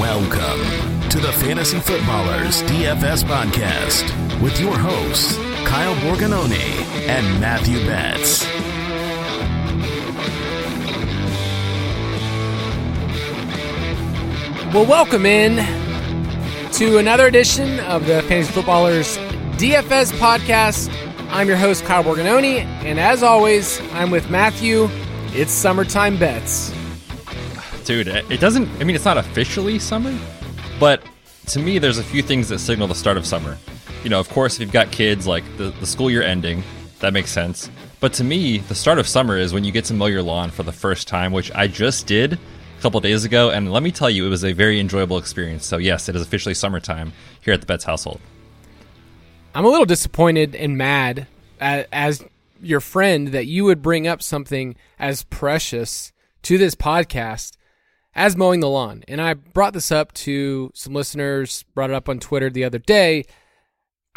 Welcome 0.00 0.60
to 1.10 1.18
the 1.18 1.32
Fantasy 1.32 1.78
Footballers 1.78 2.62
DFS 2.64 3.22
podcast 3.24 4.40
with 4.40 4.58
your 4.60 4.76
hosts, 4.76 5.36
Kyle 5.66 5.94
Borgognoni 5.96 6.82
and 7.08 7.40
Matthew 7.40 7.78
Betts. 7.86 8.46
Well, 14.72 14.86
welcome 14.86 15.26
in 15.26 15.58
to 16.72 16.98
another 16.98 17.26
edition 17.26 17.80
of 17.80 18.06
the 18.06 18.22
Fantasy 18.22 18.52
Footballers 18.52 19.18
DFS 19.58 20.12
podcast. 20.12 20.90
I'm 21.30 21.48
your 21.48 21.56
host, 21.56 21.84
Kyle 21.84 22.04
Borgognoni, 22.04 22.60
and 22.84 22.98
as 22.98 23.22
always, 23.22 23.80
I'm 23.92 24.10
with 24.10 24.30
Matthew. 24.30 24.88
It's 25.32 25.52
summertime 25.52 26.16
Betts. 26.16 26.72
Dude, 27.84 28.08
it 28.08 28.40
doesn't, 28.40 28.68
I 28.80 28.84
mean, 28.84 28.94
it's 28.94 29.04
not 29.04 29.18
officially 29.18 29.78
summer, 29.78 30.16
but 30.78 31.02
to 31.48 31.58
me, 31.58 31.78
there's 31.78 31.98
a 31.98 32.04
few 32.04 32.22
things 32.22 32.48
that 32.48 32.60
signal 32.60 32.86
the 32.86 32.94
start 32.94 33.16
of 33.16 33.26
summer. 33.26 33.58
You 34.04 34.10
know, 34.10 34.20
of 34.20 34.28
course, 34.28 34.54
if 34.54 34.60
you've 34.60 34.72
got 34.72 34.92
kids, 34.92 35.26
like 35.26 35.44
the, 35.56 35.70
the 35.80 35.86
school 35.86 36.10
year 36.10 36.22
ending, 36.22 36.62
that 37.00 37.12
makes 37.12 37.30
sense. 37.30 37.68
But 37.98 38.12
to 38.14 38.24
me, 38.24 38.58
the 38.58 38.74
start 38.74 38.98
of 38.98 39.08
summer 39.08 39.36
is 39.36 39.52
when 39.52 39.64
you 39.64 39.72
get 39.72 39.84
to 39.86 39.94
mow 39.94 40.06
your 40.06 40.22
lawn 40.22 40.50
for 40.50 40.62
the 40.62 40.72
first 40.72 41.08
time, 41.08 41.32
which 41.32 41.50
I 41.52 41.66
just 41.66 42.06
did 42.06 42.38
couple 42.80 43.00
days 43.00 43.24
ago, 43.24 43.50
and 43.50 43.72
let 43.72 43.82
me 43.82 43.90
tell 43.90 44.10
you, 44.10 44.26
it 44.26 44.30
was 44.30 44.44
a 44.44 44.52
very 44.52 44.80
enjoyable 44.80 45.18
experience. 45.18 45.66
So 45.66 45.76
yes, 45.76 46.08
it 46.08 46.16
is 46.16 46.22
officially 46.22 46.54
summertime 46.54 47.12
here 47.40 47.54
at 47.54 47.60
the 47.60 47.66
Betts 47.66 47.84
household. 47.84 48.20
I'm 49.54 49.64
a 49.64 49.68
little 49.68 49.86
disappointed 49.86 50.54
and 50.54 50.76
mad 50.76 51.26
as, 51.60 51.86
as 51.92 52.24
your 52.62 52.80
friend 52.80 53.28
that 53.28 53.46
you 53.46 53.64
would 53.64 53.82
bring 53.82 54.06
up 54.06 54.22
something 54.22 54.76
as 54.98 55.24
precious 55.24 56.12
to 56.42 56.58
this 56.58 56.74
podcast 56.74 57.56
as 58.14 58.36
mowing 58.36 58.60
the 58.60 58.68
lawn. 58.68 59.04
And 59.08 59.20
I 59.20 59.34
brought 59.34 59.72
this 59.72 59.92
up 59.92 60.12
to 60.14 60.70
some 60.74 60.94
listeners, 60.94 61.64
brought 61.74 61.90
it 61.90 61.96
up 61.96 62.08
on 62.08 62.18
Twitter 62.18 62.50
the 62.50 62.64
other 62.64 62.78
day. 62.78 63.24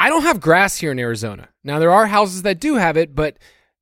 I 0.00 0.08
don't 0.08 0.22
have 0.22 0.40
grass 0.40 0.78
here 0.78 0.92
in 0.92 0.98
Arizona. 0.98 1.48
Now, 1.62 1.78
there 1.78 1.92
are 1.92 2.06
houses 2.06 2.42
that 2.42 2.60
do 2.60 2.74
have 2.74 2.96
it, 2.96 3.14
but 3.14 3.38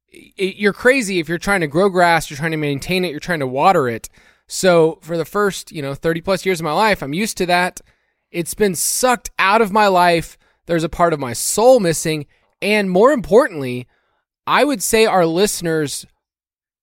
it, 0.09 0.57
you're 0.57 0.73
crazy 0.73 1.19
if 1.19 1.29
you're 1.29 1.39
trying 1.39 1.63
to 1.63 1.67
grow 1.67 1.89
grass, 1.89 2.31
you're 2.31 2.37
trying 2.37 2.51
to 2.51 2.57
maintain 2.57 3.05
it, 3.05 3.11
you're 3.11 3.21
trying 3.21 3.41
to 3.41 3.47
water 3.47 3.89
it. 3.89 4.09
So 4.53 4.99
for 5.01 5.17
the 5.17 5.25
first, 5.25 5.73
you 5.73 5.81
know, 5.81 5.95
30 5.95 6.21
plus 6.21 6.45
years 6.45 6.61
of 6.61 6.65
my 6.65 6.75
life, 6.75 7.03
I'm 7.03 7.15
used 7.15 7.39
to 7.39 7.47
that. 7.47 7.81
It's 8.31 8.53
been 8.53 8.75
sucked 8.75 9.31
out 9.39 9.63
of 9.63 9.73
my 9.73 9.87
life. 9.87 10.37
There's 10.67 10.85
a 10.85 10.91
part 10.91 11.15
of 11.15 11.19
my 11.19 11.33
soul 11.33 11.81
missing. 11.81 12.27
And 12.61 12.91
more 12.91 13.13
importantly, 13.13 13.89
I 14.47 14.65
would 14.65 14.83
say 14.83 15.07
our 15.07 15.25
listeners, 15.25 16.05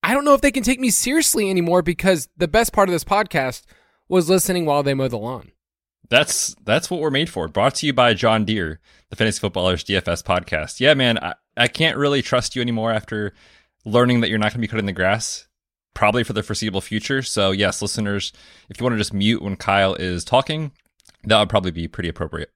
I 0.01 0.16
don't 0.16 0.25
know 0.25 0.33
if 0.33 0.41
they 0.41 0.49
can 0.49 0.63
take 0.63 0.79
me 0.79 0.89
seriously 0.89 1.47
anymore 1.47 1.83
because 1.83 2.27
the 2.35 2.47
best 2.47 2.73
part 2.73 2.89
of 2.89 2.94
this 2.94 3.03
podcast 3.03 3.66
was 4.07 4.31
listening 4.31 4.65
while 4.65 4.81
they 4.81 4.95
mow 4.95 5.07
the 5.07 5.19
lawn. 5.19 5.51
That's 6.09 6.55
that's 6.65 6.89
what 6.89 7.01
we're 7.01 7.11
made 7.11 7.29
for. 7.29 7.47
Brought 7.47 7.75
to 7.75 7.85
you 7.85 7.94
by 7.94 8.15
John 8.15 8.45
Deere, 8.45 8.79
the 9.11 9.15
Fantasy 9.15 9.41
Footballers 9.41 9.83
DFS 9.83 10.23
podcast. 10.23 10.79
Yeah, 10.79 10.95
man, 10.95 11.19
I, 11.19 11.35
I 11.55 11.67
can't 11.67 11.97
really 11.97 12.23
trust 12.23 12.55
you 12.55 12.63
anymore 12.63 12.91
after 12.91 13.35
learning 13.85 14.21
that 14.21 14.29
you're 14.29 14.39
not 14.39 14.53
going 14.53 14.53
to 14.53 14.67
be 14.67 14.67
cutting 14.67 14.88
the 14.88 14.91
grass 14.91 15.45
probably 15.99 16.23
for 16.23 16.31
the 16.31 16.41
foreseeable 16.41 16.79
future. 16.79 17.21
So, 17.21 17.51
yes, 17.51 17.81
listeners, 17.81 18.31
if 18.69 18.79
you 18.79 18.85
want 18.85 18.93
to 18.93 18.97
just 18.97 19.13
mute 19.13 19.41
when 19.41 19.57
Kyle 19.57 19.95
is 19.95 20.23
talking, 20.23 20.71
that 21.25 21.37
would 21.37 21.49
probably 21.49 21.71
be 21.71 21.89
pretty 21.89 22.07
appropriate. 22.07 22.51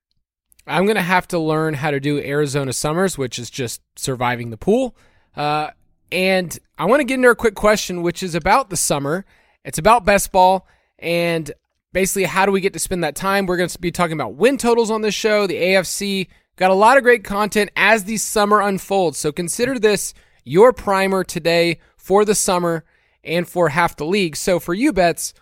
I'm 0.65 0.85
going 0.85 0.95
to 0.95 1.01
have 1.01 1.27
to 1.27 1.39
learn 1.39 1.73
how 1.73 1.91
to 1.91 1.99
do 1.99 2.19
Arizona 2.19 2.71
Summers, 2.71 3.17
which 3.17 3.37
is 3.37 3.49
just 3.49 3.81
surviving 3.97 4.49
the 4.49 4.55
pool. 4.55 4.95
Uh, 5.35 5.71
and 6.09 6.57
I 6.77 6.85
want 6.85 7.01
to 7.01 7.03
get 7.03 7.15
into 7.15 7.31
a 7.31 7.35
quick 7.35 7.53
question, 7.53 8.01
which 8.01 8.23
is 8.23 8.33
about 8.33 8.69
the 8.69 8.77
summer. 8.77 9.25
It's 9.65 9.77
about 9.77 10.05
best 10.05 10.31
ball 10.31 10.65
and 10.97 11.51
basically 11.91 12.23
how 12.23 12.45
do 12.45 12.53
we 12.53 12.61
get 12.61 12.71
to 12.71 12.79
spend 12.79 13.03
that 13.03 13.17
time? 13.17 13.45
We're 13.45 13.57
going 13.57 13.67
to 13.67 13.77
be 13.77 13.91
talking 13.91 14.13
about 14.13 14.35
win 14.35 14.57
totals 14.57 14.89
on 14.89 15.01
this 15.01 15.15
show, 15.15 15.47
the 15.47 15.61
AFC. 15.61 16.29
Got 16.55 16.71
a 16.71 16.75
lot 16.75 16.95
of 16.95 17.03
great 17.03 17.25
content 17.25 17.71
as 17.75 18.05
the 18.05 18.15
summer 18.15 18.61
unfolds. 18.61 19.17
So 19.17 19.33
consider 19.33 19.77
this 19.77 20.13
your 20.45 20.71
primer 20.71 21.25
today 21.25 21.79
for 21.97 22.23
the 22.23 22.35
summer 22.35 22.85
and 23.23 23.47
for 23.47 23.69
half 23.69 23.95
the 23.95 24.05
league. 24.05 24.35
So 24.35 24.59
for 24.59 24.73
you, 24.73 24.93
Betts, 24.93 25.33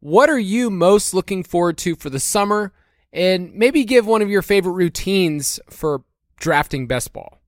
what 0.00 0.30
are 0.30 0.38
you 0.38 0.70
most 0.70 1.14
looking 1.14 1.42
forward 1.42 1.78
to 1.78 1.96
for 1.96 2.10
the 2.10 2.20
summer? 2.20 2.72
And 3.12 3.54
maybe 3.54 3.84
give 3.84 4.06
one 4.06 4.22
of 4.22 4.28
your 4.28 4.42
favorite 4.42 4.72
routines 4.72 5.58
for 5.70 6.02
drafting 6.38 6.86
best 6.86 7.12
ball. 7.12 7.40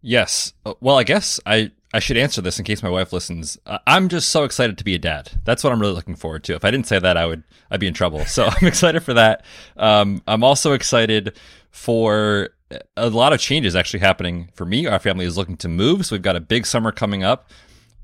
Yes. 0.00 0.52
Uh, 0.64 0.74
well, 0.80 0.98
I 0.98 1.02
guess 1.02 1.38
I, 1.44 1.70
I 1.92 1.98
should 1.98 2.16
answer 2.16 2.40
this 2.40 2.58
in 2.58 2.64
case 2.64 2.82
my 2.82 2.88
wife 2.88 3.12
listens. 3.12 3.58
I'm 3.86 4.08
just 4.08 4.30
so 4.30 4.44
excited 4.44 4.78
to 4.78 4.84
be 4.84 4.94
a 4.94 4.98
dad. 4.98 5.30
That's 5.44 5.62
what 5.62 5.72
I'm 5.72 5.80
really 5.80 5.94
looking 5.94 6.16
forward 6.16 6.44
to. 6.44 6.54
If 6.54 6.64
I 6.64 6.70
didn't 6.70 6.86
say 6.86 6.98
that, 6.98 7.16
I 7.16 7.26
would 7.26 7.42
I'd 7.70 7.80
be 7.80 7.86
in 7.86 7.94
trouble. 7.94 8.24
So 8.24 8.44
I'm 8.60 8.66
excited 8.66 9.02
for 9.02 9.14
that. 9.14 9.44
Um, 9.76 10.22
I'm 10.26 10.44
also 10.44 10.72
excited 10.72 11.38
for 11.70 12.50
a 12.96 13.10
lot 13.10 13.32
of 13.32 13.40
changes 13.40 13.76
actually 13.76 14.00
happening 14.00 14.50
for 14.54 14.64
me. 14.64 14.86
Our 14.86 14.98
family 14.98 15.24
is 15.24 15.36
looking 15.36 15.56
to 15.58 15.68
move, 15.68 16.06
so 16.06 16.14
we've 16.14 16.22
got 16.22 16.36
a 16.36 16.40
big 16.40 16.66
summer 16.66 16.92
coming 16.92 17.22
up. 17.22 17.50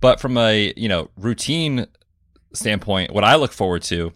But 0.00 0.20
from 0.20 0.36
a 0.36 0.72
you 0.76 0.88
know 0.88 1.10
routine 1.16 1.86
standpoint, 2.52 3.12
what 3.12 3.24
I 3.24 3.36
look 3.36 3.52
forward 3.52 3.82
to 3.84 4.12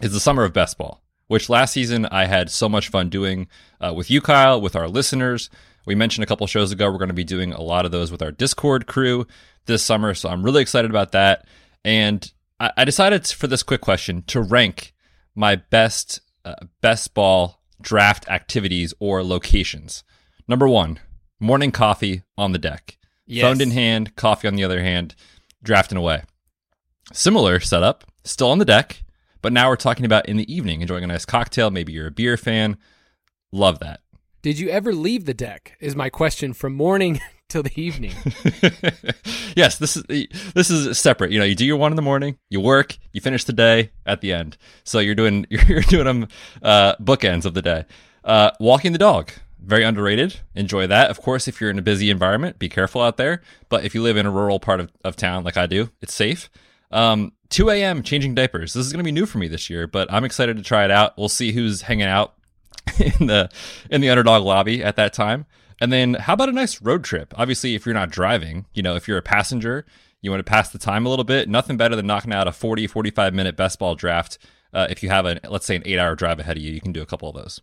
is 0.00 0.12
the 0.12 0.20
summer 0.20 0.44
of 0.44 0.52
best 0.52 0.78
ball, 0.78 1.02
which 1.28 1.48
last 1.48 1.72
season 1.72 2.06
I 2.06 2.26
had 2.26 2.50
so 2.50 2.68
much 2.68 2.88
fun 2.88 3.08
doing 3.08 3.48
uh, 3.80 3.92
with 3.94 4.10
you, 4.10 4.20
Kyle, 4.20 4.60
with 4.60 4.76
our 4.76 4.88
listeners. 4.88 5.50
We 5.86 5.94
mentioned 5.94 6.24
a 6.24 6.26
couple 6.26 6.46
shows 6.46 6.72
ago 6.72 6.90
we're 6.90 6.98
going 6.98 7.08
to 7.08 7.14
be 7.14 7.24
doing 7.24 7.52
a 7.52 7.62
lot 7.62 7.84
of 7.84 7.92
those 7.92 8.10
with 8.10 8.22
our 8.22 8.32
Discord 8.32 8.86
crew 8.86 9.26
this 9.66 9.82
summer, 9.82 10.14
so 10.14 10.28
I'm 10.28 10.42
really 10.42 10.62
excited 10.62 10.90
about 10.90 11.12
that. 11.12 11.46
And 11.84 12.30
I, 12.58 12.72
I 12.78 12.84
decided 12.84 13.26
for 13.26 13.46
this 13.46 13.62
quick 13.62 13.80
question 13.80 14.22
to 14.28 14.40
rank 14.40 14.92
my 15.34 15.56
best 15.56 16.20
uh, 16.44 16.54
best 16.80 17.14
ball 17.14 17.62
draft 17.80 18.28
activities 18.28 18.94
or 18.98 19.22
locations. 19.22 20.04
Number 20.48 20.68
one, 20.68 21.00
morning 21.40 21.72
coffee 21.72 22.22
on 22.38 22.52
the 22.52 22.58
deck. 22.58 22.98
Yes. 23.26 23.42
Phone 23.42 23.60
in 23.60 23.70
hand, 23.72 24.16
coffee 24.16 24.48
on 24.48 24.54
the 24.54 24.64
other 24.64 24.82
hand, 24.82 25.14
drafting 25.62 25.98
away. 25.98 26.22
Similar 27.12 27.60
setup, 27.60 28.04
still 28.24 28.50
on 28.50 28.58
the 28.58 28.64
deck, 28.64 29.02
but 29.42 29.52
now 29.52 29.68
we're 29.68 29.76
talking 29.76 30.04
about 30.04 30.28
in 30.28 30.36
the 30.36 30.52
evening, 30.52 30.80
enjoying 30.80 31.04
a 31.04 31.08
nice 31.08 31.24
cocktail. 31.24 31.70
Maybe 31.70 31.92
you're 31.92 32.08
a 32.08 32.12
beer 32.12 32.36
fan. 32.36 32.76
Love 33.52 33.78
that. 33.80 34.00
Did 34.42 34.58
you 34.58 34.68
ever 34.70 34.92
leave 34.92 35.24
the 35.24 35.34
deck? 35.34 35.76
Is 35.80 35.96
my 35.96 36.08
question 36.08 36.52
from 36.52 36.74
morning 36.74 37.20
till 37.48 37.62
the 37.62 37.80
evening. 37.80 38.12
yes, 39.56 39.78
this 39.78 39.96
is 39.96 40.04
this 40.54 40.70
is 40.70 40.98
separate. 40.98 41.30
You 41.30 41.38
know, 41.38 41.44
you 41.44 41.54
do 41.54 41.64
your 41.64 41.76
one 41.76 41.92
in 41.92 41.96
the 41.96 42.02
morning, 42.02 42.38
you 42.48 42.60
work, 42.60 42.96
you 43.12 43.20
finish 43.20 43.44
the 43.44 43.52
day 43.52 43.90
at 44.04 44.20
the 44.20 44.32
end. 44.32 44.56
So 44.84 44.98
you're 44.98 45.14
doing 45.14 45.46
you're 45.50 45.80
doing 45.82 46.04
them 46.04 46.28
uh, 46.62 46.96
bookends 46.96 47.44
of 47.44 47.54
the 47.54 47.62
day. 47.62 47.84
Uh, 48.24 48.50
walking 48.58 48.92
the 48.92 48.98
dog 48.98 49.30
very 49.66 49.84
underrated. 49.84 50.40
Enjoy 50.54 50.86
that. 50.86 51.10
Of 51.10 51.20
course, 51.20 51.48
if 51.48 51.60
you're 51.60 51.70
in 51.70 51.78
a 51.78 51.82
busy 51.82 52.08
environment, 52.08 52.58
be 52.58 52.68
careful 52.68 53.02
out 53.02 53.16
there. 53.16 53.42
But 53.68 53.84
if 53.84 53.94
you 53.94 54.02
live 54.02 54.16
in 54.16 54.24
a 54.24 54.30
rural 54.30 54.60
part 54.60 54.80
of, 54.80 54.90
of 55.04 55.16
town 55.16 55.44
like 55.44 55.56
I 55.56 55.66
do, 55.66 55.90
it's 56.00 56.14
safe. 56.14 56.48
Um, 56.92 57.32
2 57.50 57.70
a.m. 57.70 58.02
changing 58.02 58.34
diapers. 58.34 58.72
This 58.72 58.86
is 58.86 58.92
going 58.92 59.02
to 59.02 59.04
be 59.04 59.12
new 59.12 59.26
for 59.26 59.38
me 59.38 59.48
this 59.48 59.68
year, 59.68 59.86
but 59.86 60.12
I'm 60.12 60.24
excited 60.24 60.56
to 60.56 60.62
try 60.62 60.84
it 60.84 60.90
out. 60.90 61.18
We'll 61.18 61.28
see 61.28 61.52
who's 61.52 61.82
hanging 61.82 62.06
out 62.06 62.34
in 62.98 63.26
the 63.26 63.50
in 63.90 64.00
the 64.00 64.10
underdog 64.10 64.44
lobby 64.44 64.82
at 64.82 64.96
that 64.96 65.12
time. 65.12 65.46
And 65.80 65.92
then 65.92 66.14
how 66.14 66.32
about 66.32 66.48
a 66.48 66.52
nice 66.52 66.80
road 66.80 67.04
trip? 67.04 67.34
Obviously, 67.36 67.74
if 67.74 67.84
you're 67.84 67.94
not 67.94 68.10
driving, 68.10 68.66
you 68.72 68.82
know, 68.82 68.94
if 68.94 69.06
you're 69.06 69.18
a 69.18 69.22
passenger, 69.22 69.84
you 70.22 70.30
want 70.30 70.40
to 70.40 70.50
pass 70.50 70.70
the 70.70 70.78
time 70.78 71.04
a 71.04 71.08
little 71.08 71.24
bit. 71.24 71.48
Nothing 71.48 71.76
better 71.76 71.96
than 71.96 72.06
knocking 72.06 72.32
out 72.32 72.48
a 72.48 72.52
40, 72.52 72.86
45 72.86 73.34
minute 73.34 73.56
best 73.56 73.78
ball 73.78 73.94
draft. 73.94 74.38
Uh, 74.72 74.86
if 74.88 75.02
you 75.02 75.10
have 75.10 75.26
a, 75.26 75.38
let's 75.48 75.66
say, 75.66 75.76
an 75.76 75.82
eight 75.84 75.98
hour 75.98 76.14
drive 76.14 76.38
ahead 76.38 76.56
of 76.56 76.62
you, 76.62 76.72
you 76.72 76.80
can 76.80 76.92
do 76.92 77.02
a 77.02 77.06
couple 77.06 77.28
of 77.28 77.34
those. 77.34 77.60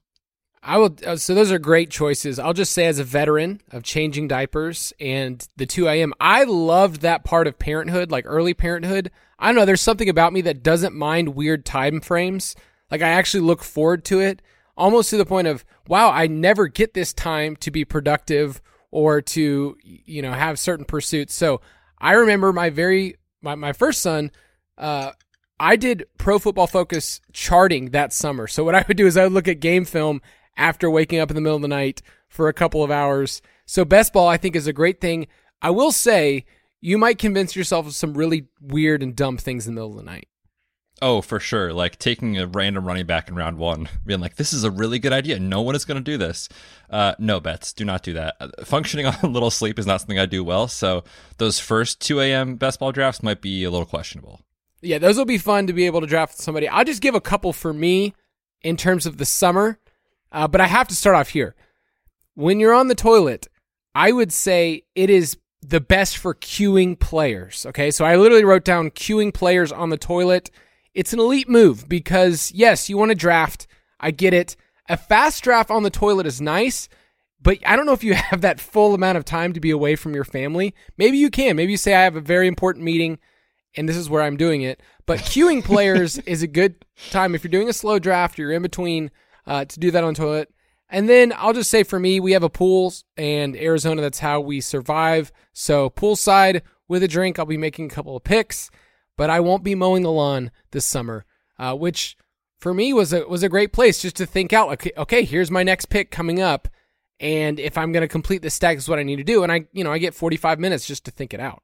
I 0.65 0.77
will. 0.77 0.95
Uh, 1.06 1.18
so 1.18 1.36
those 1.36 1.51
are 1.51 1.60
great 1.60 1.89
choices. 1.89 2.39
I'll 2.39 2.54
just 2.54 2.71
say, 2.71 2.86
as 2.86 2.98
a 2.98 3.04
veteran 3.04 3.62
of 3.71 3.83
changing 3.83 4.30
diapers 4.30 4.94
and 5.00 5.45
the 5.57 5.65
2 5.65 5.88
I 5.89 5.95
a.m., 5.95 6.13
I 6.21 6.45
loved 6.45 7.01
that 7.01 7.25
part 7.25 7.48
of 7.48 7.60
parenthood, 7.60 8.12
like 8.12 8.24
early 8.25 8.54
parenthood. 8.54 9.12
I 9.38 9.48
don't 9.48 9.56
know. 9.56 9.65
There's 9.65 9.81
something 9.81 10.07
about 10.07 10.31
me 10.31 10.42
that 10.42 10.63
doesn't 10.63 10.95
mind 10.95 11.36
weird 11.36 11.65
time 11.65 12.00
frames. 12.00 12.56
Like 12.89 13.01
I 13.01 13.10
actually 13.10 13.42
look 13.42 13.62
forward 13.62 14.06
to 14.06 14.21
it 14.21 14.42
almost 14.77 15.10
to 15.10 15.18
the 15.18 15.25
point 15.25 15.48
of, 15.48 15.65
wow, 15.88 16.10
I 16.12 16.27
never 16.27 16.68
get 16.68 16.94
this 16.94 17.13
time 17.13 17.57
to 17.57 17.69
be 17.69 17.83
productive 17.83 18.62
or 18.89 19.21
to, 19.21 19.75
you 19.83 20.21
know, 20.21 20.31
have 20.31 20.59
certain 20.59 20.86
pursuits. 20.86 21.33
So 21.33 21.59
I 22.00 22.13
remember 22.13 22.54
my 22.54 22.69
very, 22.69 23.16
my, 23.42 23.56
my 23.56 23.74
first 23.74 24.01
son, 24.01 24.31
uh, 24.77 25.12
I 25.59 25.75
did 25.75 26.06
pro 26.18 26.39
football 26.39 26.68
focus 26.68 27.19
charting 27.31 27.92
that 27.92 28.13
summer. 28.13 28.48
So 28.48 28.63
what 28.63 28.75
I 28.75 28.86
would 28.88 28.98
do 28.98 29.07
is 29.07 29.18
I 29.18 29.24
would 29.24 29.33
look 29.33 29.48
at 29.48 29.59
game 29.59 29.86
film 29.86 30.21
after 30.58 30.90
waking 30.90 31.20
up 31.20 31.30
in 31.30 31.36
the 31.36 31.42
middle 31.42 31.56
of 31.56 31.62
the 31.62 31.68
night 31.68 32.02
for 32.28 32.48
a 32.48 32.54
couple 32.54 32.84
of 32.84 32.92
hours. 32.92 33.42
So 33.66 33.86
best 33.86 34.14
ball, 34.14 34.28
I 34.28 34.38
think, 34.38 34.56
is 34.56 34.68
a 34.68 34.74
great 34.74 35.00
thing. 35.00 35.28
I 35.62 35.70
will 35.70 35.92
say 35.92 36.46
you 36.82 36.98
might 36.98 37.18
convince 37.18 37.56
yourself 37.56 37.88
of 37.88 37.96
some 37.96 38.14
really 38.14 38.48
weird 38.60 39.02
and 39.02 39.16
dumb 39.16 39.38
things 39.38 39.68
in 39.68 39.74
the 39.74 39.80
middle 39.80 39.92
of 39.92 39.98
the 39.98 40.04
night. 40.04 40.28
Oh, 41.02 41.22
for 41.22 41.40
sure. 41.40 41.74
Like 41.74 41.98
taking 42.00 42.38
a 42.38 42.48
random 42.48 42.86
running 42.86 43.06
back 43.06 43.28
in 43.28 43.36
round 43.36 43.58
one, 43.58 43.90
being 44.06 44.20
like, 44.20 44.36
this 44.36 44.54
is 44.54 44.64
a 44.64 44.72
really 44.72 45.00
good 45.00 45.14
idea. 45.14 45.40
No 45.40 45.62
one 45.62 45.76
is 45.76 45.86
going 45.86 45.98
to 45.98 46.04
do 46.04 46.18
this. 46.18 46.50
Uh, 46.90 47.16
no 47.20 47.40
Betts. 47.40 47.74
Do 47.74 47.84
not 47.84 48.04
do 48.04 48.14
that. 48.14 48.36
Uh, 48.40 48.50
functioning 48.64 49.06
on 49.08 49.16
a 49.22 49.28
little 49.28 49.52
sleep 49.52 49.80
is 49.80 49.88
not 49.88 50.02
something 50.02 50.20
I 50.20 50.26
do 50.26 50.44
well. 50.44 50.68
So 50.68 51.04
those 51.38 51.60
first 51.60 52.00
2 52.02 52.22
a.m. 52.22 52.56
best 52.56 52.80
ball 52.80 52.92
drafts 52.92 53.24
might 53.24 53.42
be 53.42 53.64
a 53.64 53.72
little 53.72 53.86
questionable. 53.86 54.42
Yeah, 54.82 54.98
those 54.98 55.18
will 55.18 55.26
be 55.26 55.38
fun 55.38 55.68
to 55.68 55.74
be 55.74 55.86
able 55.86 56.02
to 56.02 56.08
draft 56.08 56.38
somebody. 56.38 56.68
I'll 56.68 56.84
just 56.84 57.02
give 57.02 57.16
a 57.16 57.22
couple 57.22 57.54
for 57.54 57.74
me 57.74 58.14
in 58.62 58.76
terms 58.78 59.06
of 59.06 59.18
the 59.18 59.26
summer, 59.26 59.80
uh, 60.33 60.47
but 60.47 60.62
I 60.62 60.68
have 60.68 60.88
to 60.89 60.95
start 60.95 61.15
off 61.15 61.30
here. 61.30 61.56
When 62.35 62.59
you're 62.59 62.74
on 62.74 62.88
the 62.88 62.95
toilet, 62.95 63.47
I 63.95 64.12
would 64.12 64.33
say 64.33 64.83
it 64.95 65.09
is 65.09 65.38
the 65.62 65.80
best 65.80 66.18
for 66.18 66.33
queuing 66.33 67.00
players. 67.00 67.65
Okay, 67.68 67.91
so 67.91 68.03
I 68.03 68.18
literally 68.18 68.44
wrote 68.44 68.65
down 68.65 68.89
queuing 68.89 69.33
players 69.33 69.71
on 69.71 69.89
the 69.89 69.97
toilet 69.97 70.50
it's 70.94 71.13
an 71.13 71.19
elite 71.19 71.50
move 71.50 71.89
because, 71.89 72.51
yes, 72.51 72.89
you 72.89 72.97
want 72.97 73.09
to 73.09 73.15
draft. 73.15 73.68
I 74.00 74.12
get 74.12 74.33
it. 74.33 74.56
A 74.88 74.97
fast 74.97 75.44
draft 75.44 75.71
on 75.71 75.83
the 75.83 75.89
toilet 75.89 76.27
is 76.27 76.41
nice, 76.41 76.88
but 77.41 77.57
I 77.65 77.75
don't 77.75 77.85
know 77.85 77.94
if 77.94 78.03
you 78.03 78.13
have 78.13 78.41
that 78.41 78.59
full 78.59 78.94
amount 78.94 79.18
of 79.18 79.25
time 79.25 79.53
to 79.53 79.59
be 79.59 79.71
away 79.71 79.95
from 79.95 80.13
your 80.13 80.24
family. 80.24 80.74
Maybe 80.97 81.18
you 81.18 81.30
can. 81.30 81.56
Maybe 81.56 81.71
you 81.71 81.77
say, 81.77 81.95
I 81.95 82.03
have 82.03 82.15
a 82.15 82.21
very 82.21 82.47
important 82.47 82.85
meeting 82.85 83.19
and 83.75 83.89
this 83.89 83.97
is 83.97 84.09
where 84.09 84.21
I'm 84.21 84.38
doing 84.38 84.62
it. 84.62 84.81
But 85.06 85.19
queuing 85.19 85.63
players 85.63 86.18
is 86.27 86.44
a 86.44 86.47
good 86.47 86.85
time 87.09 87.33
if 87.33 87.44
you're 87.44 87.51
doing 87.51 87.69
a 87.69 87.74
slow 87.74 87.97
draft, 87.97 88.38
you're 88.38 88.51
in 88.51 88.62
between 88.62 89.09
uh, 89.45 89.66
to 89.66 89.80
do 89.80 89.92
that 89.92 90.04
on 90.04 90.13
toilet. 90.13 90.50
And 90.90 91.10
then 91.10 91.34
I'll 91.36 91.54
just 91.54 91.72
say 91.72 91.84
for 91.84 92.00
me, 92.00 92.19
we 92.19 92.34
have 92.34 92.44
a 92.44 92.50
pool 92.50 92.94
and 93.18 93.56
Arizona, 93.56 94.01
that's 94.01 94.19
how 94.19 94.42
we 94.42 94.62
survive. 94.62 95.31
So 95.51 95.90
poolside 95.90 96.62
with 96.88 97.04
a 97.04 97.07
drink, 97.07 97.40
I'll 97.40 97.45
be 97.45 97.57
making 97.57 97.86
a 97.86 97.90
couple 97.90 98.16
of 98.16 98.24
picks 98.24 98.69
but 99.18 99.30
I 99.30 99.40
won't 99.40 99.63
be 99.63 99.75
mowing 99.75 100.04
the 100.04 100.12
lawn 100.12 100.51
this 100.72 100.86
summer, 100.86 101.25
uh, 101.60 101.75
which 101.75 102.18
for 102.60 102.74
me 102.74 102.94
was 102.94 103.13
a 103.13 103.28
was 103.28 103.44
a 103.44 103.50
great 103.50 103.74
place 103.74 104.01
just 104.01 104.16
to 104.18 104.25
think 104.25 104.54
out. 104.54 104.69
Okay, 104.74 104.92
okay, 104.98 105.24
here's 105.24 105.51
my 105.51 105.63
next 105.63 105.86
pick 105.86 106.12
coming 106.12 106.42
up, 106.42 106.68
and 107.19 107.60
if 107.60 107.78
I'm 107.78 107.92
going 107.92 108.01
to 108.01 108.07
complete 108.07 108.42
this 108.42 108.54
stack, 108.54 108.78
is 108.78 108.90
what 108.90 109.00
I 109.00 109.04
need 109.04 109.18
to 109.18 109.24
do. 109.24 109.44
And 109.44 109.51
I, 109.51 109.66
you 109.72 109.84
know, 109.84 109.92
I 109.92 109.98
get 109.98 110.16
45 110.16 110.60
minutes 110.60 110.86
just 110.86 111.06
to 111.06 111.12
think 111.12 111.34
it 111.34 111.40
out. 111.40 111.63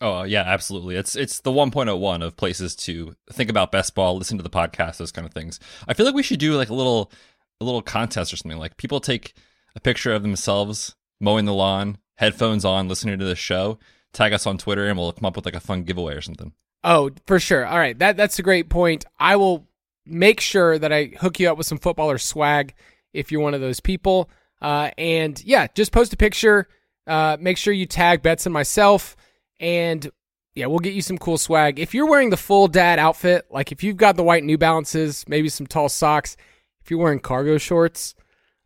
Oh 0.00 0.22
yeah, 0.22 0.42
absolutely. 0.42 0.96
It's 0.96 1.14
it's 1.14 1.40
the 1.40 1.50
1.01 1.50 2.24
of 2.24 2.36
places 2.36 2.74
to 2.76 3.14
think 3.32 3.50
about 3.50 3.72
best 3.72 3.94
ball, 3.94 4.16
listen 4.16 4.38
to 4.38 4.42
the 4.42 4.50
podcast, 4.50 4.96
those 4.96 5.12
kind 5.12 5.26
of 5.26 5.34
things. 5.34 5.60
I 5.86 5.94
feel 5.94 6.06
like 6.06 6.14
we 6.14 6.22
should 6.22 6.40
do 6.40 6.54
like 6.54 6.70
a 6.70 6.74
little 6.74 7.12
a 7.60 7.64
little 7.64 7.82
contest 7.82 8.32
or 8.32 8.36
something. 8.36 8.58
Like 8.58 8.76
people 8.76 9.00
take 9.00 9.34
a 9.76 9.80
picture 9.80 10.12
of 10.12 10.22
themselves 10.22 10.96
mowing 11.20 11.44
the 11.44 11.54
lawn, 11.54 11.98
headphones 12.16 12.64
on, 12.64 12.88
listening 12.88 13.18
to 13.18 13.24
the 13.24 13.36
show, 13.36 13.78
tag 14.12 14.32
us 14.32 14.46
on 14.46 14.58
Twitter, 14.58 14.86
and 14.88 14.98
we'll 14.98 15.12
come 15.12 15.26
up 15.26 15.36
with 15.36 15.44
like 15.44 15.54
a 15.54 15.60
fun 15.60 15.84
giveaway 15.84 16.14
or 16.14 16.22
something. 16.22 16.52
Oh, 16.82 17.10
for 17.26 17.38
sure. 17.38 17.66
All 17.66 17.78
right, 17.78 17.98
that 17.98 18.16
that's 18.16 18.38
a 18.38 18.42
great 18.42 18.70
point. 18.70 19.04
I 19.18 19.36
will 19.36 19.66
make 20.06 20.40
sure 20.40 20.78
that 20.78 20.92
I 20.92 21.12
hook 21.20 21.38
you 21.38 21.50
up 21.50 21.58
with 21.58 21.66
some 21.66 21.78
footballer 21.78 22.18
swag 22.18 22.74
if 23.12 23.30
you're 23.30 23.42
one 23.42 23.54
of 23.54 23.60
those 23.60 23.80
people. 23.80 24.30
Uh, 24.62 24.90
and 24.96 25.42
yeah, 25.44 25.66
just 25.74 25.92
post 25.92 26.12
a 26.12 26.16
picture. 26.16 26.68
Uh, 27.06 27.36
make 27.40 27.56
sure 27.56 27.72
you 27.72 27.86
tag 27.86 28.22
Betts 28.22 28.46
and 28.46 28.52
myself, 28.52 29.16
and 29.60 30.10
yeah, 30.54 30.66
we'll 30.66 30.80
get 30.80 30.94
you 30.94 31.02
some 31.02 31.18
cool 31.18 31.38
swag. 31.38 31.78
If 31.78 31.94
you're 31.94 32.08
wearing 32.08 32.30
the 32.30 32.36
full 32.36 32.66
dad 32.66 32.98
outfit, 32.98 33.46
like 33.50 33.70
if 33.70 33.84
you've 33.84 33.96
got 33.96 34.16
the 34.16 34.24
white 34.24 34.42
New 34.42 34.58
Balances, 34.58 35.24
maybe 35.28 35.48
some 35.48 35.66
tall 35.66 35.88
socks, 35.88 36.36
if 36.82 36.90
you're 36.90 36.98
wearing 36.98 37.20
cargo 37.20 37.58
shorts, 37.58 38.14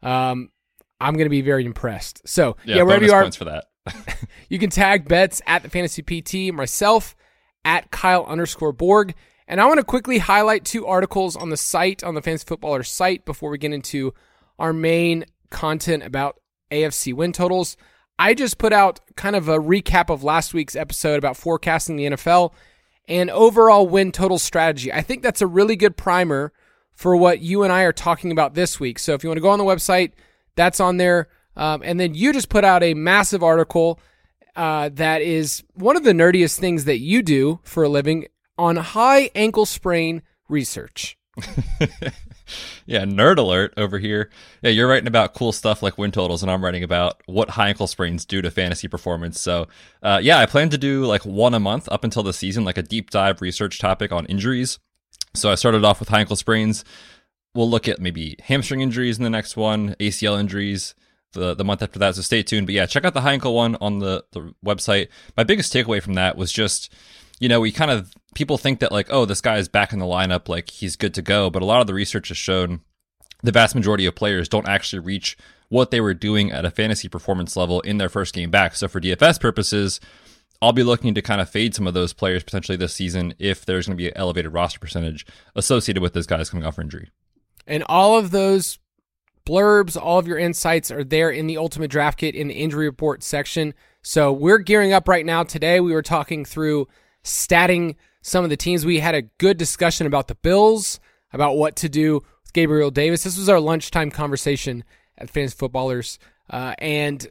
um, 0.03 0.51
I'm 1.01 1.17
gonna 1.17 1.29
be 1.29 1.43
very 1.43 1.67
impressed. 1.67 2.27
So 2.27 2.57
yeah, 2.65 2.77
yeah 2.77 2.83
wherever 2.83 3.05
you 3.05 3.13
are, 3.13 3.31
for 3.33 3.45
that. 3.45 3.67
you 4.49 4.59
can 4.59 4.71
tag 4.71 5.07
Betts 5.07 5.43
at 5.47 5.63
the 5.63 5.69
Fantasy 5.69 6.03
PT, 6.03 6.55
myself 6.55 7.15
at 7.65 7.91
Kyle 7.91 8.25
underscore 8.25 8.73
Borg. 8.73 9.15
And 9.47 9.61
I 9.61 9.67
want 9.67 9.79
to 9.79 9.85
quickly 9.85 10.19
highlight 10.19 10.65
two 10.65 10.87
articles 10.87 11.37
on 11.37 11.51
the 11.51 11.57
site, 11.57 12.03
on 12.03 12.15
the 12.15 12.23
Fantasy 12.23 12.47
Footballer 12.47 12.83
site, 12.83 13.27
before 13.27 13.51
we 13.51 13.59
get 13.59 13.73
into 13.73 14.15
our 14.59 14.73
main 14.73 15.27
content 15.51 16.03
about 16.03 16.41
AFC 16.71 17.13
win 17.13 17.33
totals. 17.33 17.77
I 18.19 18.35
just 18.35 18.59
put 18.59 18.73
out 18.73 19.01
kind 19.17 19.35
of 19.37 19.49
a 19.49 19.59
recap 19.59 20.11
of 20.11 20.23
last 20.23 20.55
week's 20.55 20.77
episode 20.77 21.19
about 21.19 21.37
forecasting 21.37 21.97
the 21.97 22.07
NFL 22.07 22.53
and 23.09 23.31
overall 23.31 23.87
win 23.87 24.13
total 24.13 24.39
strategy. 24.39 24.93
I 24.93 25.03
think 25.03 25.23
that's 25.23 25.43
a 25.43 25.47
really 25.47 25.77
good 25.77 25.97
primer 25.97 26.53
for 26.93 27.17
what 27.17 27.41
you 27.41 27.65
and 27.65 27.73
I 27.73 27.83
are 27.83 27.93
talking 27.93 28.31
about 28.31 28.55
this 28.55 28.79
week. 28.79 28.99
So 28.99 29.15
if 29.15 29.25
you 29.25 29.31
want 29.31 29.39
to 29.39 29.43
go 29.43 29.51
on 29.51 29.59
the 29.59 29.65
website, 29.65 30.13
that's 30.55 30.81
on 30.81 30.97
there. 30.97 31.29
Um, 31.57 31.83
and 31.85 31.99
then 31.99 32.15
you 32.15 32.33
just 32.33 32.49
put 32.49 32.65
out 32.65 32.83
a 32.83 32.95
massive 32.95 33.43
article 33.43 34.01
uh, 34.57 34.91
that 34.95 35.21
is 35.21 35.65
one 35.75 35.97
of 35.97 36.05
the 36.05 36.13
nerdiest 36.13 36.59
things 36.59 36.85
that 36.85 36.99
you 36.99 37.23
do 37.23 37.59
for 37.65 37.83
a 37.83 37.89
living 37.89 38.27
on 38.57 38.77
high 38.77 39.31
ankle 39.35 39.67
sprain 39.67 40.23
research. 40.49 41.19
yeah, 42.87 43.05
nerd 43.05 43.39
alert 43.39 43.75
over 43.77 43.99
here. 43.99 44.31
Yeah, 44.63 44.71
you're 44.71 44.89
writing 44.89 45.09
about 45.09 45.35
cool 45.35 45.53
stuff 45.53 45.83
like 45.83 45.99
win 45.99 46.11
totals, 46.11 46.43
and 46.43 46.51
I'm 46.51 46.65
writing 46.65 46.83
about 46.83 47.23
what 47.27 47.51
high 47.51 47.69
ankle 47.69 47.87
sprains 47.87 48.25
do 48.25 48.43
to 48.43 48.51
fantasy 48.51 48.89
performance. 48.89 49.41
So, 49.41 49.69
uh, 50.03 50.21
yeah, 50.23 50.39
I 50.39 50.47
plan 50.47 50.71
to 50.71 50.79
do 50.79 51.05
like 51.05 51.25
one 51.25 51.55
a 51.55 51.61
month 51.61 51.89
up 51.91 52.05
until 52.05 52.23
the 52.23 52.33
season, 52.33 52.65
like 52.65 52.79
a 52.79 52.83
deep 52.83 53.11
dive 53.11 53.41
research 53.41 53.79
topic 53.79 54.13
on 54.13 54.27
injuries. 54.27 54.79
So 55.35 55.51
I 55.51 55.57
started 55.57 55.85
off 55.85 56.01
with 56.01 56.09
high 56.09 56.21
ankle 56.21 56.37
sprains. 56.37 56.85
We'll 57.55 57.71
look 57.71 57.89
at 57.89 58.01
maybe 58.01 58.37
hamstring 58.43 58.81
injuries 58.81 59.19
in 59.19 59.25
the 59.25 59.31
next 59.31 59.57
one, 59.57 59.95
ACL 60.01 60.39
injuries, 60.39 60.95
the, 61.33 61.55
the 61.55 61.65
month 61.65 61.83
after 61.83 61.99
that. 61.99 62.15
So 62.15 62.23
stay 62.23 62.43
tuned. 62.43 62.67
But 62.67 62.75
yeah, 62.75 62.87
check 62.87 63.05
out 63.05 63.15
the 63.15 63.21
high 63.21 63.33
ankle 63.33 63.55
one 63.55 63.77
on 63.81 63.99
the, 63.99 64.25
the 64.33 64.55
website. 64.65 65.09
My 65.37 65.45
biggest 65.45 65.73
takeaway 65.73 66.03
from 66.03 66.15
that 66.15 66.37
was 66.37 66.53
just, 66.53 66.93
you 67.39 67.49
know, 67.49 67.61
we 67.61 67.73
kind 67.73 67.91
of, 67.91 68.13
people 68.35 68.59
think 68.59 68.81
that 68.81 68.93
like, 68.93 69.09
oh, 69.11 69.25
this 69.25 69.41
guy 69.41 69.59
is 69.59 69.69
back 69.69 69.93
in 69.93 69.99
the 69.99 70.07
lineup, 70.07 70.49
like 70.49 70.71
he's 70.71 70.97
good 70.97 71.15
to 71.15 71.23
go. 71.23 71.51
But 71.51 71.63
a 71.63 71.67
lot 71.67 71.81
of 71.81 71.87
the 71.87 71.95
research 71.95 72.29
has 72.29 72.37
shown 72.37 72.81
the 73.43 73.53
vast 73.53 73.75
majority 73.75 74.07
of 74.07 74.15
players 74.15 74.49
don't 74.49 74.69
actually 74.69 75.01
reach 75.01 75.37
what 75.69 75.91
they 75.91 76.01
were 76.01 76.15
doing 76.15 76.51
at 76.51 76.65
a 76.65 76.71
fantasy 76.71 77.09
performance 77.09 77.57
level 77.57 77.81
in 77.81 77.99
their 77.99 78.09
first 78.09 78.35
game 78.35 78.51
back. 78.51 78.75
So 78.75 78.89
for 78.89 79.01
DFS 79.01 79.41
purposes, 79.41 80.01
I'll 80.63 80.73
be 80.73 80.83
looking 80.83 81.15
to 81.15 81.23
kind 81.23 81.41
of 81.41 81.51
fade 81.51 81.75
some 81.75 81.87
of 81.87 81.95
those 81.95 82.13
players 82.13 82.43
potentially 82.43 82.77
this 82.77 82.95
season 82.95 83.35
if 83.39 83.67
there's 83.67 83.87
going 83.87 83.97
to 83.97 84.03
be 84.03 84.09
an 84.09 84.17
elevated 84.17 84.53
roster 84.53 84.79
percentage 84.79 85.27
associated 85.55 86.03
with 86.03 86.15
those 86.15 86.27
guys 86.27 86.51
coming 86.51 86.65
off 86.65 86.79
injury. 86.79 87.11
And 87.67 87.83
all 87.87 88.19
of 88.19 88.31
those 88.31 88.79
blurbs, 89.47 90.01
all 90.01 90.19
of 90.19 90.27
your 90.27 90.39
insights 90.39 90.91
are 90.91 91.05
there 91.05 91.31
in 91.31 91.47
the 91.47 91.59
Ultimate 91.59 91.91
Draft 91.91 92.19
Kit 92.19 92.35
in 92.35 92.49
the 92.49 92.55
injury 92.55 92.87
report 92.87 93.23
section. 93.23 93.75
So 94.03 94.33
we're 94.33 94.59
gearing 94.59 94.93
up 94.93 95.09
right 95.09 95.27
now. 95.27 95.43
Today 95.43 95.81
we 95.81 95.93
were 95.93 96.03
talking 96.03 96.45
through 96.45 96.89
statting 97.25 97.97
some 98.25 98.43
of 98.43 98.51
the 98.51 98.57
teams. 98.57 98.85
We 98.85 98.99
had 98.99 99.15
a 99.15 99.23
good 99.23 99.59
discussion 99.59 100.07
about 100.07 100.29
the 100.29 100.35
Bills, 100.35 100.99
about 101.33 101.57
what 101.57 101.77
to 101.77 101.89
do 101.89 102.15
with 102.15 102.53
Gabriel 102.55 102.91
Davis. 102.91 103.23
This 103.23 103.39
was 103.39 103.51
our 103.51 103.61
lunchtime 103.61 104.11
conversation 104.11 104.83
at 105.19 105.31
Fantasy 105.31 105.57
Footballers. 105.57 106.19
Uh, 106.51 106.75
and 106.79 107.29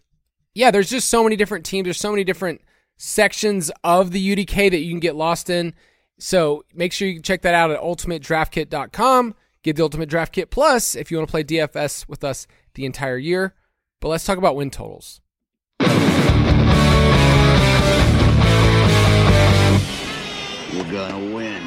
yeah, 0.54 0.70
there's 0.72 0.90
just 0.90 1.10
so 1.10 1.24
many 1.24 1.36
different 1.36 1.66
teams. 1.66 1.86
There's 1.86 2.00
so 2.00 2.12
many 2.12 2.24
different 2.24 2.62
sections 2.96 3.72
of 3.84 4.12
the 4.12 4.36
UDK 4.36 4.70
that 4.70 4.78
you 4.78 4.92
can 4.92 5.00
get 5.00 5.16
lost 5.16 5.50
in. 5.50 5.74
So 6.20 6.64
make 6.74 6.94
sure 6.94 7.08
you 7.08 7.22
check 7.22 7.42
that 7.42 7.56
out 7.56 7.72
at 7.72 7.82
ultimatedraftkit.com. 7.82 9.36
Get 9.64 9.76
the 9.76 9.84
Ultimate 9.84 10.10
Draft 10.10 10.34
Kit 10.34 10.52
Plus 10.52 10.96
if 10.96 11.10
you 11.10 11.18
want 11.18 11.28
to 11.28 11.32
play 11.32 11.44
DFS 11.44 12.08
with 12.08 12.24
us 12.24 12.46
the 12.76 12.86
entire 12.86 13.18
year. 13.18 13.56
But 14.00 14.10
let's 14.10 14.26
talk 14.26 14.38
about 14.38 14.56
win 14.56 14.70
totals. 14.70 15.22
Gonna 20.94 21.34
win. 21.34 21.64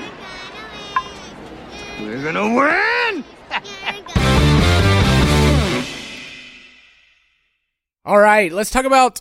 We're 2.00 2.22
gonna 2.22 2.54
win! 2.54 3.24
All 8.04 8.18
right, 8.18 8.52
let's 8.52 8.70
talk 8.70 8.84
about 8.84 9.20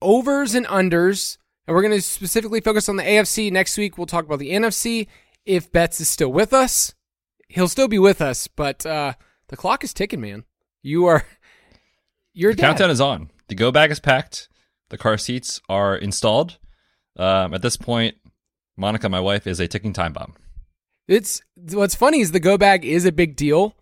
overs 0.00 0.54
and 0.54 0.66
unders. 0.66 1.38
And 1.66 1.74
we're 1.74 1.82
going 1.82 1.94
to 1.94 2.00
specifically 2.00 2.60
focus 2.60 2.88
on 2.88 2.96
the 2.96 3.02
AFC. 3.02 3.52
Next 3.52 3.76
week, 3.76 3.98
we'll 3.98 4.06
talk 4.06 4.24
about 4.24 4.38
the 4.38 4.50
NFC 4.50 5.08
if 5.44 5.70
Betts 5.70 6.00
is 6.00 6.08
still 6.08 6.32
with 6.32 6.52
us 6.52 6.94
he'll 7.50 7.68
still 7.68 7.88
be 7.88 7.98
with 7.98 8.22
us, 8.22 8.48
but 8.48 8.86
uh, 8.86 9.14
the 9.48 9.56
clock 9.56 9.84
is 9.84 9.92
ticking, 9.92 10.20
man. 10.20 10.44
You 10.82 11.06
are 11.06 11.26
you're 12.32 12.54
the 12.54 12.62
countdown 12.62 12.90
is 12.90 13.00
on. 13.00 13.30
The 13.48 13.54
go 13.54 13.70
bag 13.70 13.90
is 13.90 14.00
packed. 14.00 14.48
The 14.88 14.98
car 14.98 15.18
seats 15.18 15.60
are 15.68 15.96
installed. 15.96 16.58
Um, 17.16 17.52
at 17.52 17.62
this 17.62 17.76
point, 17.76 18.16
Monica, 18.76 19.08
my 19.08 19.20
wife, 19.20 19.46
is 19.46 19.60
a 19.60 19.68
ticking 19.68 19.92
time 19.92 20.12
bomb. 20.12 20.34
It's 21.08 21.42
what's 21.72 21.94
funny 21.94 22.20
is 22.20 22.32
the 22.32 22.40
go 22.40 22.56
bag 22.56 22.84
is 22.84 23.04
a 23.04 23.12
big 23.12 23.36
deal, 23.36 23.74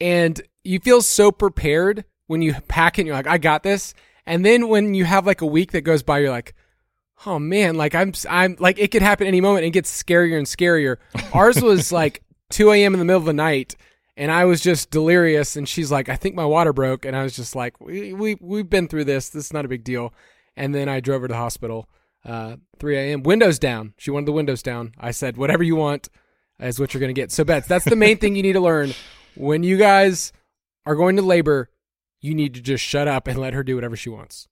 and 0.00 0.40
you 0.64 0.78
feel 0.78 1.02
so 1.02 1.32
prepared 1.32 2.04
when 2.26 2.40
you 2.42 2.54
pack 2.68 2.98
it. 2.98 3.02
and 3.02 3.06
You're 3.08 3.16
like, 3.16 3.26
I 3.26 3.38
got 3.38 3.62
this, 3.62 3.94
and 4.26 4.44
then 4.44 4.68
when 4.68 4.94
you 4.94 5.04
have 5.04 5.26
like 5.26 5.40
a 5.40 5.46
week 5.46 5.72
that 5.72 5.80
goes 5.82 6.02
by, 6.02 6.18
you're 6.20 6.30
like, 6.30 6.54
oh 7.26 7.38
man, 7.38 7.76
like 7.76 7.94
I'm 7.94 8.12
I'm 8.30 8.56
like 8.60 8.78
it 8.78 8.92
could 8.92 9.02
happen 9.02 9.26
any 9.26 9.40
moment. 9.40 9.64
and 9.64 9.68
It 9.68 9.78
gets 9.78 10.02
scarier 10.02 10.38
and 10.38 10.46
scarier. 10.46 10.98
Ours 11.34 11.60
was 11.60 11.90
like 11.90 12.22
2 12.50 12.70
a.m. 12.72 12.94
in 12.94 13.00
the 13.00 13.04
middle 13.04 13.20
of 13.20 13.26
the 13.26 13.32
night, 13.32 13.74
and 14.16 14.30
I 14.30 14.44
was 14.44 14.60
just 14.60 14.90
delirious. 14.90 15.56
And 15.56 15.68
she's 15.68 15.90
like, 15.90 16.08
I 16.08 16.14
think 16.16 16.36
my 16.36 16.46
water 16.46 16.72
broke, 16.72 17.04
and 17.04 17.16
I 17.16 17.24
was 17.24 17.34
just 17.34 17.56
like, 17.56 17.80
we 17.80 18.12
we 18.12 18.36
we've 18.40 18.70
been 18.70 18.86
through 18.86 19.04
this. 19.04 19.30
This 19.30 19.46
is 19.46 19.52
not 19.52 19.64
a 19.64 19.68
big 19.68 19.82
deal. 19.82 20.14
And 20.56 20.74
then 20.74 20.88
I 20.88 21.00
drove 21.00 21.22
her 21.22 21.28
to 21.28 21.32
the 21.32 21.38
hospital. 21.38 21.88
Uh, 22.28 22.56
3 22.78 22.96
a.m. 22.98 23.22
Windows 23.22 23.58
down. 23.58 23.94
She 23.96 24.10
wanted 24.10 24.26
the 24.26 24.32
windows 24.32 24.62
down. 24.62 24.92
I 24.98 25.12
said, 25.12 25.38
whatever 25.38 25.62
you 25.62 25.76
want 25.76 26.10
is 26.60 26.78
what 26.78 26.92
you're 26.92 27.00
going 27.00 27.14
to 27.14 27.18
get. 27.18 27.32
So, 27.32 27.42
Betts, 27.42 27.66
that's 27.66 27.86
the 27.86 27.96
main 27.96 28.18
thing 28.18 28.36
you 28.36 28.42
need 28.42 28.52
to 28.52 28.60
learn. 28.60 28.92
When 29.34 29.62
you 29.62 29.78
guys 29.78 30.32
are 30.84 30.94
going 30.94 31.16
to 31.16 31.22
labor, 31.22 31.70
you 32.20 32.34
need 32.34 32.54
to 32.54 32.60
just 32.60 32.84
shut 32.84 33.08
up 33.08 33.28
and 33.28 33.38
let 33.38 33.54
her 33.54 33.62
do 33.64 33.76
whatever 33.76 33.96
she 33.96 34.10
wants. 34.10 34.46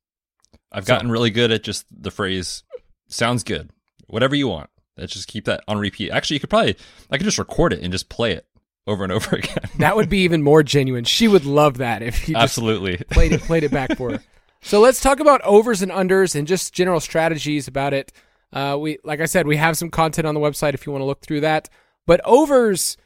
I've 0.72 0.86
gotten 0.86 1.10
really 1.10 1.30
good 1.30 1.52
at 1.52 1.62
just 1.62 1.84
the 1.90 2.10
phrase 2.10 2.62
"sounds 3.08 3.42
good." 3.44 3.70
Whatever 4.06 4.34
you 4.34 4.48
want. 4.48 4.70
Let's 4.96 5.12
just 5.12 5.28
keep 5.28 5.44
that 5.44 5.62
on 5.68 5.78
repeat. 5.78 6.10
Actually, 6.10 6.36
you 6.36 6.40
could 6.40 6.50
probably 6.50 6.76
I 7.10 7.18
could 7.18 7.24
just 7.24 7.38
record 7.38 7.72
it 7.72 7.82
and 7.82 7.92
just 7.92 8.08
play 8.08 8.32
it 8.32 8.46
over 8.86 9.04
and 9.04 9.12
over 9.12 9.36
again. 9.36 9.58
That 9.78 9.96
would 9.96 10.08
be 10.08 10.18
even 10.20 10.42
more 10.42 10.62
genuine. 10.62 11.04
She 11.04 11.28
would 11.28 11.44
love 11.44 11.78
that 11.78 12.02
if 12.02 12.28
you 12.28 12.34
just 12.34 12.42
Absolutely. 12.42 12.98
played 13.10 13.32
it 13.32 13.42
played 13.42 13.64
it 13.64 13.70
back 13.70 13.96
for 13.96 14.12
her. 14.12 14.22
So 14.66 14.80
let's 14.80 15.00
talk 15.00 15.20
about 15.20 15.42
overs 15.42 15.80
and 15.80 15.92
unders 15.92 16.34
and 16.34 16.44
just 16.44 16.74
general 16.74 16.98
strategies 16.98 17.68
about 17.68 17.94
it. 17.94 18.10
Uh, 18.52 18.76
we 18.76 18.98
like 19.04 19.20
I 19.20 19.26
said, 19.26 19.46
we 19.46 19.58
have 19.58 19.78
some 19.78 19.90
content 19.90 20.26
on 20.26 20.34
the 20.34 20.40
website 20.40 20.74
if 20.74 20.84
you 20.84 20.90
want 20.90 21.02
to 21.02 21.06
look 21.06 21.20
through 21.20 21.42
that. 21.42 21.68
But 22.04 22.20
overs, 22.24 22.96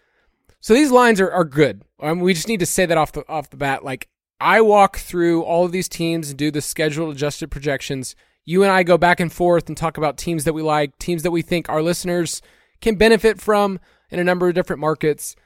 so 0.61 0.73
these 0.73 0.91
lines 0.91 1.21
are, 1.21 1.31
are 1.31 1.45
good. 1.45 1.83
Um, 2.01 2.21
we 2.21 2.33
just 2.33 2.49
need 2.49 2.61
to 2.61 2.67
say 2.67 2.87
that 2.87 2.97
off 2.97 3.13
the 3.13 3.29
off 3.29 3.51
the 3.51 3.59
bat. 3.59 3.85
Like 3.85 4.09
I 4.41 4.63
walk 4.63 4.97
through 4.97 5.43
all 5.43 5.67
of 5.67 5.71
these 5.71 5.87
teams 5.87 6.31
and 6.31 6.39
do 6.39 6.51
the 6.51 6.63
schedule 6.63 7.11
adjusted 7.11 7.51
projections. 7.51 8.17
You 8.47 8.63
and 8.63 8.73
I 8.73 8.83
go 8.83 8.97
back 8.97 9.21
and 9.21 9.31
forth 9.31 9.69
and 9.69 9.77
talk 9.77 9.99
about 9.99 10.17
teams 10.17 10.45
that 10.45 10.55
we 10.55 10.63
like, 10.63 10.99
teams 10.99 11.25
that 11.25 11.31
we 11.31 11.43
think 11.43 11.69
our 11.69 11.83
listeners 11.83 12.41
can 12.81 12.95
benefit 12.95 13.39
from 13.39 13.81
in 14.09 14.19
a 14.19 14.25
number 14.25 14.49
of 14.49 14.55
different 14.55 14.81
markets. 14.81 15.37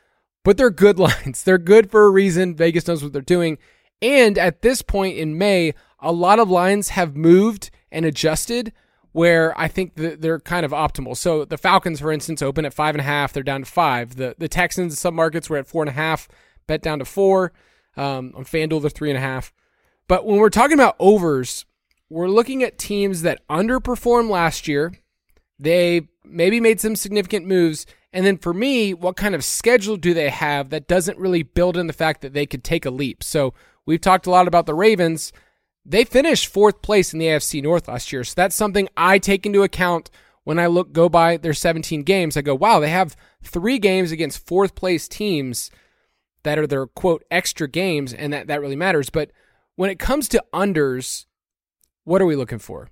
But 0.44 0.58
they're 0.58 0.70
good 0.70 0.96
lines. 1.00 1.42
They're 1.42 1.58
good 1.58 1.90
for 1.90 2.06
a 2.06 2.10
reason. 2.10 2.54
Vegas 2.54 2.86
knows 2.86 3.02
what 3.02 3.12
they're 3.12 3.20
doing. 3.20 3.58
And 4.00 4.36
at 4.38 4.62
this 4.62 4.82
point 4.82 5.16
in 5.16 5.38
May, 5.38 5.72
a 6.04 6.12
lot 6.12 6.38
of 6.38 6.50
lines 6.50 6.90
have 6.90 7.16
moved 7.16 7.70
and 7.90 8.04
adjusted 8.04 8.72
where 9.12 9.58
I 9.58 9.68
think 9.68 9.92
they're 9.94 10.40
kind 10.40 10.66
of 10.66 10.72
optimal. 10.72 11.16
So 11.16 11.44
the 11.44 11.56
Falcons, 11.56 12.00
for 12.00 12.10
instance, 12.10 12.42
open 12.42 12.64
at 12.64 12.74
five 12.74 12.96
and 12.96 13.00
a 13.00 13.04
half. 13.04 13.32
They're 13.32 13.44
down 13.44 13.60
to 13.60 13.70
five. 13.70 14.16
The 14.16 14.34
the 14.38 14.48
Texans, 14.48 14.98
some 14.98 15.14
markets 15.14 15.48
were 15.48 15.56
at 15.56 15.68
four 15.68 15.82
and 15.82 15.88
a 15.88 15.92
half, 15.94 16.28
bet 16.66 16.82
down 16.82 16.98
to 16.98 17.04
four. 17.04 17.52
Um, 17.96 18.32
on 18.34 18.44
FanDuel, 18.44 18.80
they're 18.80 18.90
three 18.90 19.10
and 19.10 19.16
a 19.16 19.20
half. 19.20 19.52
But 20.08 20.26
when 20.26 20.38
we're 20.38 20.50
talking 20.50 20.74
about 20.74 20.96
overs, 20.98 21.64
we're 22.10 22.28
looking 22.28 22.62
at 22.64 22.76
teams 22.76 23.22
that 23.22 23.46
underperformed 23.48 24.28
last 24.28 24.66
year. 24.68 24.92
They 25.60 26.08
maybe 26.24 26.60
made 26.60 26.80
some 26.80 26.96
significant 26.96 27.46
moves. 27.46 27.86
And 28.12 28.26
then 28.26 28.36
for 28.36 28.52
me, 28.52 28.94
what 28.94 29.16
kind 29.16 29.34
of 29.34 29.44
schedule 29.44 29.96
do 29.96 30.12
they 30.12 30.30
have 30.30 30.70
that 30.70 30.88
doesn't 30.88 31.18
really 31.18 31.44
build 31.44 31.76
in 31.76 31.86
the 31.86 31.92
fact 31.92 32.20
that 32.22 32.32
they 32.32 32.46
could 32.46 32.64
take 32.64 32.84
a 32.84 32.90
leap? 32.90 33.22
So 33.22 33.54
we've 33.86 34.00
talked 34.00 34.26
a 34.26 34.30
lot 34.30 34.48
about 34.48 34.66
the 34.66 34.74
Ravens. 34.74 35.32
They 35.86 36.04
finished 36.04 36.46
fourth 36.46 36.82
place 36.82 37.12
in 37.12 37.18
the 37.18 37.26
AFC 37.26 37.62
North 37.62 37.88
last 37.88 38.12
year. 38.12 38.24
So 38.24 38.34
that's 38.36 38.56
something 38.56 38.88
I 38.96 39.18
take 39.18 39.44
into 39.44 39.62
account 39.62 40.10
when 40.44 40.58
I 40.58 40.66
look 40.66 40.92
go 40.92 41.08
by 41.08 41.36
their 41.36 41.52
17 41.52 42.02
games. 42.02 42.36
I 42.36 42.42
go, 42.42 42.54
wow, 42.54 42.80
they 42.80 42.90
have 42.90 43.16
three 43.42 43.78
games 43.78 44.10
against 44.10 44.46
fourth 44.46 44.74
place 44.74 45.08
teams 45.08 45.70
that 46.42 46.58
are 46.58 46.66
their 46.66 46.86
quote 46.86 47.24
extra 47.30 47.68
games, 47.68 48.12
and 48.12 48.32
that, 48.32 48.46
that 48.46 48.60
really 48.60 48.76
matters. 48.76 49.10
But 49.10 49.30
when 49.76 49.90
it 49.90 49.98
comes 49.98 50.28
to 50.30 50.44
unders, 50.52 51.24
what 52.04 52.22
are 52.22 52.26
we 52.26 52.36
looking 52.36 52.58
for? 52.58 52.90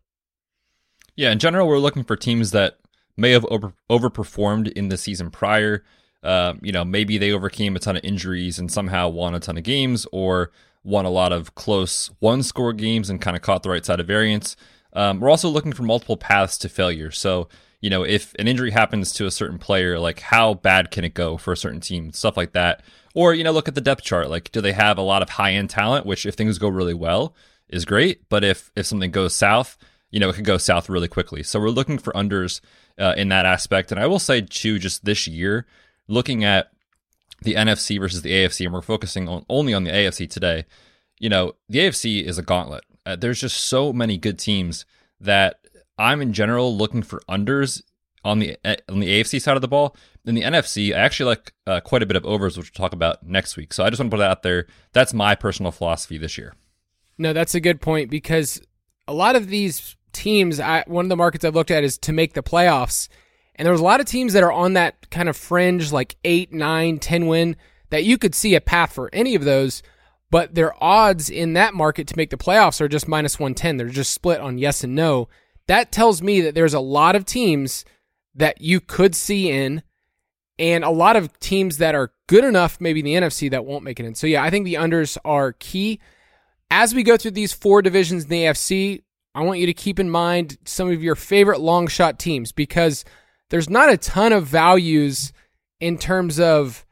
Yeah, 1.15 1.31
in 1.31 1.39
general, 1.39 1.69
we're 1.69 1.79
looking 1.79 2.05
for 2.05 2.17
teams 2.17 2.51
that 2.53 2.79
may 3.17 3.31
have 3.31 3.45
over, 3.47 3.75
overperformed 3.91 4.73
in 4.73 4.89
the 4.89 4.97
season 4.97 5.31
prior. 5.31 5.85
Uh, 6.23 6.55
you 6.63 6.73
know, 6.73 6.85
maybe 6.85 7.19
they 7.19 7.33
overcame 7.33 7.77
a 7.77 7.79
ton 7.79 7.97
of 7.97 8.05
injuries 8.05 8.59
and 8.59 8.73
somehow 8.73 9.09
won 9.09 9.35
a 9.35 9.41
ton 9.41 9.59
of 9.59 9.65
games, 9.65 10.07
or 10.13 10.51
won 10.85 11.05
a 11.05 11.11
lot 11.11 11.33
of 11.33 11.55
close 11.55 12.11
one 12.19 12.43
score 12.43 12.73
games 12.73 13.09
and 13.09 13.21
kind 13.21 13.37
of 13.37 13.43
caught 13.43 13.63
the 13.63 13.71
right 13.71 13.85
side 13.85 14.01
of 14.01 14.07
variance. 14.07 14.57
Um, 14.93 15.21
we're 15.21 15.31
also 15.31 15.49
looking 15.49 15.73
for 15.73 15.85
multiple 15.85 16.17
paths 16.17 16.59
to 16.59 16.69
failure. 16.69 17.11
So, 17.11 17.49
you 17.81 17.91
know, 17.91 18.03
if 18.03 18.35
an 18.39 18.49
injury 18.49 18.71
happens 18.71 19.13
to 19.15 19.27
a 19.27 19.31
certain 19.31 19.59
player, 19.59 19.99
like 19.99 20.21
how 20.21 20.55
bad 20.55 20.91
can 20.91 21.05
it 21.05 21.15
go 21.15 21.37
for 21.37 21.53
a 21.53 21.57
certain 21.57 21.81
team, 21.81 22.13
stuff 22.13 22.37
like 22.37 22.53
that. 22.53 22.83
Or, 23.15 23.35
you 23.35 23.45
know, 23.45 23.53
look 23.53 23.69
at 23.69 23.75
the 23.75 23.81
depth 23.81 24.03
chart. 24.03 24.31
Like, 24.31 24.53
do 24.53 24.61
they 24.61 24.73
have 24.73 24.99
a 24.99 25.03
lot 25.03 25.23
of 25.23 25.31
high 25.31 25.53
end 25.53 25.71
talent, 25.71 26.07
which 26.07 26.27
if 26.27 26.35
things 26.35 26.59
go 26.59 26.69
really 26.69 26.95
well 26.95 27.35
is 27.69 27.85
great. 27.85 28.29
But 28.29 28.45
if, 28.45 28.71
if 28.77 28.87
something 28.87 29.11
goes 29.11 29.35
south, 29.35 29.79
you 30.11 30.21
know, 30.21 30.29
it 30.29 30.35
could 30.35 30.45
go 30.45 30.59
south 30.59 30.89
really 30.89 31.09
quickly. 31.09 31.43
So 31.43 31.59
we're 31.59 31.71
looking 31.71 31.99
for 31.99 32.13
unders 32.13 32.61
uh, 32.99 33.15
in 33.17 33.29
that 33.29 33.47
aspect. 33.47 33.91
And 33.91 34.01
I 34.01 34.07
will 34.07 34.19
say, 34.19 34.43
too, 34.43 34.79
just 34.79 35.05
this 35.05 35.27
year, 35.27 35.67
looking 36.07 36.45
at 36.45 36.71
the 37.45 37.55
NFC 37.55 37.99
versus 37.99 38.23
the 38.23 38.31
AFC, 38.31 38.65
and 38.65 38.75
we're 38.75 38.83
focusing 38.83 39.29
on 39.29 39.45
only 39.49 39.75
on 39.75 39.85
the 39.85 39.91
AFC 39.91 40.29
today. 40.29 40.65
You 41.19 41.29
know, 41.29 41.55
the 41.69 41.81
AFC 41.81 42.23
is 42.25 42.39
a 42.39 42.43
gauntlet. 42.43 42.85
Uh, 43.05 43.17
there's 43.17 43.41
just 43.41 43.57
so 43.57 43.93
many 43.93 44.19
good 44.19 44.39
teams 44.39 44.85
that 45.21 45.61
I'm 45.99 46.21
in 46.21 46.33
general 46.33 46.77
looking 46.77 47.03
for 47.03 47.21
unders 47.29 47.83
on 48.25 48.39
the 48.39 48.57
uh, 48.65 48.77
on 48.89 49.01
the 49.01 49.09
AFC 49.09 49.41
side 49.41 49.57
of 49.57 49.63
the 49.63 49.69
ball. 49.69 49.97
In 50.25 50.35
the 50.35 50.43
NFC, 50.43 50.95
I 50.95 50.99
actually 50.99 51.31
like 51.31 51.53
uh, 51.67 51.81
quite 51.81 52.03
a 52.03 52.07
bit 52.07 52.17
of 52.17 52.25
overs, 52.25 52.57
which 52.57 52.73
we'll 52.73 52.85
talk 52.85 52.93
about 52.93 53.27
next 53.27 53.57
week. 53.57 53.73
So 53.73 53.85
I 53.85 53.91
just 53.91 54.01
want 54.01 54.11
to 54.11 54.17
put 54.17 54.21
that 54.21 54.31
out 54.31 54.43
there. 54.43 54.67
That's 54.93 55.13
my 55.13 55.35
personal 55.35 55.73
philosophy 55.73 56.19
this 56.19 56.39
year. 56.39 56.55
No, 57.19 57.33
that's 57.33 57.55
a 57.55 57.61
good 57.61 57.81
point 57.81 58.11
because 58.11 58.61
a 59.09 59.13
lot 59.13 59.37
of 59.37 59.49
these 59.49 59.97
teams, 60.13 60.61
I, 60.61 60.85
one 60.87 61.05
of 61.05 61.09
the 61.09 61.17
markets 61.17 61.45
I've 61.45 61.55
looked 61.55 61.71
at 61.71 61.85
is 61.85 61.99
to 61.99 62.13
make 62.13 62.35
the 62.35 62.43
playoffs. 62.43 63.09
And 63.57 63.67
there's 63.67 63.81
a 63.81 63.85
lot 63.85 64.01
of 64.01 64.07
teams 64.07 64.33
that 64.33 64.43
are 64.43 64.53
on 64.53 64.73
that 64.75 65.11
kind 65.11 65.29
of 65.29 65.37
fringe, 65.37 65.93
like 65.93 66.17
eight, 66.25 66.53
nine, 66.53 66.99
10 66.99 67.27
win, 67.27 67.57
that 67.91 68.05
you 68.05 68.17
could 68.17 68.35
see 68.35 68.55
a 68.55 68.61
path 68.61 68.93
for 68.93 69.11
any 69.13 69.35
of 69.35 69.45
those. 69.45 69.83
But 70.31 70.55
their 70.55 70.73
odds 70.83 71.29
in 71.29 71.53
that 71.53 71.75
market 71.75 72.07
to 72.09 72.17
make 72.17 72.31
the 72.31 72.39
playoffs 72.39 72.81
are 72.81 72.89
just 72.89 73.07
minus 73.07 73.39
110. 73.39 73.77
They're 73.77 73.89
just 73.89 74.15
split 74.15 74.41
on 74.41 74.57
yes 74.57 74.83
and 74.83 74.95
no. 74.95 75.29
That 75.67 75.93
tells 75.93 76.23
me 76.23 76.41
that 76.41 76.55
there's 76.55 76.75
a 76.75 76.81
lot 76.81 77.15
of 77.15 77.27
teams 77.27 77.85
that 78.35 78.61
you 78.61 78.81
could 78.81 79.15
see 79.15 79.51
in, 79.51 79.83
and 80.59 80.85
a 80.85 80.91
lot 80.91 81.17
of 81.17 81.39
teams 81.39 81.77
that 81.79 81.95
are 81.95 82.13
good 82.29 82.45
enough, 82.45 82.81
maybe 82.81 83.01
in 83.01 83.05
the 83.05 83.15
NFC, 83.15 83.51
that 83.51 83.67
won't 83.67 83.85
make 83.85 84.01
it 84.01 84.07
in. 84.07 84.15
So, 84.15 84.27
yeah, 84.27 84.43
I 84.43 84.49
think 84.49 84.65
the 84.65 84.75
unders 84.75 85.19
are 85.23 85.53
key. 85.53 86.01
As 86.71 86.95
we 86.95 87.03
go 87.03 87.19
through 87.19 87.33
these 87.33 87.53
four 87.53 87.83
divisions 87.83 88.25
in 88.25 88.31
the 88.31 88.45
AFC, 88.45 89.03
I 89.35 89.43
want 89.43 89.61
you 89.61 89.67
to 89.67 89.75
keep 89.75 89.99
in 89.99 90.09
mind 90.09 90.57
some 90.65 90.91
of 90.91 91.03
your 91.03 91.15
favorite 91.15 91.61
long 91.61 91.89
shot 91.89 92.19
teams 92.19 92.53
because 92.53 93.05
there's 93.53 93.69
not 93.69 93.93
a 93.93 93.99
ton 93.99 94.33
of 94.33 94.47
values 94.47 95.31
in 95.79 95.99
terms 95.99 96.41
of 96.41 96.87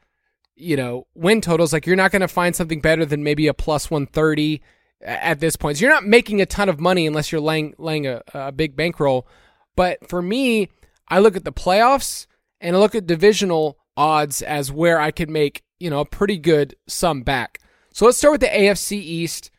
you 0.55 0.77
know 0.77 1.07
win 1.15 1.41
totals. 1.41 1.73
Like 1.73 1.87
you're 1.87 1.95
not 1.95 2.11
going 2.11 2.21
to 2.21 2.27
find 2.27 2.55
something 2.55 2.79
better 2.79 3.03
than 3.03 3.23
maybe 3.23 3.47
a 3.47 3.53
plus 3.53 3.89
130 3.89 4.61
at 5.01 5.39
this 5.39 5.55
point. 5.55 5.77
So 5.77 5.81
you're 5.81 5.93
not 5.93 6.05
making 6.05 6.39
a 6.39 6.45
ton 6.45 6.69
of 6.69 6.79
money 6.79 7.07
unless 7.07 7.31
you're 7.31 7.41
laying 7.41 7.73
laying 7.79 8.05
a, 8.05 8.21
a 8.35 8.51
big 8.51 8.75
bankroll. 8.75 9.27
But 9.75 10.07
for 10.07 10.21
me 10.21 10.69
i 11.07 11.17
look 11.17 11.35
at 11.35 11.45
the 11.45 11.51
playoffs 11.51 12.27
and 12.61 12.75
i 12.75 12.79
look 12.79 12.93
at 12.93 13.07
divisional 13.07 13.79
odds 13.97 14.43
as 14.43 14.71
where 14.71 15.01
i 15.01 15.09
could 15.09 15.29
make 15.29 15.63
you 15.79 15.89
know 15.89 16.01
a 16.01 16.05
pretty 16.05 16.37
good 16.37 16.75
sum 16.87 17.23
back. 17.23 17.59
So 17.91 18.05
let's 18.05 18.19
start 18.19 18.33
with 18.33 18.41
the 18.41 18.47
afc 18.47 18.91
east. 18.91 19.49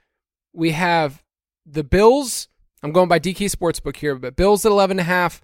We 0.52 0.70
have 0.70 1.20
the 1.66 1.82
bills. 1.82 2.46
I'm 2.80 2.92
going 2.92 3.08
by 3.08 3.18
dk 3.18 3.50
sportsbook 3.50 3.96
here 3.96 4.14
but 4.14 4.36
bills 4.36 4.64
at 4.64 4.70
11 4.70 5.00
and 5.00 5.00
a 5.00 5.10
half 5.10 5.42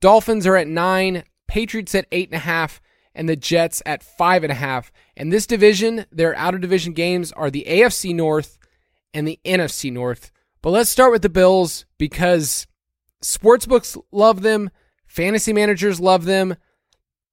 Dolphins 0.00 0.46
are 0.46 0.56
at 0.56 0.66
nine, 0.66 1.24
Patriots 1.46 1.94
at 1.94 2.06
eight 2.10 2.28
and 2.28 2.36
a 2.36 2.40
half, 2.40 2.80
and 3.14 3.28
the 3.28 3.36
Jets 3.36 3.82
at 3.84 4.02
five 4.02 4.42
and 4.42 4.52
a 4.52 4.56
half. 4.56 4.90
And 5.16 5.32
this 5.32 5.46
division, 5.46 6.06
their 6.10 6.34
out 6.36 6.54
of 6.54 6.60
division 6.60 6.92
games 6.92 7.32
are 7.32 7.50
the 7.50 7.66
AFC 7.68 8.14
North 8.14 8.58
and 9.12 9.26
the 9.26 9.38
NFC 9.44 9.92
North. 9.92 10.30
But 10.62 10.70
let's 10.70 10.90
start 10.90 11.12
with 11.12 11.22
the 11.22 11.28
Bills 11.28 11.84
because 11.98 12.66
sportsbooks 13.22 14.00
love 14.12 14.42
them, 14.42 14.70
fantasy 15.06 15.52
managers 15.52 16.00
love 16.00 16.24
them. 16.24 16.56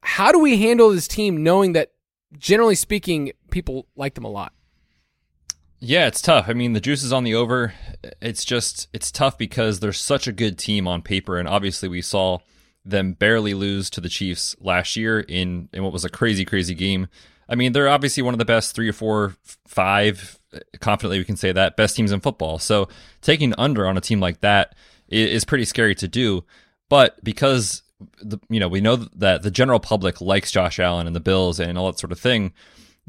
How 0.02 0.32
do 0.32 0.40
we 0.40 0.62
handle 0.62 0.90
this 0.90 1.08
team 1.08 1.44
knowing 1.44 1.74
that, 1.74 1.92
generally 2.38 2.76
speaking, 2.76 3.32
people 3.52 3.88
like 3.96 4.16
them 4.16 4.26
a 4.26 4.30
lot? 4.30 4.54
Yeah, 5.80 6.08
it's 6.08 6.22
tough. 6.22 6.46
I 6.48 6.54
mean, 6.54 6.74
the 6.74 6.80
juice 6.82 7.04
is 7.04 7.14
on 7.14 7.24
the 7.24 7.36
over. 7.36 7.74
It's 8.22 8.44
just, 8.44 8.88
it's 8.94 9.12
tough 9.12 9.38
because 9.38 9.80
they're 9.80 9.94
such 9.94 10.28
a 10.28 10.32
good 10.32 10.58
team 10.58 10.88
on 10.88 11.02
paper. 11.04 11.38
And 11.38 11.48
obviously, 11.48 11.88
we 11.88 12.02
saw 12.02 12.40
them 12.90 13.14
barely 13.14 13.54
lose 13.54 13.90
to 13.92 14.02
the 14.02 14.10
Chiefs 14.10 14.56
last 14.60 14.96
year 14.96 15.20
in 15.20 15.70
in 15.74 15.84
what 15.84 15.94
was 15.94 16.06
a 16.06 16.10
crazy, 16.10 16.46
crazy 16.46 16.74
game. 16.74 17.08
I 17.50 17.56
mean, 17.56 17.72
they're 17.72 17.90
obviously 17.90 18.24
one 18.24 18.34
of 18.34 18.40
the 18.40 18.46
best 18.46 18.76
three 18.76 18.90
or 18.90 18.94
four, 18.94 19.36
five, 19.68 20.38
confidently 20.82 21.18
we 21.18 21.26
can 21.26 21.38
say 21.38 21.52
that, 21.54 21.78
best 21.78 21.96
teams 21.96 22.12
in 22.12 22.20
football. 22.20 22.60
So 22.60 22.90
taking 23.22 23.54
under 23.58 23.88
on 23.88 23.98
a 23.98 24.02
team 24.02 24.20
like 24.20 24.42
that 24.42 24.76
is 25.08 25.46
pretty 25.46 25.64
scary 25.64 25.96
to 25.96 26.08
do. 26.08 26.44
But 26.90 27.24
because 27.24 27.84
the 28.22 28.40
you 28.50 28.60
know 28.60 28.68
we 28.68 28.82
know 28.82 28.96
that 28.96 29.42
the 29.42 29.52
general 29.52 29.80
public 29.80 30.22
likes 30.22 30.52
Josh 30.52 30.80
Allen 30.80 31.08
and 31.08 31.16
the 31.16 31.22
Bills 31.22 31.60
and 31.60 31.78
all 31.78 31.92
that 31.92 32.00
sort 32.00 32.12
of 32.12 32.20
thing. 32.20 32.54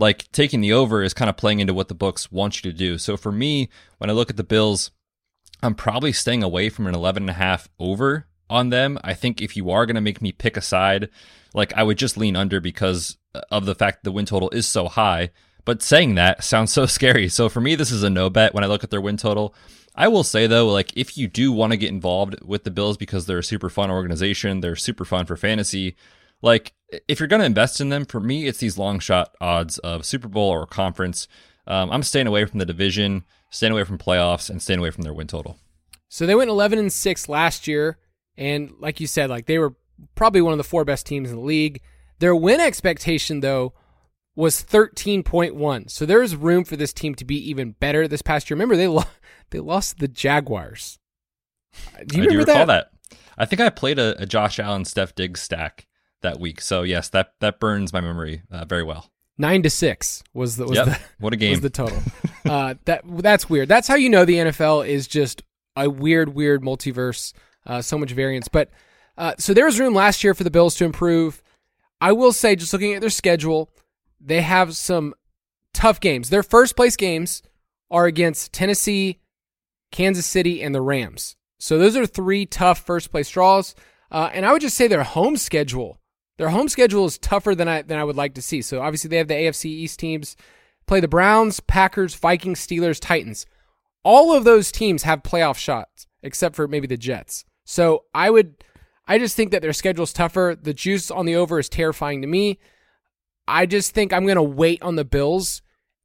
Like 0.00 0.30
taking 0.30 0.60
the 0.60 0.72
over 0.72 1.02
is 1.02 1.12
kind 1.12 1.28
of 1.28 1.36
playing 1.36 1.58
into 1.58 1.74
what 1.74 1.88
the 1.88 1.94
books 1.94 2.30
want 2.30 2.62
you 2.62 2.70
to 2.70 2.76
do. 2.76 2.98
So 2.98 3.16
for 3.16 3.32
me, 3.32 3.68
when 3.98 4.08
I 4.08 4.12
look 4.12 4.30
at 4.30 4.36
the 4.36 4.44
Bills, 4.44 4.92
I'm 5.60 5.74
probably 5.74 6.12
staying 6.12 6.44
away 6.44 6.68
from 6.68 6.86
an 6.86 6.94
11 6.94 7.24
and 7.24 7.30
a 7.30 7.32
half 7.32 7.68
over 7.80 8.27
on 8.50 8.70
them. 8.70 8.98
I 9.02 9.14
think 9.14 9.40
if 9.40 9.56
you 9.56 9.70
are 9.70 9.86
going 9.86 9.94
to 9.94 10.00
make 10.00 10.22
me 10.22 10.32
pick 10.32 10.56
a 10.56 10.62
side, 10.62 11.08
like 11.54 11.72
I 11.74 11.82
would 11.82 11.98
just 11.98 12.16
lean 12.16 12.36
under 12.36 12.60
because 12.60 13.16
of 13.50 13.66
the 13.66 13.74
fact 13.74 14.04
the 14.04 14.12
win 14.12 14.26
total 14.26 14.50
is 14.50 14.66
so 14.66 14.88
high. 14.88 15.30
But 15.64 15.82
saying 15.82 16.14
that 16.14 16.44
sounds 16.44 16.72
so 16.72 16.86
scary. 16.86 17.28
So 17.28 17.48
for 17.48 17.60
me, 17.60 17.74
this 17.74 17.90
is 17.90 18.02
a 18.02 18.10
no 18.10 18.30
bet 18.30 18.54
when 18.54 18.64
I 18.64 18.68
look 18.68 18.84
at 18.84 18.90
their 18.90 19.00
win 19.00 19.16
total. 19.16 19.54
I 19.94 20.08
will 20.08 20.24
say 20.24 20.46
though, 20.46 20.68
like 20.68 20.96
if 20.96 21.18
you 21.18 21.28
do 21.28 21.50
want 21.52 21.72
to 21.72 21.76
get 21.76 21.90
involved 21.90 22.42
with 22.44 22.64
the 22.64 22.70
Bills 22.70 22.96
because 22.96 23.26
they're 23.26 23.38
a 23.38 23.44
super 23.44 23.68
fun 23.68 23.90
organization, 23.90 24.60
they're 24.60 24.76
super 24.76 25.04
fun 25.04 25.26
for 25.26 25.36
fantasy. 25.36 25.96
Like 26.40 26.72
if 27.08 27.18
you're 27.18 27.28
going 27.28 27.40
to 27.40 27.46
invest 27.46 27.80
in 27.80 27.88
them, 27.88 28.04
for 28.04 28.20
me, 28.20 28.46
it's 28.46 28.60
these 28.60 28.78
long 28.78 28.98
shot 29.00 29.34
odds 29.40 29.78
of 29.78 30.06
Super 30.06 30.28
Bowl 30.28 30.50
or 30.50 30.66
conference. 30.66 31.28
Um, 31.66 31.90
I'm 31.90 32.02
staying 32.02 32.26
away 32.26 32.44
from 32.44 32.60
the 32.60 32.64
division, 32.64 33.24
staying 33.50 33.72
away 33.72 33.84
from 33.84 33.98
playoffs, 33.98 34.48
and 34.48 34.62
staying 34.62 34.78
away 34.78 34.90
from 34.90 35.02
their 35.02 35.12
win 35.12 35.26
total. 35.26 35.58
So 36.08 36.24
they 36.24 36.34
went 36.34 36.48
11 36.48 36.78
and 36.78 36.92
six 36.92 37.28
last 37.28 37.66
year, 37.66 37.98
and 38.38 38.72
like 38.78 39.00
you 39.00 39.06
said, 39.06 39.28
like 39.28 39.46
they 39.46 39.58
were 39.58 39.74
probably 40.14 40.40
one 40.40 40.52
of 40.52 40.58
the 40.58 40.64
four 40.64 40.84
best 40.84 41.04
teams 41.04 41.30
in 41.30 41.36
the 41.36 41.42
league. 41.42 41.82
Their 42.20 42.34
win 42.34 42.60
expectation 42.60 43.40
though 43.40 43.74
was 44.34 44.62
13.1. 44.62 45.90
So 45.90 46.06
there's 46.06 46.36
room 46.36 46.64
for 46.64 46.76
this 46.76 46.92
team 46.92 47.16
to 47.16 47.24
be 47.24 47.36
even 47.50 47.72
better 47.72 48.06
this 48.06 48.22
past 48.22 48.48
year. 48.48 48.54
Remember 48.54 48.76
they 48.76 48.86
lo- 48.86 49.02
they 49.50 49.58
lost 49.58 49.98
the 49.98 50.08
Jaguars. 50.08 50.98
Do 52.06 52.16
you 52.16 52.22
I 52.22 52.26
remember 52.26 52.30
do 52.30 52.38
recall 52.38 52.66
that? 52.66 52.92
that? 53.10 53.18
I 53.36 53.44
think 53.44 53.60
I 53.60 53.68
played 53.68 53.98
a, 53.98 54.22
a, 54.22 54.26
Josh 54.26 54.58
Allen 54.58 54.84
Steph 54.84 55.14
Diggs 55.14 55.40
stack 55.40 55.86
that 56.22 56.40
week. 56.40 56.60
So 56.60 56.82
yes, 56.82 57.08
that 57.10 57.32
that 57.40 57.60
burns 57.60 57.92
my 57.92 58.00
memory 58.00 58.42
uh, 58.50 58.64
very 58.64 58.84
well. 58.84 59.10
Nine 59.36 59.62
to 59.64 59.70
six 59.70 60.22
was 60.32 60.56
the 60.56 60.66
was 60.66 60.76
yep. 60.76 60.86
the 60.86 60.98
what 61.18 61.32
a 61.32 61.36
game 61.36 61.50
was 61.54 61.60
the 61.60 61.70
total. 61.70 61.98
uh, 62.44 62.74
that 62.84 63.02
that's 63.04 63.50
weird. 63.50 63.68
That's 63.68 63.88
how 63.88 63.96
you 63.96 64.08
know 64.08 64.24
the 64.24 64.34
NFL 64.34 64.86
is 64.86 65.06
just 65.08 65.42
a 65.76 65.88
weird, 65.88 66.34
weird 66.34 66.62
multiverse. 66.62 67.32
Uh, 67.66 67.82
so 67.82 67.98
much 67.98 68.12
variance, 68.12 68.48
but 68.48 68.70
uh, 69.16 69.34
so 69.38 69.52
there 69.52 69.66
was 69.66 69.80
room 69.80 69.94
last 69.94 70.22
year 70.22 70.32
for 70.32 70.44
the 70.44 70.50
Bills 70.50 70.74
to 70.76 70.84
improve. 70.84 71.42
I 72.00 72.12
will 72.12 72.32
say, 72.32 72.54
just 72.54 72.72
looking 72.72 72.94
at 72.94 73.00
their 73.00 73.10
schedule, 73.10 73.70
they 74.20 74.42
have 74.42 74.76
some 74.76 75.14
tough 75.74 76.00
games. 76.00 76.30
Their 76.30 76.42
first 76.42 76.76
place 76.76 76.96
games 76.96 77.42
are 77.90 78.06
against 78.06 78.52
Tennessee, 78.52 79.18
Kansas 79.90 80.26
City, 80.26 80.62
and 80.62 80.74
the 80.74 80.80
Rams. 80.80 81.36
So 81.58 81.78
those 81.78 81.96
are 81.96 82.06
three 82.06 82.46
tough 82.46 82.78
first 82.78 83.10
place 83.10 83.28
draws. 83.28 83.74
Uh, 84.10 84.30
and 84.32 84.46
I 84.46 84.52
would 84.52 84.62
just 84.62 84.76
say 84.76 84.86
their 84.86 85.02
home 85.02 85.36
schedule, 85.36 86.00
their 86.38 86.50
home 86.50 86.68
schedule 86.68 87.04
is 87.04 87.18
tougher 87.18 87.54
than 87.54 87.68
I 87.68 87.82
than 87.82 87.98
I 87.98 88.04
would 88.04 88.16
like 88.16 88.34
to 88.34 88.42
see. 88.42 88.62
So 88.62 88.80
obviously 88.80 89.08
they 89.08 89.18
have 89.18 89.28
the 89.28 89.34
AFC 89.34 89.66
East 89.66 89.98
teams 89.98 90.36
play 90.86 91.00
the 91.00 91.08
Browns, 91.08 91.60
Packers, 91.60 92.14
Vikings, 92.14 92.64
Steelers, 92.64 93.00
Titans. 93.00 93.44
All 94.04 94.32
of 94.32 94.44
those 94.44 94.72
teams 94.72 95.02
have 95.02 95.22
playoff 95.22 95.56
shots 95.56 96.06
except 96.22 96.56
for 96.56 96.66
maybe 96.66 96.86
the 96.86 96.96
Jets. 96.96 97.44
So 97.70 98.04
I 98.14 98.30
would 98.30 98.64
I 99.06 99.18
just 99.18 99.36
think 99.36 99.50
that 99.50 99.60
their 99.60 99.74
schedule's 99.74 100.14
tougher. 100.14 100.56
The 100.60 100.72
juice 100.72 101.10
on 101.10 101.26
the 101.26 101.36
over 101.36 101.58
is 101.58 101.68
terrifying 101.68 102.22
to 102.22 102.26
me. 102.26 102.58
I 103.46 103.66
just 103.66 103.92
think 103.92 104.10
I'm 104.10 104.24
going 104.24 104.36
to 104.36 104.42
wait 104.42 104.82
on 104.82 104.96
the 104.96 105.04
Bills 105.04 105.60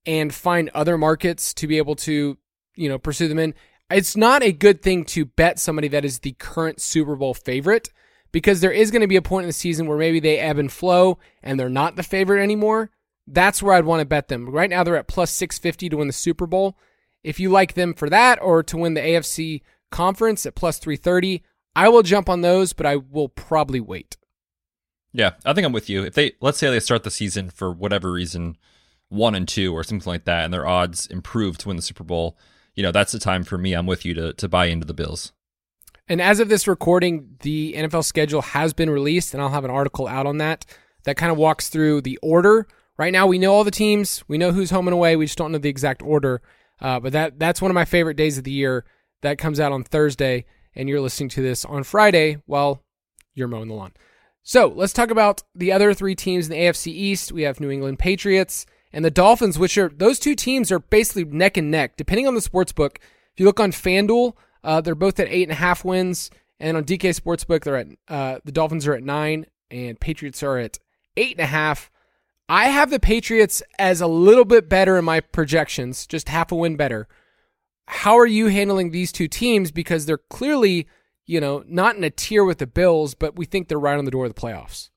and 0.06 0.34
find 0.34 0.70
other 0.74 0.98
markets 0.98 1.54
to 1.56 1.68
be 1.68 1.78
able 1.78 1.96
to, 1.96 2.38
you 2.76 2.90
know, 2.90 2.98
pursue 2.98 3.30
them 3.30 3.40
in. 3.40 3.54
It's 3.90 4.18
not 4.18 4.44
a 4.44 4.52
good 4.52 4.82
thing 4.82 5.06
to 5.06 5.24
bet 5.24 5.58
somebody 5.58 5.88
that 5.88 6.04
is 6.04 6.20
the 6.20 6.34
current 6.34 6.82
Super 6.82 7.16
Bowl 7.16 7.34
favorite 7.34 7.90
because 8.34 8.60
there 8.60 8.72
is 8.72 8.92
going 8.92 9.02
to 9.02 9.08
be 9.08 9.16
a 9.16 9.22
point 9.22 9.46
in 9.46 9.50
the 9.50 9.54
season 9.54 9.88
where 9.88 9.98
maybe 9.98 10.20
they 10.20 10.40
ebb 10.40 10.58
and 10.58 10.72
flow 10.72 11.18
and 11.42 11.58
they're 11.58 11.70
not 11.70 11.96
the 11.96 12.04
favorite 12.04 12.44
anymore. 12.44 12.92
That's 13.26 13.64
where 13.64 13.76
I'd 13.76 13.86
want 13.86 14.02
to 14.02 14.06
bet 14.06 14.28
them. 14.28 14.50
Right 14.50 14.70
now 14.70 14.84
they're 14.84 14.98
at 14.98 15.08
plus 15.08 15.32
650 15.32 15.88
to 15.90 15.98
win 15.98 16.08
the 16.08 16.14
Super 16.14 16.46
Bowl. 16.46 16.78
If 17.24 17.40
you 17.40 17.50
like 17.50 17.74
them 17.74 17.94
for 17.94 18.10
that 18.10 18.42
or 18.42 18.64
to 18.64 18.76
win 18.76 18.96
the 18.96 19.02
AFC 19.02 19.62
conference 19.92 20.46
at 20.46 20.56
plus 20.56 20.80
330, 20.80 21.44
I 21.76 21.90
will 21.90 22.04
jump 22.04 22.30
on 22.30 22.42
those, 22.42 22.74
but 22.74 22.86
I 22.86 22.98
will 22.98 23.30
probably 23.30 23.80
wait. 23.80 24.18
Yeah, 25.12 25.32
I 25.46 25.54
think 25.54 25.66
I'm 25.66 25.74
with 25.74 25.90
you. 25.90 26.04
If 26.04 26.14
they 26.14 26.34
let's 26.42 26.58
say 26.58 26.70
they 26.70 26.80
start 26.80 27.04
the 27.04 27.12
season 27.12 27.50
for 27.50 27.72
whatever 27.72 28.12
reason, 28.12 28.58
one 29.10 29.36
and 29.36 29.48
two 29.48 29.74
or 29.74 29.84
something 29.84 30.10
like 30.10 30.26
that, 30.26 30.46
and 30.46 30.54
their 30.54 30.68
odds 30.68 31.06
improve 31.08 31.58
to 31.60 31.68
win 31.68 31.78
the 31.78 31.84
Super 31.84 32.04
Bowl, 32.04 32.38
you 32.76 32.82
know, 32.84 32.92
that's 32.92 33.12
the 33.12 33.20
time 33.20 33.44
for 33.44 33.58
me. 33.58 33.74
I'm 33.74 33.86
with 33.86 34.06
you 34.06 34.14
to 34.16 34.34
to 34.34 34.50
buy 34.50 34.66
into 34.66 34.88
the 34.88 34.94
Bills. 34.94 35.32
And 36.08 36.22
as 36.22 36.40
of 36.40 36.50
this 36.50 36.68
recording, 36.68 37.38
the 37.42 37.76
NFL 37.78 38.04
schedule 38.04 38.42
has 38.42 38.74
been 38.74 38.90
released, 38.90 39.34
and 39.34 39.42
I'll 39.42 39.50
have 39.50 39.64
an 39.64 39.72
article 39.72 40.08
out 40.08 40.26
on 40.26 40.38
that 40.40 40.66
that 41.04 41.18
kind 41.18 41.32
of 41.32 41.38
walks 41.38 41.70
through 41.70 42.02
the 42.02 42.18
order. 42.22 42.68
Right 42.98 43.14
now, 43.14 43.28
we 43.28 43.40
know 43.40 43.54
all 43.54 43.64
the 43.64 43.72
teams, 43.72 44.24
we 44.28 44.38
know 44.38 44.52
who's 44.52 44.70
home 44.70 44.88
and 44.88 44.94
away. 44.94 45.16
We 45.16 45.26
just 45.26 45.38
don't 45.38 45.52
know 45.52 45.58
the 45.58 45.70
exact 45.70 46.02
order. 46.02 46.42
Uh, 46.82 47.00
but 47.00 47.14
that 47.14 47.40
that's 47.40 47.62
one 47.62 47.72
of 47.72 47.76
my 47.76 47.86
favorite 47.86 48.18
days 48.18 48.38
of 48.38 48.44
the 48.44 48.52
year. 48.52 48.86
That 49.22 49.38
comes 49.38 49.60
out 49.60 49.72
on 49.72 49.86
Thursday, 49.86 50.44
and 50.76 50.90
you're 50.90 51.02
listening 51.02 51.30
to 51.30 51.42
this 51.42 51.66
on 51.66 51.84
Friday 51.84 52.38
while 52.46 52.82
you're 53.34 53.48
mowing 53.48 53.68
the 53.68 53.74
lawn. 53.74 53.94
So 54.44 54.68
let's 54.68 54.94
talk 54.94 55.10
about 55.10 55.44
the 55.56 55.72
other 55.72 55.94
three 55.94 56.16
teams 56.16 56.48
in 56.48 56.52
the 56.52 56.60
AFC 56.60 56.88
East. 56.88 57.32
We 57.32 57.44
have 57.44 57.60
New 57.60 57.70
England 57.70 58.00
Patriots 58.00 58.66
and 58.92 59.04
the 59.04 59.12
Dolphins, 59.12 59.58
which 59.58 59.78
are 59.78 59.90
those 59.90 60.20
two 60.20 60.36
teams 60.36 60.72
are 60.72 60.80
basically 60.80 61.26
neck 61.26 61.58
and 61.58 61.72
neck, 61.72 61.98
depending 61.98 62.28
on 62.28 62.36
the 62.36 62.42
sports 62.42 62.72
book. 62.72 63.00
If 63.34 63.40
you 63.40 63.46
look 63.46 63.60
on 63.60 63.72
FanDuel, 63.72 64.36
uh, 64.64 64.82
they're 64.82 64.96
both 64.96 65.20
at 65.20 65.28
eight 65.30 65.44
and 65.44 65.52
a 65.52 65.56
half 65.56 65.84
wins, 65.84 66.30
and 66.60 66.78
on 66.78 66.86
DK 66.86 67.20
Sportsbook, 67.20 67.64
they're 67.64 67.78
at 67.78 67.88
uh, 68.08 68.40
the 68.46 68.52
Dolphins 68.52 68.88
are 68.88 68.94
at 68.94 69.04
nine, 69.04 69.46
and 69.70 70.00
Patriots 70.00 70.44
are 70.44 70.58
at 70.58 70.80
eight 71.18 71.32
and 71.32 71.44
a 71.44 71.48
half. 71.48 71.92
I 72.48 72.66
have 72.66 72.90
the 72.90 73.00
Patriots 73.00 73.64
as 73.80 74.02
a 74.02 74.08
little 74.08 74.46
bit 74.46 74.70
better 74.70 74.98
in 74.98 75.06
my 75.06 75.20
projections, 75.20 76.06
just 76.06 76.30
half 76.30 76.52
a 76.52 76.56
win 76.56 76.76
better. 76.76 77.08
How 77.86 78.18
are 78.18 78.28
you 78.28 78.48
handling 78.48 78.92
these 78.92 79.12
two 79.12 79.28
teams? 79.28 79.72
Because 79.72 80.06
they're 80.06 80.18
clearly 80.18 80.88
you 81.26 81.40
know, 81.40 81.64
not 81.68 81.96
in 81.96 82.04
a 82.04 82.10
tier 82.10 82.44
with 82.44 82.58
the 82.58 82.68
Bills, 82.68 83.16
but 83.16 83.36
we 83.36 83.46
think 83.46 83.68
they're 83.68 83.80
right 83.80 83.98
on 83.98 84.06
the 84.06 84.12
door 84.12 84.26
of 84.26 84.34
the 84.34 84.40
playoffs. 84.40 84.90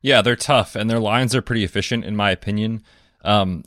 Yeah, 0.00 0.22
they're 0.22 0.36
tough, 0.36 0.74
and 0.76 0.88
their 0.88 1.00
lines 1.00 1.34
are 1.34 1.42
pretty 1.42 1.64
efficient, 1.64 2.04
in 2.04 2.16
my 2.16 2.30
opinion. 2.30 2.82
Um, 3.24 3.64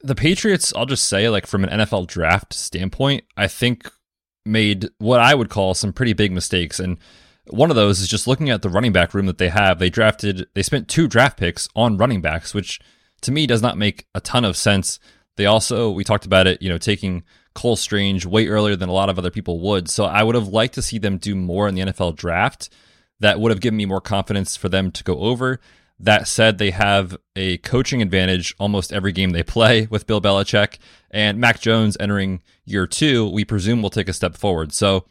the 0.00 0.14
Patriots, 0.14 0.72
I'll 0.74 0.86
just 0.86 1.08
say, 1.08 1.28
like 1.28 1.46
from 1.46 1.64
an 1.64 1.80
NFL 1.80 2.06
draft 2.06 2.54
standpoint, 2.54 3.24
I 3.36 3.48
think 3.48 3.90
made 4.46 4.88
what 4.98 5.20
I 5.20 5.34
would 5.34 5.48
call 5.48 5.74
some 5.74 5.92
pretty 5.92 6.12
big 6.12 6.30
mistakes. 6.30 6.78
And 6.78 6.98
one 7.48 7.70
of 7.70 7.76
those 7.76 8.00
is 8.00 8.08
just 8.08 8.26
looking 8.26 8.50
at 8.50 8.62
the 8.62 8.68
running 8.68 8.92
back 8.92 9.14
room 9.14 9.26
that 9.26 9.38
they 9.38 9.48
have. 9.48 9.78
They 9.78 9.90
drafted, 9.90 10.46
they 10.54 10.62
spent 10.62 10.88
two 10.88 11.08
draft 11.08 11.38
picks 11.38 11.68
on 11.74 11.96
running 11.96 12.20
backs, 12.20 12.54
which 12.54 12.80
to 13.22 13.32
me 13.32 13.46
does 13.46 13.62
not 13.62 13.78
make 13.78 14.06
a 14.14 14.20
ton 14.20 14.44
of 14.44 14.56
sense. 14.56 15.00
They 15.36 15.46
also, 15.46 15.90
we 15.90 16.04
talked 16.04 16.26
about 16.26 16.46
it, 16.46 16.62
you 16.62 16.68
know, 16.68 16.78
taking 16.78 17.24
Cole 17.54 17.76
Strange 17.76 18.26
way 18.26 18.48
earlier 18.48 18.76
than 18.76 18.88
a 18.88 18.92
lot 18.92 19.08
of 19.08 19.18
other 19.18 19.30
people 19.30 19.60
would. 19.60 19.88
So 19.88 20.04
I 20.04 20.22
would 20.22 20.34
have 20.34 20.48
liked 20.48 20.74
to 20.74 20.82
see 20.82 20.98
them 20.98 21.18
do 21.18 21.34
more 21.34 21.68
in 21.68 21.74
the 21.74 21.82
NFL 21.82 22.16
draft. 22.16 22.68
That 23.20 23.40
would 23.40 23.50
have 23.50 23.60
given 23.60 23.76
me 23.76 23.86
more 23.86 24.00
confidence 24.00 24.56
for 24.56 24.68
them 24.68 24.90
to 24.90 25.04
go 25.04 25.20
over. 25.20 25.60
That 26.00 26.26
said, 26.26 26.58
they 26.58 26.72
have 26.72 27.16
a 27.36 27.58
coaching 27.58 28.02
advantage 28.02 28.54
almost 28.58 28.92
every 28.92 29.12
game 29.12 29.30
they 29.30 29.44
play 29.44 29.86
with 29.90 30.06
Bill 30.06 30.20
Belichick 30.20 30.78
and 31.10 31.38
Mac 31.38 31.60
Jones 31.60 31.96
entering 32.00 32.42
year 32.64 32.86
two. 32.86 33.28
We 33.28 33.44
presume 33.44 33.82
will 33.82 33.90
take 33.90 34.08
a 34.08 34.12
step 34.12 34.36
forward. 34.36 34.72
So 34.72 35.06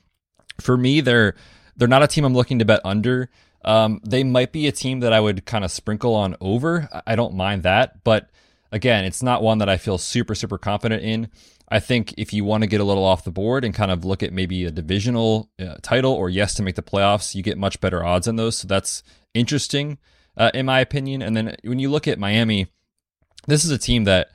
for 0.59 0.77
me, 0.77 1.01
they're 1.01 1.35
they're 1.75 1.87
not 1.87 2.03
a 2.03 2.07
team 2.07 2.25
I'm 2.25 2.35
looking 2.35 2.59
to 2.59 2.65
bet 2.65 2.81
under. 2.83 3.29
Um, 3.65 4.01
they 4.05 4.23
might 4.23 4.51
be 4.51 4.67
a 4.67 4.71
team 4.71 4.99
that 4.99 5.13
I 5.13 5.19
would 5.19 5.45
kind 5.45 5.63
of 5.63 5.71
sprinkle 5.71 6.13
on 6.13 6.35
over. 6.41 6.89
I 7.07 7.15
don't 7.15 7.33
mind 7.33 7.63
that, 7.63 8.03
but 8.03 8.29
again, 8.71 9.05
it's 9.05 9.23
not 9.23 9.41
one 9.41 9.59
that 9.59 9.69
I 9.69 9.77
feel 9.77 9.97
super 9.97 10.35
super 10.35 10.57
confident 10.57 11.01
in. 11.01 11.29
I 11.73 11.79
think 11.79 12.13
if 12.19 12.31
you 12.33 12.45
want 12.45 12.61
to 12.61 12.67
get 12.67 12.81
a 12.81 12.83
little 12.83 13.03
off 13.03 13.23
the 13.23 13.31
board 13.31 13.65
and 13.65 13.73
kind 13.73 13.89
of 13.89 14.05
look 14.05 14.21
at 14.21 14.31
maybe 14.31 14.63
a 14.63 14.69
divisional 14.69 15.49
uh, 15.59 15.77
title 15.81 16.13
or 16.13 16.29
yes 16.29 16.53
to 16.53 16.61
make 16.61 16.75
the 16.75 16.83
playoffs, 16.83 17.33
you 17.33 17.41
get 17.41 17.57
much 17.57 17.81
better 17.81 18.05
odds 18.05 18.27
on 18.27 18.35
those. 18.35 18.59
So 18.59 18.67
that's 18.67 19.01
interesting, 19.33 19.97
uh, 20.37 20.51
in 20.53 20.67
my 20.67 20.81
opinion. 20.81 21.23
And 21.23 21.35
then 21.35 21.55
when 21.63 21.79
you 21.79 21.89
look 21.89 22.07
at 22.07 22.19
Miami, 22.19 22.67
this 23.47 23.65
is 23.65 23.71
a 23.71 23.79
team 23.79 24.03
that 24.03 24.29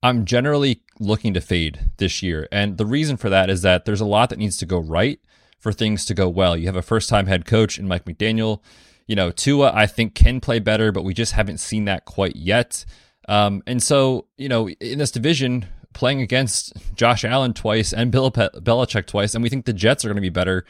I'm 0.00 0.24
generally 0.24 0.82
looking 1.00 1.34
to 1.34 1.40
fade 1.40 1.90
this 1.96 2.22
year. 2.22 2.46
And 2.52 2.78
the 2.78 2.86
reason 2.86 3.16
for 3.16 3.30
that 3.30 3.50
is 3.50 3.62
that 3.62 3.84
there's 3.84 4.00
a 4.00 4.06
lot 4.06 4.30
that 4.30 4.38
needs 4.38 4.56
to 4.58 4.66
go 4.66 4.78
right 4.78 5.18
for 5.58 5.72
things 5.72 6.04
to 6.04 6.14
go 6.14 6.28
well. 6.28 6.56
You 6.56 6.66
have 6.66 6.76
a 6.76 6.82
first 6.82 7.08
time 7.08 7.26
head 7.26 7.46
coach 7.46 7.80
in 7.80 7.88
Mike 7.88 8.04
McDaniel. 8.04 8.60
You 9.08 9.16
know, 9.16 9.32
Tua, 9.32 9.72
I 9.74 9.86
think, 9.86 10.14
can 10.14 10.40
play 10.40 10.60
better, 10.60 10.92
but 10.92 11.02
we 11.02 11.14
just 11.14 11.32
haven't 11.32 11.58
seen 11.58 11.86
that 11.86 12.04
quite 12.04 12.36
yet. 12.36 12.84
Um, 13.28 13.64
and 13.66 13.82
so, 13.82 14.26
you 14.36 14.48
know, 14.48 14.68
in 14.68 14.98
this 15.00 15.10
division, 15.10 15.66
playing 15.96 16.20
against 16.20 16.72
Josh 16.94 17.24
Allen 17.24 17.52
twice 17.54 17.92
and 17.92 18.12
Bill 18.12 18.30
Pe- 18.30 18.50
Belichick 18.50 19.06
twice, 19.06 19.34
and 19.34 19.42
we 19.42 19.48
think 19.48 19.64
the 19.64 19.72
Jets 19.72 20.04
are 20.04 20.08
going 20.08 20.16
to 20.16 20.20
be 20.20 20.28
better 20.28 20.64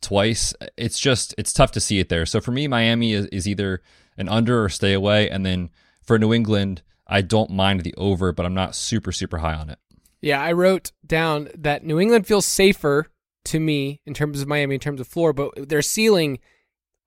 twice. 0.00 0.54
It's 0.76 0.98
just 0.98 1.34
it's 1.38 1.52
tough 1.52 1.72
to 1.72 1.80
see 1.80 1.98
it 1.98 2.08
there. 2.08 2.26
So 2.26 2.40
for 2.40 2.50
me, 2.50 2.68
Miami 2.68 3.12
is, 3.12 3.26
is 3.26 3.48
either 3.48 3.80
an 4.18 4.28
under 4.28 4.64
or 4.64 4.68
stay 4.68 4.92
away, 4.92 5.30
and 5.30 5.46
then 5.46 5.70
for 6.02 6.18
New 6.18 6.34
England, 6.34 6.82
I 7.06 7.22
don't 7.22 7.50
mind 7.50 7.80
the 7.80 7.94
over, 7.96 8.32
but 8.32 8.44
I'm 8.44 8.54
not 8.54 8.74
super 8.74 9.12
super 9.12 9.38
high 9.38 9.54
on 9.54 9.70
it. 9.70 9.78
Yeah, 10.20 10.40
I 10.40 10.52
wrote 10.52 10.92
down 11.06 11.48
that 11.56 11.84
New 11.84 11.98
England 11.98 12.26
feels 12.26 12.46
safer 12.46 13.06
to 13.44 13.58
me 13.58 14.00
in 14.04 14.14
terms 14.14 14.42
of 14.42 14.48
Miami, 14.48 14.74
in 14.74 14.80
terms 14.80 15.00
of 15.00 15.08
floor, 15.08 15.32
but 15.32 15.68
their 15.68 15.82
ceiling 15.82 16.38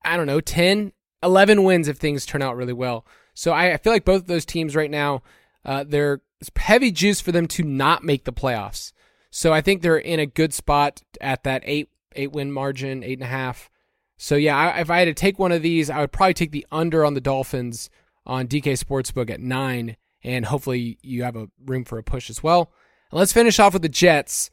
I 0.06 0.16
don't 0.16 0.26
know, 0.26 0.40
10, 0.40 0.92
11 1.22 1.64
wins 1.64 1.88
if 1.88 1.98
things 1.98 2.24
turn 2.24 2.40
out 2.40 2.56
really 2.56 2.72
well. 2.72 3.04
So 3.34 3.52
I, 3.52 3.74
I 3.74 3.76
feel 3.76 3.92
like 3.92 4.04
both 4.04 4.22
of 4.22 4.26
those 4.28 4.44
teams 4.46 4.76
right 4.76 4.90
now, 4.90 5.22
uh, 5.64 5.84
they're 5.86 6.20
heavy 6.56 6.90
juice 6.90 7.20
for 7.20 7.32
them 7.32 7.46
to 7.48 7.62
not 7.62 8.04
make 8.04 8.24
the 8.24 8.32
playoffs. 8.32 8.92
So 9.30 9.52
I 9.52 9.60
think 9.60 9.82
they're 9.82 9.98
in 9.98 10.20
a 10.20 10.26
good 10.26 10.54
spot 10.54 11.02
at 11.20 11.44
that 11.44 11.62
eight 11.64 11.88
eight 12.14 12.32
win 12.32 12.52
margin, 12.52 13.02
eight 13.02 13.18
and 13.18 13.22
a 13.22 13.26
half. 13.26 13.70
So 14.16 14.36
yeah, 14.36 14.56
I, 14.56 14.80
if 14.80 14.90
I 14.90 14.98
had 14.98 15.04
to 15.06 15.14
take 15.14 15.38
one 15.38 15.52
of 15.52 15.62
these, 15.62 15.90
I 15.90 16.00
would 16.00 16.12
probably 16.12 16.34
take 16.34 16.52
the 16.52 16.66
under 16.72 17.04
on 17.04 17.14
the 17.14 17.20
Dolphins 17.20 17.90
on 18.24 18.48
DK 18.48 18.82
Sportsbook 18.82 19.30
at 19.30 19.40
nine, 19.40 19.96
and 20.24 20.46
hopefully 20.46 20.98
you 21.02 21.22
have 21.22 21.36
a 21.36 21.48
room 21.64 21.84
for 21.84 21.98
a 21.98 22.02
push 22.02 22.30
as 22.30 22.42
well. 22.42 22.72
And 23.10 23.18
let's 23.18 23.32
finish 23.32 23.58
off 23.58 23.74
with 23.74 23.82
the 23.82 23.88
Jets. 23.88 24.50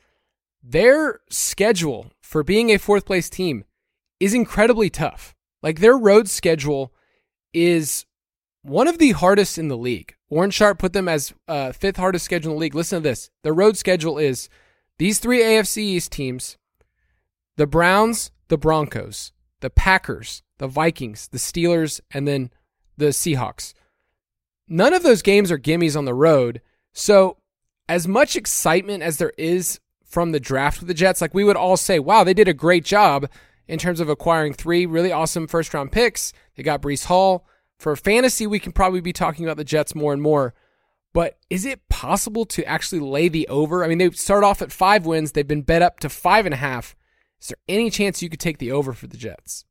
Their 0.61 1.21
schedule 1.29 2.11
for 2.21 2.43
being 2.43 2.69
a 2.69 2.77
fourth 2.77 3.05
place 3.05 3.29
team 3.29 3.63
is 4.19 4.33
incredibly 4.33 4.89
tough. 4.89 5.33
Like 5.61 5.79
their 5.79 5.97
road 5.97 6.29
schedule 6.29 6.93
is 7.53 8.05
one 8.63 8.87
of 8.87 8.97
the 8.97 9.11
hardest 9.11 9.57
in 9.57 9.67
the 9.67 9.77
league. 9.77 10.15
Warren 10.29 10.49
Sharp 10.49 10.79
put 10.79 10.93
them 10.93 11.07
as 11.07 11.33
uh, 11.47 11.73
fifth 11.73 11.97
hardest 11.97 12.25
schedule 12.25 12.53
in 12.53 12.55
the 12.55 12.61
league. 12.61 12.75
Listen 12.75 13.03
to 13.03 13.07
this. 13.07 13.29
Their 13.43 13.53
road 13.53 13.77
schedule 13.77 14.17
is 14.17 14.49
these 14.97 15.19
three 15.19 15.41
AFC 15.41 15.77
East 15.77 16.11
teams 16.11 16.57
the 17.55 17.67
Browns, 17.67 18.31
the 18.47 18.57
Broncos, 18.57 19.31
the 19.59 19.69
Packers, 19.69 20.41
the 20.57 20.67
Vikings, 20.67 21.27
the 21.27 21.37
Steelers, 21.37 21.99
and 22.09 22.27
then 22.27 22.49
the 22.97 23.07
Seahawks. 23.07 23.73
None 24.67 24.93
of 24.93 25.03
those 25.03 25.21
games 25.21 25.51
are 25.51 25.59
gimmies 25.59 25.95
on 25.95 26.05
the 26.05 26.13
road. 26.13 26.61
So, 26.93 27.37
as 27.87 28.07
much 28.07 28.35
excitement 28.35 29.03
as 29.03 29.17
there 29.17 29.33
is 29.37 29.79
from 30.05 30.31
the 30.31 30.39
draft 30.39 30.79
with 30.79 30.87
the 30.87 30.93
Jets, 30.93 31.21
like 31.21 31.33
we 31.33 31.43
would 31.43 31.57
all 31.57 31.77
say, 31.77 31.99
wow, 31.99 32.23
they 32.23 32.33
did 32.33 32.47
a 32.47 32.53
great 32.53 32.85
job 32.85 33.29
in 33.67 33.77
terms 33.77 33.99
of 33.99 34.09
acquiring 34.09 34.53
three 34.53 34.85
really 34.85 35.11
awesome 35.11 35.47
first 35.47 35.73
round 35.73 35.91
picks. 35.91 36.33
They 36.55 36.63
got 36.63 36.81
Breece 36.81 37.05
Hall. 37.05 37.45
For 37.83 37.97
fantasy, 37.97 38.47
we 38.47 38.59
can 38.59 38.71
probably 38.71 39.01
be 39.01 39.11
talking 39.11 39.43
about 39.43 39.57
the 39.57 39.65
Jets 39.65 39.93
more 39.93 40.13
and 40.13 40.21
more. 40.21 40.53
But 41.11 41.37
is 41.49 41.65
it 41.65 41.89
possible 41.89 42.45
to 42.45 42.63
actually 42.63 43.01
lay 43.01 43.27
the 43.27 43.45
over? 43.49 43.83
I 43.83 43.89
mean, 43.89 43.97
they 43.97 44.09
start 44.11 44.45
off 44.45 44.61
at 44.61 44.71
five 44.71 45.05
wins. 45.05 45.33
They've 45.33 45.45
been 45.45 45.63
bet 45.63 45.81
up 45.81 45.99
to 45.99 46.07
five 46.07 46.45
and 46.45 46.53
a 46.53 46.57
half. 46.57 46.95
Is 47.41 47.49
there 47.49 47.57
any 47.67 47.89
chance 47.89 48.21
you 48.21 48.29
could 48.29 48.39
take 48.39 48.59
the 48.59 48.71
over 48.71 48.93
for 48.93 49.07
the 49.07 49.17
Jets? 49.17 49.65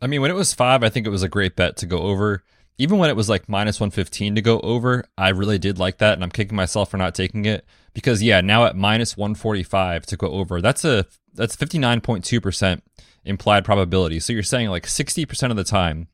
I 0.00 0.06
mean, 0.06 0.20
when 0.20 0.30
it 0.30 0.34
was 0.34 0.54
five, 0.54 0.84
I 0.84 0.90
think 0.90 1.04
it 1.04 1.10
was 1.10 1.24
a 1.24 1.28
great 1.28 1.56
bet 1.56 1.76
to 1.78 1.86
go 1.86 1.98
over. 1.98 2.44
Even 2.78 2.98
when 2.98 3.10
it 3.10 3.16
was 3.16 3.28
like 3.28 3.48
minus 3.48 3.80
115 3.80 4.36
to 4.36 4.40
go 4.40 4.60
over, 4.60 5.04
I 5.18 5.30
really 5.30 5.58
did 5.58 5.80
like 5.80 5.98
that. 5.98 6.14
And 6.14 6.22
I'm 6.22 6.30
kicking 6.30 6.54
myself 6.54 6.92
for 6.92 6.98
not 6.98 7.16
taking 7.16 7.46
it 7.46 7.66
because, 7.94 8.22
yeah, 8.22 8.40
now 8.40 8.64
at 8.64 8.76
minus 8.76 9.16
145 9.16 10.06
to 10.06 10.16
go 10.16 10.28
over, 10.28 10.60
that's 10.60 10.84
a 10.84 11.06
that's 11.34 11.56
59.2% 11.56 12.80
implied 13.24 13.64
probability. 13.64 14.20
So 14.20 14.32
you're 14.32 14.44
saying 14.44 14.70
like 14.70 14.86
60% 14.86 15.50
of 15.50 15.56
the 15.56 15.64
time 15.64 16.06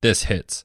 this 0.00 0.24
hits. 0.24 0.64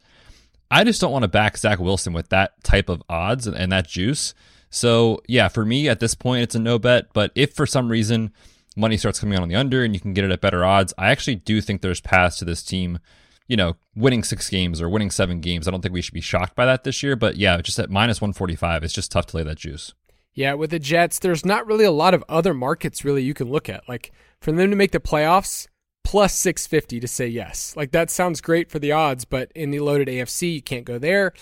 I 0.72 0.84
just 0.84 1.02
don't 1.02 1.12
want 1.12 1.24
to 1.24 1.30
back 1.30 1.58
Zach 1.58 1.80
Wilson 1.80 2.14
with 2.14 2.30
that 2.30 2.64
type 2.64 2.90
of 2.90 3.02
odds 3.10 3.48
and, 3.48 3.56
and 3.56 3.72
that 3.72 3.88
juice. 3.88 4.34
So 4.70 5.22
yeah, 5.28 5.48
for 5.48 5.66
me 5.66 5.90
at 5.90 6.00
this 6.00 6.16
point, 6.16 6.44
it's 6.44 6.56
a 6.56 6.60
no 6.60 6.78
bet. 6.78 7.12
But 7.14 7.32
if 7.36 7.54
for 7.54 7.66
some 7.66 7.90
reason 7.90 8.32
money 8.76 8.98
starts 8.98 9.20
coming 9.20 9.36
out 9.36 9.42
on 9.42 9.50
the 9.50 9.56
under 9.56 9.84
and 9.84 9.94
you 9.94 10.00
can 10.00 10.14
get 10.14 10.26
it 10.26 10.32
at 10.32 10.42
better 10.42 10.64
odds, 10.64 10.94
I 10.98 11.10
actually 11.10 11.36
do 11.36 11.60
think 11.62 11.82
there's 11.82 12.02
paths 12.02 12.38
to 12.38 12.46
this 12.46 12.64
team, 12.64 13.00
you 13.48 13.58
know, 13.58 13.78
winning 13.96 14.24
six 14.24 14.50
games 14.50 14.82
or 14.82 14.90
winning 14.90 15.10
seven 15.10 15.42
games. 15.42 15.68
I 15.68 15.72
don't 15.72 15.82
think 15.82 15.94
we 15.94 16.02
should 16.02 16.14
be 16.14 16.22
shocked 16.22 16.56
by 16.56 16.66
that 16.66 16.84
this 16.84 17.02
year. 17.02 17.16
But 17.16 17.36
yeah, 17.36 17.60
just 17.62 17.80
at 17.80 17.90
minus 17.90 18.22
145, 18.22 18.84
it's 18.84 18.94
just 18.94 19.12
tough 19.12 19.26
to 19.28 19.38
lay 19.38 19.44
that 19.44 19.58
juice. 19.58 19.94
Yeah, 20.34 20.54
with 20.54 20.70
the 20.70 20.80
Jets, 20.80 21.20
there's 21.20 21.46
not 21.46 21.66
really 21.66 21.86
a 21.86 21.92
lot 21.92 22.14
of 22.14 22.24
other 22.30 22.54
markets 22.54 23.04
really 23.04 23.24
you 23.24 23.34
can 23.34 23.50
look 23.50 23.68
at. 23.68 23.90
Like 23.90 24.12
for 24.40 24.52
them 24.52 24.70
to 24.70 24.76
make 24.76 24.92
the 24.92 25.00
playoffs, 25.00 25.68
plus 26.04 26.34
650 26.36 27.00
to 27.00 27.08
say 27.08 27.28
yes. 27.28 27.76
Like 27.76 27.92
that 27.92 28.10
sounds 28.10 28.42
great 28.42 28.70
for 28.70 28.80
the 28.80 28.92
odds, 28.92 29.26
but 29.26 29.52
in 29.56 29.72
the 29.72 29.80
loaded 29.80 30.08
AFC, 30.08 30.56
you 30.56 30.62
can't 30.62 30.86
go 30.86 30.98
there. 30.98 31.34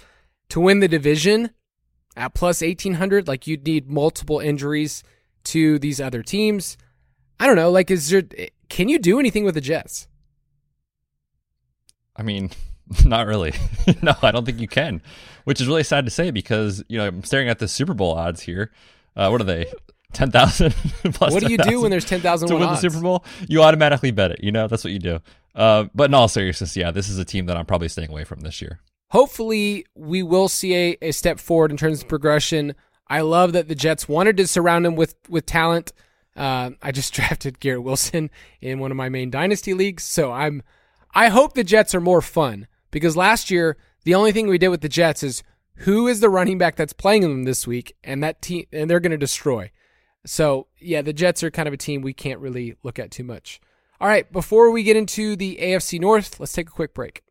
To 0.49 0.59
win 0.59 0.79
the 0.79 0.87
division 0.87 1.51
at 2.15 2.33
plus 2.33 2.61
1800, 2.61 3.27
like 3.27 3.47
you'd 3.47 3.65
need 3.65 3.89
multiple 3.89 4.39
injuries 4.39 5.03
to 5.45 5.79
these 5.79 6.01
other 6.01 6.23
teams. 6.23 6.77
I 7.39 7.47
don't 7.47 7.55
know, 7.55 7.71
like 7.71 7.91
is 7.91 8.09
there 8.09 8.23
can 8.69 8.89
you 8.89 8.99
do 8.99 9.19
anything 9.19 9.43
with 9.43 9.55
the 9.55 9.61
Jets? 9.61 10.07
I 12.15 12.23
mean, 12.23 12.49
not 13.05 13.27
really. 13.27 13.53
no, 14.01 14.15
I 14.21 14.31
don't 14.31 14.45
think 14.45 14.59
you 14.59 14.67
can, 14.67 15.01
which 15.43 15.61
is 15.61 15.67
really 15.67 15.83
sad 15.83 16.05
to 16.05 16.11
say 16.11 16.31
because, 16.31 16.83
you 16.87 16.97
know, 16.97 17.07
I'm 17.07 17.23
staring 17.23 17.49
at 17.49 17.59
the 17.59 17.67
Super 17.67 17.93
Bowl 17.93 18.13
odds 18.13 18.41
here. 18.41 18.71
Uh, 19.15 19.29
what 19.29 19.41
are 19.41 19.45
they? 19.45 19.65
Ten 20.13 20.31
thousand 20.31 20.71
plus. 21.13 21.33
What 21.33 21.43
do 21.43 21.51
you 21.51 21.57
10, 21.57 21.67
do 21.67 21.81
when 21.81 21.91
there's 21.91 22.05
ten 22.05 22.21
thousand 22.21 22.49
to 22.49 22.55
win 22.55 22.63
odds? 22.63 22.81
the 22.81 22.89
Super 22.89 23.01
Bowl? 23.01 23.23
You 23.47 23.63
automatically 23.63 24.11
bet 24.11 24.31
it. 24.31 24.43
You 24.43 24.51
know 24.51 24.67
that's 24.67 24.83
what 24.83 24.93
you 24.93 24.99
do. 24.99 25.19
Uh, 25.55 25.85
but 25.95 26.09
in 26.09 26.13
all 26.13 26.27
seriousness, 26.27 26.75
yeah, 26.77 26.91
this 26.91 27.09
is 27.09 27.17
a 27.17 27.25
team 27.25 27.47
that 27.47 27.57
I'm 27.57 27.65
probably 27.65 27.87
staying 27.87 28.09
away 28.09 28.23
from 28.23 28.41
this 28.41 28.61
year. 28.61 28.79
Hopefully, 29.09 29.85
we 29.95 30.21
will 30.21 30.49
see 30.49 30.75
a, 30.75 30.97
a 31.01 31.11
step 31.11 31.39
forward 31.39 31.71
in 31.71 31.77
terms 31.77 32.01
of 32.01 32.07
progression. 32.07 32.75
I 33.07 33.21
love 33.21 33.53
that 33.53 33.67
the 33.67 33.75
Jets 33.75 34.07
wanted 34.07 34.37
to 34.37 34.47
surround 34.47 34.85
him 34.85 34.95
with 34.95 35.15
with 35.29 35.45
talent. 35.45 35.93
Uh, 36.35 36.71
I 36.81 36.91
just 36.91 37.13
drafted 37.15 37.59
Garrett 37.59 37.83
Wilson 37.83 38.29
in 38.61 38.79
one 38.79 38.91
of 38.91 38.97
my 38.97 39.09
main 39.09 39.29
dynasty 39.29 39.73
leagues, 39.73 40.03
so 40.03 40.31
I'm. 40.31 40.63
I 41.15 41.29
hope 41.29 41.53
the 41.53 41.63
Jets 41.63 41.95
are 41.95 42.01
more 42.01 42.21
fun 42.21 42.67
because 42.91 43.17
last 43.17 43.49
year 43.49 43.77
the 44.03 44.13
only 44.13 44.31
thing 44.31 44.47
we 44.47 44.57
did 44.57 44.67
with 44.69 44.81
the 44.81 44.89
Jets 44.89 45.23
is 45.23 45.41
who 45.81 46.07
is 46.07 46.19
the 46.19 46.29
running 46.29 46.57
back 46.57 46.75
that's 46.75 46.93
playing 46.93 47.21
them 47.21 47.43
this 47.43 47.65
week, 47.67 47.95
and 48.03 48.23
that 48.23 48.41
team, 48.41 48.65
and 48.71 48.89
they're 48.89 48.99
going 48.99 49.11
to 49.11 49.17
destroy. 49.17 49.71
So, 50.27 50.67
yeah, 50.77 51.01
the 51.01 51.13
Jets 51.13 51.41
are 51.41 51.49
kind 51.49 51.69
of 51.69 51.73
a 51.73 51.77
team 51.77 52.01
we 52.01 52.11
can't 52.11 52.41
really 52.41 52.75
look 52.83 52.99
at 52.99 53.11
too 53.11 53.23
much. 53.23 53.61
All 54.01 54.09
right, 54.09 54.29
before 54.29 54.71
we 54.71 54.83
get 54.83 54.97
into 54.97 55.37
the 55.37 55.57
AFC 55.61 56.01
North, 56.01 56.37
let's 56.37 56.51
take 56.51 56.67
a 56.67 56.71
quick 56.71 56.93
break. 56.93 57.23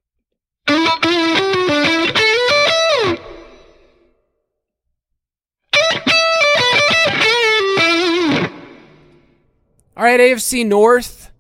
All 9.95 10.03
right, 10.03 10.19
AFC 10.19 10.67
North. 10.67 11.33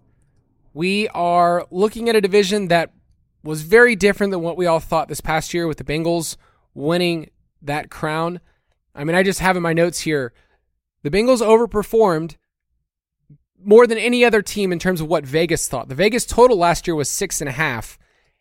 We 0.74 1.08
are 1.08 1.66
looking 1.70 2.10
at 2.10 2.16
a 2.16 2.20
division 2.20 2.68
that 2.68 2.92
was 3.42 3.62
very 3.62 3.96
different 3.96 4.30
than 4.30 4.42
what 4.42 4.58
we 4.58 4.66
all 4.66 4.80
thought 4.80 5.08
this 5.08 5.22
past 5.22 5.54
year 5.54 5.66
with 5.66 5.78
the 5.78 5.84
Bengals 5.84 6.36
winning 6.74 7.30
that 7.62 7.90
crown. 7.90 8.40
I 8.94 9.04
mean, 9.04 9.16
I 9.16 9.22
just 9.22 9.40
have 9.40 9.56
in 9.56 9.62
my 9.62 9.72
notes 9.72 10.00
here 10.00 10.34
the 11.06 11.16
Bengals 11.16 11.40
overperformed 11.40 12.34
more 13.62 13.86
than 13.86 13.96
any 13.96 14.24
other 14.24 14.42
team 14.42 14.72
in 14.72 14.80
terms 14.80 15.00
of 15.00 15.06
what 15.06 15.24
Vegas 15.24 15.68
thought. 15.68 15.88
The 15.88 15.94
Vegas 15.94 16.26
total 16.26 16.58
last 16.58 16.88
year 16.88 16.96
was 16.96 17.08
six 17.08 17.40
and 17.40 17.48
a 17.48 17.52
half, 17.52 17.96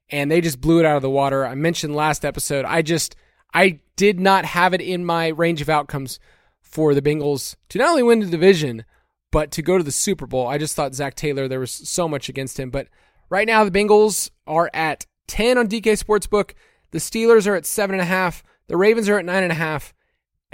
and 0.10 0.32
they 0.32 0.42
just 0.42 0.62
blew 0.62 0.80
it 0.80 0.86
out 0.86 0.96
of 0.96 1.04
the 1.04 1.10
water. 1.12 1.46
I 1.46 1.54
mentioned 1.54 1.96
last 1.96 2.26
episode, 2.26 2.66
I 2.66 2.82
just 2.82 3.16
I 3.54 3.82
did 3.96 4.20
not 4.20 4.46
have 4.46 4.74
it 4.74 4.82
in 4.82 5.06
my 5.06 5.28
range 5.28 5.62
of 5.62 5.70
outcomes 5.70 6.20
for 6.60 6.96
the 6.96 7.04
Bengals 7.04 7.56
to 7.70 7.78
not 7.78 7.90
only 7.90 8.02
win 8.02 8.22
the 8.22 8.26
division, 8.26 8.84
but 9.32 9.52
to 9.52 9.62
go 9.62 9.78
to 9.78 9.84
the 9.84 9.92
Super 9.92 10.26
Bowl. 10.26 10.48
I 10.48 10.58
just 10.58 10.76
thought 10.76 10.96
Zac 10.96 11.14
Taylor, 11.14 11.48
there 11.48 11.60
was 11.60 11.72
so 11.72 12.08
much 12.08 12.30
against 12.30 12.60
him. 12.60 12.72
But 12.72 12.88
right 13.30 13.46
now, 13.46 13.64
the 13.64 13.70
Bengals 13.70 14.32
are 14.48 14.72
at 14.74 15.06
10 15.28 15.60
on 15.60 15.68
DK 15.68 16.04
Sportsbook. 16.04 16.54
The 16.90 16.98
Steelers 16.98 17.46
are 17.46 17.54
at 17.54 17.66
7.5. 17.66 18.42
The 18.68 18.76
Ravens 18.76 19.08
are 19.08 19.20
at 19.20 19.26
9.5 19.26 19.44
and 19.44 19.94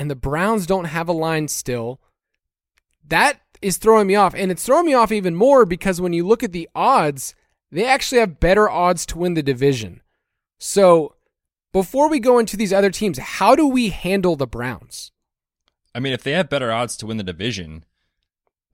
the 0.10 0.16
Browns 0.16 0.66
don't 0.66 0.86
have 0.86 1.10
a 1.10 1.14
line 1.14 1.48
still, 1.48 2.00
that 3.08 3.42
is 3.62 3.78
throwing 3.78 4.08
me 4.08 4.16
off. 4.16 4.34
And 4.34 4.52
it's 4.52 4.66
throwing 4.66 4.86
me 4.86 4.94
off 4.94 5.12
even 5.12 5.36
more 5.36 5.66
because 5.66 6.02
when 6.02 6.14
you 6.14 6.26
look 6.26 6.44
at 6.44 6.52
the 6.52 6.70
odds, 6.74 7.36
they 7.72 7.86
actually 7.86 8.20
have 8.20 8.40
better 8.40 8.70
odds 8.70 9.06
to 9.08 9.18
win 9.18 9.34
the 9.34 9.44
division. 9.44 10.02
So 10.58 11.16
before 11.72 12.10
we 12.10 12.20
go 12.20 12.40
into 12.40 12.58
these 12.58 12.74
other 12.74 12.90
teams, 12.90 13.18
how 13.18 13.56
do 13.56 13.68
we 13.68 13.90
handle 13.90 14.36
the 14.36 14.48
Browns? 14.48 15.12
I 15.94 16.00
mean, 16.00 16.14
if 16.14 16.24
they 16.24 16.32
have 16.32 16.50
better 16.50 16.72
odds 16.72 16.98
to 16.98 17.06
win 17.06 17.18
the 17.18 17.24
division 17.24 17.86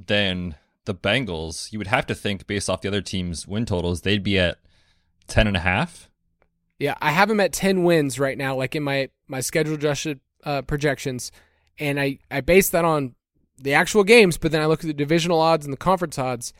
than 0.03 0.55
the 0.85 0.95
Bengals, 0.95 1.71
you 1.71 1.79
would 1.79 1.87
have 1.87 2.05
to 2.07 2.15
think 2.15 2.47
based 2.47 2.69
off 2.69 2.81
the 2.81 2.87
other 2.87 3.01
teams' 3.01 3.47
win 3.47 3.65
totals, 3.65 4.01
they'd 4.01 4.23
be 4.23 4.39
at 4.39 4.59
10 5.27 5.47
and 5.47 5.57
a 5.57 5.61
half. 5.61 6.09
Yeah, 6.79 6.95
I 7.01 7.11
have 7.11 7.27
them 7.27 7.39
at 7.39 7.53
10 7.53 7.83
wins 7.83 8.19
right 8.19 8.37
now, 8.37 8.55
like 8.55 8.75
in 8.75 8.83
my, 8.83 9.09
my 9.27 9.41
schedule 9.41 9.73
adjusted 9.75 10.19
uh, 10.43 10.61
projections, 10.61 11.31
and 11.79 11.99
I 11.99 12.19
I 12.31 12.41
base 12.41 12.69
that 12.69 12.85
on 12.85 13.15
the 13.57 13.73
actual 13.73 14.03
games, 14.03 14.37
but 14.37 14.51
then 14.51 14.61
I 14.61 14.65
look 14.65 14.81
at 14.81 14.87
the 14.87 14.93
divisional 14.93 15.39
odds 15.39 15.65
and 15.65 15.73
the 15.73 15.77
conference 15.77 16.19
odds. 16.19 16.53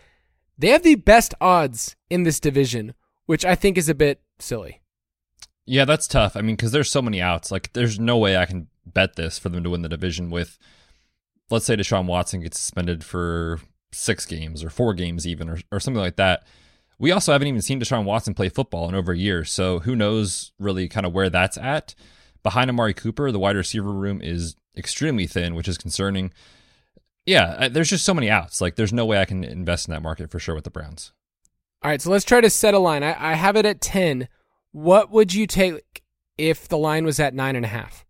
They 0.57 0.69
have 0.69 0.83
the 0.83 0.95
best 0.95 1.33
odds 1.39 1.95
in 2.09 2.23
this 2.23 2.39
division, 2.39 2.95
which 3.27 3.45
I 3.45 3.55
think 3.55 3.77
is 3.77 3.89
a 3.89 3.95
bit 3.95 4.21
silly. 4.39 4.81
Yeah, 5.65 5.85
that's 5.85 6.07
tough. 6.07 6.35
I 6.35 6.41
mean, 6.41 6.55
because 6.55 6.71
there's 6.71 6.89
so 6.89 7.01
many 7.01 7.21
outs. 7.21 7.51
Like, 7.51 7.73
there's 7.73 7.99
no 7.99 8.17
way 8.17 8.37
I 8.37 8.45
can 8.45 8.67
bet 8.85 9.15
this 9.15 9.37
for 9.37 9.49
them 9.49 9.63
to 9.63 9.69
win 9.69 9.81
the 9.81 9.89
division 9.89 10.31
with, 10.31 10.57
let's 11.49 11.65
say, 11.65 11.75
Deshaun 11.75 12.05
Watson 12.05 12.41
gets 12.41 12.57
suspended 12.57 13.03
for 13.03 13.59
six 13.91 14.25
games 14.25 14.63
or 14.63 14.69
four 14.69 14.93
games, 14.93 15.27
even, 15.27 15.49
or, 15.49 15.59
or 15.71 15.79
something 15.79 16.01
like 16.01 16.15
that. 16.15 16.47
We 16.97 17.11
also 17.11 17.33
haven't 17.33 17.49
even 17.49 17.61
seen 17.61 17.79
Deshaun 17.79 18.05
Watson 18.05 18.33
play 18.33 18.49
football 18.49 18.89
in 18.89 18.95
over 18.95 19.11
a 19.11 19.17
year. 19.17 19.43
So 19.43 19.79
who 19.79 19.95
knows 19.95 20.53
really 20.57 20.87
kind 20.87 21.05
of 21.05 21.13
where 21.13 21.29
that's 21.29 21.57
at. 21.57 21.93
Behind 22.47 22.69
Amari 22.69 22.93
Cooper, 22.93 23.29
the 23.29 23.39
wide 23.39 23.57
receiver 23.57 23.91
room 23.91 24.21
is 24.21 24.55
extremely 24.77 25.27
thin, 25.27 25.53
which 25.53 25.67
is 25.67 25.77
concerning. 25.77 26.31
Yeah, 27.25 27.67
there's 27.67 27.89
just 27.89 28.05
so 28.05 28.13
many 28.13 28.29
outs. 28.29 28.61
Like, 28.61 28.77
there's 28.77 28.93
no 28.93 29.05
way 29.05 29.19
I 29.19 29.25
can 29.25 29.43
invest 29.43 29.89
in 29.89 29.93
that 29.93 30.01
market 30.01 30.31
for 30.31 30.39
sure 30.39 30.55
with 30.55 30.63
the 30.63 30.69
Browns. 30.69 31.11
All 31.83 31.91
right, 31.91 32.01
so 32.01 32.09
let's 32.09 32.23
try 32.23 32.39
to 32.39 32.49
set 32.49 32.73
a 32.73 32.79
line. 32.79 33.03
I, 33.03 33.31
I 33.31 33.33
have 33.33 33.57
it 33.57 33.65
at 33.65 33.81
10. 33.81 34.29
What 34.71 35.11
would 35.11 35.33
you 35.33 35.45
take 35.45 36.03
if 36.37 36.69
the 36.69 36.77
line 36.77 37.03
was 37.03 37.19
at 37.19 37.33
nine 37.33 37.57
and 37.57 37.65
a 37.65 37.67
half? 37.67 38.05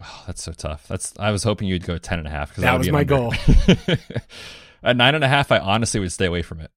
Oh, 0.00 0.22
that's 0.28 0.44
so 0.44 0.52
tough. 0.52 0.86
That's 0.86 1.12
I 1.18 1.32
was 1.32 1.42
hoping 1.42 1.66
you'd 1.66 1.84
go 1.84 1.98
ten 1.98 2.20
and 2.20 2.28
a 2.28 2.30
half 2.30 2.50
because 2.50 2.62
That 2.62 2.74
would 2.74 2.78
was 2.78 2.86
be 2.86 2.92
my 2.92 3.02
goal. 3.02 3.34
At 4.84 4.96
nine 4.96 5.16
and 5.16 5.24
a 5.24 5.28
half, 5.28 5.50
I 5.50 5.58
honestly 5.58 5.98
would 5.98 6.12
stay 6.12 6.26
away 6.26 6.42
from 6.42 6.60
it. 6.60 6.70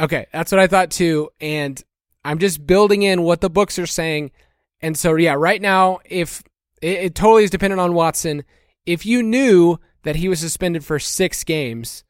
Okay, 0.00 0.26
that's 0.32 0.50
what 0.50 0.58
I 0.58 0.66
thought 0.66 0.90
too. 0.90 1.30
And 1.40 1.80
I'm 2.24 2.40
just 2.40 2.66
building 2.66 3.02
in 3.02 3.22
what 3.22 3.40
the 3.40 3.48
books 3.48 3.78
are 3.78 3.86
saying. 3.86 4.32
And 4.80 4.96
so, 4.96 5.14
yeah, 5.16 5.34
right 5.34 5.60
now, 5.60 5.98
if 6.04 6.42
it, 6.80 6.98
it 6.98 7.14
totally 7.14 7.44
is 7.44 7.50
dependent 7.50 7.80
on 7.80 7.94
Watson, 7.94 8.44
if 8.86 9.04
you 9.04 9.22
knew 9.22 9.78
that 10.04 10.16
he 10.16 10.28
was 10.28 10.40
suspended 10.40 10.84
for 10.84 10.98
six 10.98 11.42
games 11.44 12.04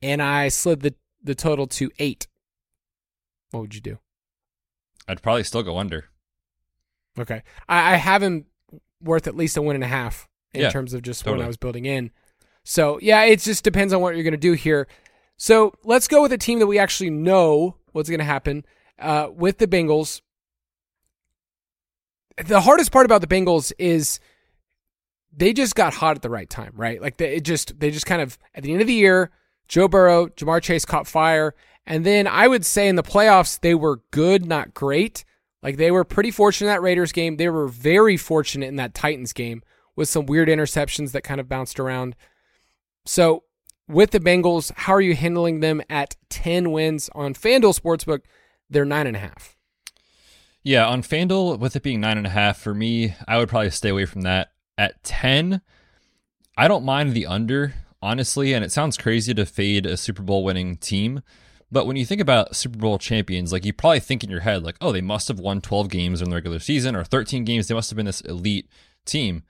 and 0.00 0.20
I 0.20 0.48
slid 0.48 0.80
the, 0.80 0.94
the 1.22 1.34
total 1.34 1.66
to 1.68 1.90
eight, 1.98 2.26
what 3.50 3.60
would 3.60 3.74
you 3.74 3.80
do? 3.80 3.98
I'd 5.06 5.22
probably 5.22 5.44
still 5.44 5.62
go 5.62 5.78
under. 5.78 6.06
Okay. 7.18 7.42
I, 7.68 7.94
I 7.94 7.96
have 7.96 8.22
him 8.22 8.46
worth 9.00 9.26
at 9.26 9.36
least 9.36 9.56
a 9.56 9.62
win 9.62 9.76
and 9.76 9.84
a 9.84 9.88
half 9.88 10.28
in 10.52 10.62
Yeah, 10.62 10.70
terms 10.70 10.94
of 10.94 11.02
just 11.02 11.24
when 11.24 11.32
totally. 11.32 11.44
I 11.44 11.48
was 11.48 11.56
building 11.56 11.84
in. 11.84 12.10
So, 12.64 12.98
yeah, 13.02 13.22
it 13.24 13.40
just 13.40 13.64
depends 13.64 13.92
on 13.92 14.00
what 14.00 14.14
you're 14.14 14.22
going 14.24 14.32
to 14.32 14.36
do 14.38 14.52
here. 14.52 14.86
So, 15.36 15.74
let's 15.84 16.06
go 16.06 16.22
with 16.22 16.32
a 16.32 16.38
team 16.38 16.60
that 16.60 16.66
we 16.68 16.78
actually 16.78 17.10
know 17.10 17.76
what's 17.92 18.08
going 18.08 18.20
to 18.20 18.24
happen 18.24 18.64
uh, 18.98 19.28
with 19.34 19.58
the 19.58 19.66
Bengals. 19.66 20.20
The 22.36 22.60
hardest 22.60 22.92
part 22.92 23.06
about 23.06 23.20
the 23.20 23.26
Bengals 23.26 23.72
is 23.78 24.20
they 25.34 25.52
just 25.52 25.74
got 25.74 25.94
hot 25.94 26.16
at 26.16 26.22
the 26.22 26.30
right 26.30 26.48
time, 26.48 26.72
right? 26.76 27.00
Like 27.00 27.16
they 27.16 27.40
just 27.40 27.78
they 27.78 27.90
just 27.90 28.06
kind 28.06 28.22
of 28.22 28.38
at 28.54 28.62
the 28.62 28.72
end 28.72 28.80
of 28.80 28.86
the 28.86 28.94
year, 28.94 29.30
Joe 29.68 29.88
Burrow, 29.88 30.26
Ja'Marr 30.28 30.62
Chase 30.62 30.84
caught 30.84 31.06
fire, 31.06 31.54
and 31.86 32.04
then 32.04 32.26
I 32.26 32.48
would 32.48 32.64
say 32.64 32.88
in 32.88 32.96
the 32.96 33.02
playoffs 33.02 33.60
they 33.60 33.74
were 33.74 34.00
good, 34.10 34.46
not 34.46 34.74
great. 34.74 35.24
Like 35.62 35.76
they 35.76 35.90
were 35.90 36.04
pretty 36.04 36.30
fortunate 36.30 36.70
in 36.70 36.74
that 36.74 36.82
Raiders 36.82 37.12
game. 37.12 37.36
They 37.36 37.48
were 37.48 37.68
very 37.68 38.16
fortunate 38.16 38.66
in 38.66 38.76
that 38.76 38.94
Titans 38.94 39.32
game 39.32 39.62
with 39.96 40.08
some 40.08 40.26
weird 40.26 40.48
interceptions 40.48 41.12
that 41.12 41.22
kind 41.22 41.40
of 41.40 41.48
bounced 41.48 41.78
around. 41.78 42.16
So 43.04 43.44
with 43.88 44.10
the 44.10 44.20
Bengals, 44.20 44.72
how 44.74 44.94
are 44.94 45.00
you 45.00 45.14
handling 45.14 45.60
them 45.60 45.82
at 45.88 46.16
10 46.30 46.72
wins 46.72 47.10
on 47.14 47.34
FanDuel 47.34 47.78
Sportsbook? 47.78 48.22
They're 48.70 48.84
nine 48.84 49.06
and 49.06 49.16
a 49.16 49.20
half. 49.20 49.56
Yeah, 50.64 50.86
on 50.86 51.02
FanDuel, 51.02 51.58
with 51.58 51.74
it 51.74 51.82
being 51.82 52.00
nine 52.00 52.18
and 52.18 52.26
a 52.26 52.30
half, 52.30 52.58
for 52.58 52.72
me, 52.72 53.14
I 53.26 53.38
would 53.38 53.48
probably 53.48 53.70
stay 53.70 53.88
away 53.88 54.06
from 54.06 54.22
that. 54.22 54.52
At 54.78 55.02
10, 55.02 55.60
I 56.56 56.68
don't 56.68 56.84
mind 56.84 57.12
the 57.12 57.26
under, 57.26 57.74
honestly, 58.00 58.52
and 58.52 58.64
it 58.64 58.70
sounds 58.70 58.96
crazy 58.96 59.34
to 59.34 59.44
fade 59.44 59.86
a 59.86 59.96
Super 59.96 60.22
Bowl 60.22 60.44
winning 60.44 60.76
team. 60.76 61.22
But 61.70 61.86
when 61.86 61.96
you 61.96 62.06
think 62.06 62.20
about 62.20 62.54
Super 62.54 62.78
Bowl 62.78 62.98
champions, 62.98 63.52
like 63.52 63.64
you 63.64 63.72
probably 63.72 64.00
think 64.00 64.22
in 64.22 64.30
your 64.30 64.40
head, 64.40 64.62
like, 64.62 64.76
oh, 64.80 64.92
they 64.92 65.00
must 65.00 65.28
have 65.28 65.40
won 65.40 65.60
12 65.60 65.88
games 65.88 66.22
in 66.22 66.28
the 66.30 66.36
regular 66.36 66.58
season 66.58 66.94
or 66.94 67.02
13 67.02 67.44
games. 67.44 67.66
They 67.66 67.74
must 67.74 67.90
have 67.90 67.96
been 67.96 68.06
this 68.06 68.20
elite 68.20 68.68
team. 69.04 69.42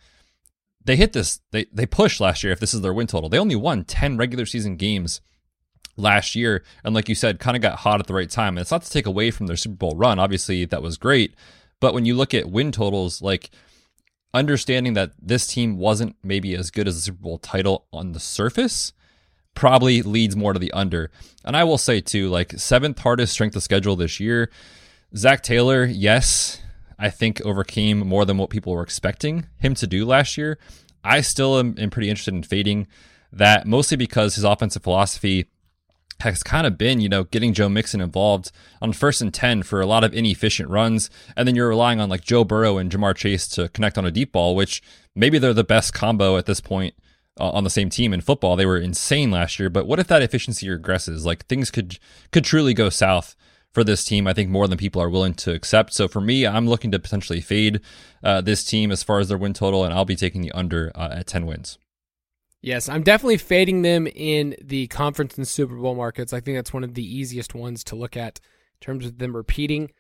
They 0.85 0.97
hit 0.97 1.13
this, 1.13 1.41
they, 1.51 1.67
they 1.73 1.87
pushed 1.87 2.21
last 2.21 2.43
year 2.43 2.53
if 2.53 2.61
this 2.61 2.73
is 2.73 2.81
their 2.81 2.95
win 2.95 3.07
total. 3.07 3.29
They 3.29 3.39
only 3.39 3.57
won 3.57 3.85
10 3.85 4.17
regular 4.17 4.47
season 4.47 4.77
games 4.77 5.21
last 5.97 6.35
year. 6.35 6.65
And 6.85 6.95
like 6.95 7.09
you 7.09 7.15
said, 7.15 7.39
kind 7.39 7.57
of 7.57 7.63
got 7.63 7.81
hot 7.81 8.01
at 8.01 8.07
the 8.07 8.15
right 8.15 8.31
time. 8.31 8.57
And 8.57 8.63
it's 8.63 8.71
not 8.71 8.83
to 8.83 8.91
take 8.91 9.07
away 9.07 9.31
from 9.31 9.47
their 9.47 9.57
Super 9.57 9.77
Bowl 9.77 9.97
run. 9.97 10.19
Obviously, 10.19 10.65
that 10.65 10.83
was 10.83 10.97
great. 10.97 11.35
But 11.81 11.95
when 11.95 12.05
you 12.05 12.15
look 12.15 12.35
at 12.35 12.51
win 12.51 12.73
totals, 12.73 13.23
like 13.23 13.51
understanding 14.35 14.95
that 14.95 15.13
this 15.21 15.47
team 15.47 15.77
wasn't 15.79 16.17
maybe 16.23 16.55
as 16.55 16.71
good 16.71 16.89
as 16.89 16.97
the 16.97 17.03
Super 17.03 17.23
Bowl 17.23 17.39
title 17.39 17.87
on 17.93 18.13
the 18.13 18.21
surface 18.21 18.93
probably 19.55 20.03
leads 20.03 20.37
more 20.37 20.53
to 20.53 20.59
the 20.59 20.73
under. 20.73 21.11
And 21.45 21.57
I 21.57 21.65
will 21.65 21.79
say 21.79 22.01
too, 22.01 22.29
like 22.29 22.53
seventh 22.53 22.99
hardest 23.01 23.33
strength 23.33 23.57
of 23.57 23.63
schedule 23.63 23.97
this 23.97 24.19
year. 24.19 24.51
Zac 25.15 25.43
Taylor, 25.43 25.85
yes, 25.85 26.63
I 26.99 27.11
think 27.11 27.41
overcame 27.43 27.99
more 27.99 28.25
than 28.25 28.39
what 28.39 28.49
people 28.49 28.73
were 28.73 28.83
expecting 28.83 29.47
him 29.59 29.75
to 29.75 29.87
do 29.87 30.07
last 30.07 30.39
year. 30.39 30.59
I 31.05 31.21
still 31.21 31.59
am, 31.59 31.75
am 31.79 31.91
pretty 31.91 32.09
interested 32.09 32.35
in 32.35 32.45
fading 32.45 32.87
that 33.33 33.67
mostly 33.67 33.97
because 33.97 34.37
his 34.37 34.45
offensive 34.45 34.83
philosophy 34.83 35.49
has 36.23 36.43
kind 36.43 36.67
of 36.67 36.77
been, 36.77 37.01
you 37.01 37.09
know, 37.09 37.25
getting 37.25 37.53
Joe 37.53 37.69
Mixon 37.69 38.01
involved 38.01 38.51
on 38.81 38.93
first 38.93 39.21
and 39.21 39.33
10 39.33 39.63
for 39.63 39.81
a 39.81 39.87
lot 39.87 40.03
of 40.05 40.13
inefficient 40.13 40.69
runs. 40.69 41.11
And 41.37 41.47
then 41.47 41.55
you're 41.55 41.69
relying 41.69 42.01
on 42.01 42.09
like 42.09 42.23
Joe 42.23 42.45
Burrow 42.45 42.79
and 42.79 42.91
Ja'Marr 42.91 43.15
Chase 43.15 43.47
to 43.49 43.69
connect 43.69 43.99
on 43.99 44.07
a 44.07 44.11
deep 44.11 44.33
ball, 44.33 44.57
which 44.57 44.83
maybe 45.15 45.39
they're 45.39 45.55
the 45.55 45.65
best 45.65 45.95
combo 45.95 46.37
at 46.37 46.47
this 46.47 46.61
point 46.61 46.95
uh, 47.39 47.51
on 47.51 47.65
the 47.65 47.71
same 47.71 47.91
team 47.91 48.13
in 48.13 48.21
football. 48.21 48.57
They 48.57 48.67
were 48.67 48.79
insane 48.79 49.31
last 49.31 49.59
year, 49.59 49.71
but 49.71 49.87
what 49.87 49.99
if 49.99 50.07
that 50.09 50.23
efficiency 50.23 50.67
regresses? 50.67 51.25
Like 51.25 51.47
things 51.47 51.71
could 51.71 51.99
could 52.31 52.45
truly 52.45 52.75
go 52.75 52.89
south 52.89 53.37
for 53.73 53.83
this 53.83 54.05
team. 54.05 54.27
I 54.27 54.33
think 54.33 54.51
more 54.51 54.69
than 54.69 54.79
people 54.79 55.03
are 55.03 55.11
willing 55.11 55.35
to 55.35 55.53
accept. 55.53 55.95
So 55.95 56.09
for 56.09 56.21
me, 56.21 56.47
I'm 56.47 56.69
looking 56.69 56.91
to 56.93 56.99
potentially 56.99 57.41
fade 57.41 57.81
uh, 58.23 58.41
this 58.43 58.65
team 58.65 58.91
as 58.93 59.03
far 59.03 59.19
as 59.19 59.29
their 59.29 59.39
win 59.39 59.55
total, 59.55 59.85
and 59.85 59.95
I'll 59.95 60.05
be 60.05 60.17
taking 60.17 60.43
the 60.43 60.53
under 60.53 60.93
uh, 60.95 61.09
at 61.13 61.27
10 61.27 61.47
wins. 61.47 61.79
Yes, 62.63 62.89
I'm 62.89 63.03
definitely 63.03 63.39
fading 63.39 63.83
them 63.83 64.07
in 64.07 64.55
the 64.63 64.87
conference 64.87 65.37
and 65.37 65.47
Super 65.47 65.75
Bowl 65.75 65.97
markets. 65.97 66.33
I 66.33 66.41
think 66.41 66.57
that's 66.57 66.73
one 66.73 66.85
of 66.85 66.95
the 66.95 67.05
easiest 67.05 67.55
ones 67.55 67.83
to 67.85 67.97
look 67.97 68.17
at 68.17 68.39
in 68.81 68.85
terms 68.85 69.05
of 69.05 69.19
them 69.19 69.37
repeating. 69.37 69.91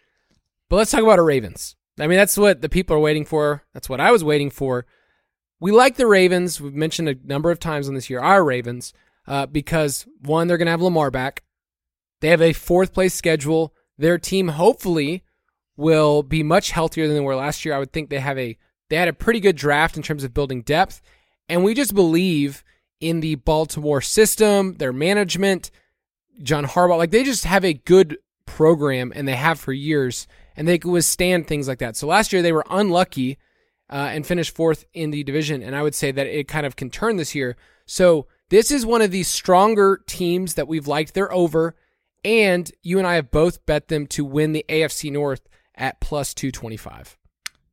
But 0.70 0.76
let's 0.76 0.92
talk 0.92 1.02
about 1.02 1.18
our 1.18 1.24
Ravens. 1.24 1.74
I 1.98 2.06
mean, 2.06 2.18
that's 2.18 2.38
what 2.38 2.62
the 2.62 2.68
people 2.68 2.96
are 2.96 3.00
waiting 3.00 3.24
for. 3.24 3.64
That's 3.74 3.88
what 3.88 4.00
I 4.00 4.12
was 4.12 4.22
waiting 4.22 4.48
for. 4.48 4.86
We 5.60 5.72
like 5.72 5.96
the 5.96 6.06
Ravens. 6.06 6.60
We've 6.60 6.72
mentioned 6.72 7.08
a 7.08 7.16
number 7.24 7.50
of 7.50 7.58
times 7.58 7.88
on 7.88 7.94
this 7.94 8.08
year 8.08 8.20
our 8.20 8.44
Ravens 8.44 8.94
uh, 9.26 9.46
because 9.46 10.06
one, 10.20 10.46
they're 10.46 10.56
going 10.56 10.66
to 10.66 10.72
have 10.72 10.80
Lamar 10.82 11.10
back. 11.10 11.42
They 12.20 12.28
have 12.28 12.42
a 12.42 12.52
fourth 12.52 12.92
place 12.92 13.14
schedule. 13.14 13.74
Their 13.98 14.18
team 14.18 14.48
hopefully 14.48 15.24
will 15.76 16.22
be 16.22 16.42
much 16.42 16.70
healthier 16.70 17.06
than 17.06 17.16
they 17.16 17.22
were 17.22 17.36
last 17.36 17.64
year. 17.64 17.74
I 17.74 17.78
would 17.78 17.92
think 17.92 18.08
they 18.08 18.20
have 18.20 18.38
a 18.38 18.56
they 18.88 18.96
had 18.96 19.08
a 19.08 19.12
pretty 19.12 19.40
good 19.40 19.56
draft 19.56 19.96
in 19.96 20.02
terms 20.02 20.22
of 20.22 20.34
building 20.34 20.62
depth, 20.62 21.00
and 21.52 21.62
we 21.62 21.74
just 21.74 21.94
believe 21.94 22.64
in 22.98 23.20
the 23.20 23.34
Baltimore 23.34 24.00
system, 24.00 24.76
their 24.76 24.92
management, 24.92 25.70
John 26.42 26.64
Harbaugh. 26.64 26.96
Like 26.96 27.10
they 27.10 27.24
just 27.24 27.44
have 27.44 27.62
a 27.62 27.74
good 27.74 28.16
program, 28.46 29.12
and 29.14 29.28
they 29.28 29.36
have 29.36 29.60
for 29.60 29.74
years, 29.74 30.26
and 30.56 30.66
they 30.66 30.78
could 30.78 30.90
withstand 30.90 31.46
things 31.46 31.68
like 31.68 31.78
that. 31.80 31.94
So 31.94 32.06
last 32.06 32.32
year 32.32 32.40
they 32.40 32.52
were 32.52 32.64
unlucky 32.70 33.36
uh, 33.90 34.08
and 34.12 34.26
finished 34.26 34.56
fourth 34.56 34.86
in 34.94 35.10
the 35.10 35.24
division, 35.24 35.62
and 35.62 35.76
I 35.76 35.82
would 35.82 35.94
say 35.94 36.10
that 36.10 36.26
it 36.26 36.48
kind 36.48 36.64
of 36.64 36.74
can 36.74 36.88
turn 36.88 37.16
this 37.16 37.34
year. 37.34 37.54
So 37.84 38.28
this 38.48 38.70
is 38.70 38.86
one 38.86 39.02
of 39.02 39.10
the 39.10 39.22
stronger 39.22 40.00
teams 40.06 40.54
that 40.54 40.68
we've 40.68 40.86
liked. 40.86 41.12
They're 41.12 41.32
over, 41.34 41.76
and 42.24 42.72
you 42.82 42.96
and 42.96 43.06
I 43.06 43.16
have 43.16 43.30
both 43.30 43.66
bet 43.66 43.88
them 43.88 44.06
to 44.06 44.24
win 44.24 44.52
the 44.52 44.64
AFC 44.70 45.12
North 45.12 45.46
at 45.74 46.00
plus 46.00 46.32
two 46.32 46.50
twenty 46.50 46.78
five. 46.78 47.18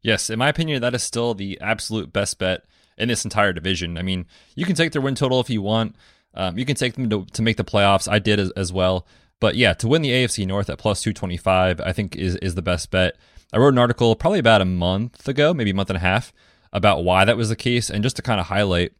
Yes, 0.02 0.30
in 0.30 0.38
my 0.38 0.50
opinion, 0.50 0.82
that 0.82 0.96
is 0.96 1.04
still 1.04 1.34
the 1.34 1.58
absolute 1.62 2.12
best 2.12 2.40
bet 2.40 2.64
in 3.00 3.08
this 3.08 3.24
entire 3.24 3.54
division. 3.54 3.98
I 3.98 4.02
mean, 4.02 4.26
you 4.56 4.66
can 4.66 4.76
take 4.76 4.92
their 4.92 5.02
win 5.02 5.16
total 5.16 5.40
if 5.40 5.50
you 5.50 5.62
want. 5.62 5.96
Um, 6.34 6.58
you 6.58 6.66
can 6.66 6.76
take 6.76 6.94
them 6.94 7.10
to, 7.10 7.26
to 7.26 7.42
make 7.42 7.58
the 7.58 7.64
playoffs. 7.64 8.12
I 8.12 8.20
did 8.20 8.40
as, 8.40 8.52
as 8.52 8.72
well. 8.72 9.08
But 9.40 9.56
yeah, 9.56 9.74
to 9.76 9.88
win 9.88 10.02
the 10.02 10.10
AFC 10.10 10.46
North 10.46 10.70
at 10.70 10.78
plus 10.78 11.02
225, 11.02 11.80
I 11.82 11.94
think 11.94 12.16
is, 12.16 12.36
is 12.38 12.56
the 12.56 12.62
best 12.62 12.92
bet. 12.92 13.16
I 13.52 13.58
wrote 13.58 13.74
an 13.74 13.80
article 13.80 14.16
probably 14.16 14.40
about 14.40 14.62
a 14.62 14.66
month 14.66 15.28
ago, 15.28 15.54
maybe 15.54 15.72
a 15.72 15.74
month 15.76 15.90
and 15.90 15.98
a 15.98 16.02
half, 16.02 16.34
about 16.72 17.04
why 17.04 17.26
that 17.26 17.38
was 17.38 17.50
the 17.50 17.56
case. 17.56 17.90
And 17.90 18.04
just 18.04 18.16
to 18.18 18.22
kind 18.22 18.40
of 18.40 18.48
highlight, 18.48 18.92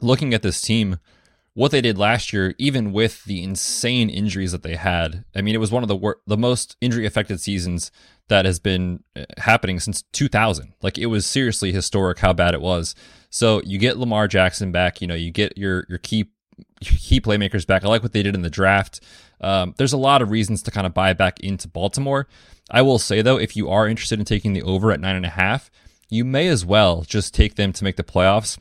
looking 0.00 0.34
at 0.34 0.42
this 0.42 0.60
team, 0.60 0.98
what 1.56 1.70
they 1.70 1.80
did 1.80 1.96
last 1.96 2.32
year, 2.32 2.54
even 2.58 2.92
with 2.92 3.24
the 3.24 3.42
insane 3.42 4.10
injuries 4.10 4.52
that 4.52 4.62
they 4.62 4.76
had. 4.76 5.24
I 5.34 5.40
mean, 5.40 5.54
it 5.54 5.58
was 5.58 5.72
one 5.72 5.82
of 5.82 5.88
the 5.88 5.96
wor- 5.96 6.20
the 6.26 6.36
most 6.36 6.76
injury 6.82 7.06
affected 7.06 7.40
seasons 7.40 7.90
that 8.28 8.44
has 8.44 8.58
been 8.58 9.04
uh, 9.16 9.24
happening 9.38 9.80
since 9.80 10.02
2000. 10.12 10.74
Like 10.82 10.98
it 10.98 11.06
was 11.06 11.24
seriously 11.24 11.72
historic 11.72 12.18
how 12.18 12.34
bad 12.34 12.52
it 12.52 12.60
was. 12.60 12.94
So 13.36 13.60
you 13.64 13.78
get 13.78 13.98
Lamar 13.98 14.28
Jackson 14.28 14.72
back, 14.72 15.02
you 15.02 15.06
know, 15.06 15.14
you 15.14 15.30
get 15.30 15.58
your 15.58 15.84
your 15.90 15.98
key 15.98 16.30
key 16.80 17.20
playmakers 17.20 17.66
back. 17.66 17.84
I 17.84 17.88
like 17.88 18.02
what 18.02 18.12
they 18.14 18.22
did 18.22 18.34
in 18.34 18.40
the 18.40 18.48
draft. 18.48 19.00
Um, 19.42 19.74
there's 19.76 19.92
a 19.92 19.98
lot 19.98 20.22
of 20.22 20.30
reasons 20.30 20.62
to 20.62 20.70
kind 20.70 20.86
of 20.86 20.94
buy 20.94 21.12
back 21.12 21.38
into 21.40 21.68
Baltimore. 21.68 22.28
I 22.70 22.80
will 22.80 22.98
say 22.98 23.20
though, 23.20 23.38
if 23.38 23.54
you 23.54 23.68
are 23.68 23.86
interested 23.86 24.18
in 24.18 24.24
taking 24.24 24.54
the 24.54 24.62
over 24.62 24.90
at 24.90 25.00
nine 25.00 25.16
and 25.16 25.26
a 25.26 25.30
half, 25.30 25.70
you 26.08 26.24
may 26.24 26.48
as 26.48 26.64
well 26.64 27.02
just 27.02 27.34
take 27.34 27.56
them 27.56 27.74
to 27.74 27.84
make 27.84 27.96
the 27.96 28.02
playoffs 28.02 28.58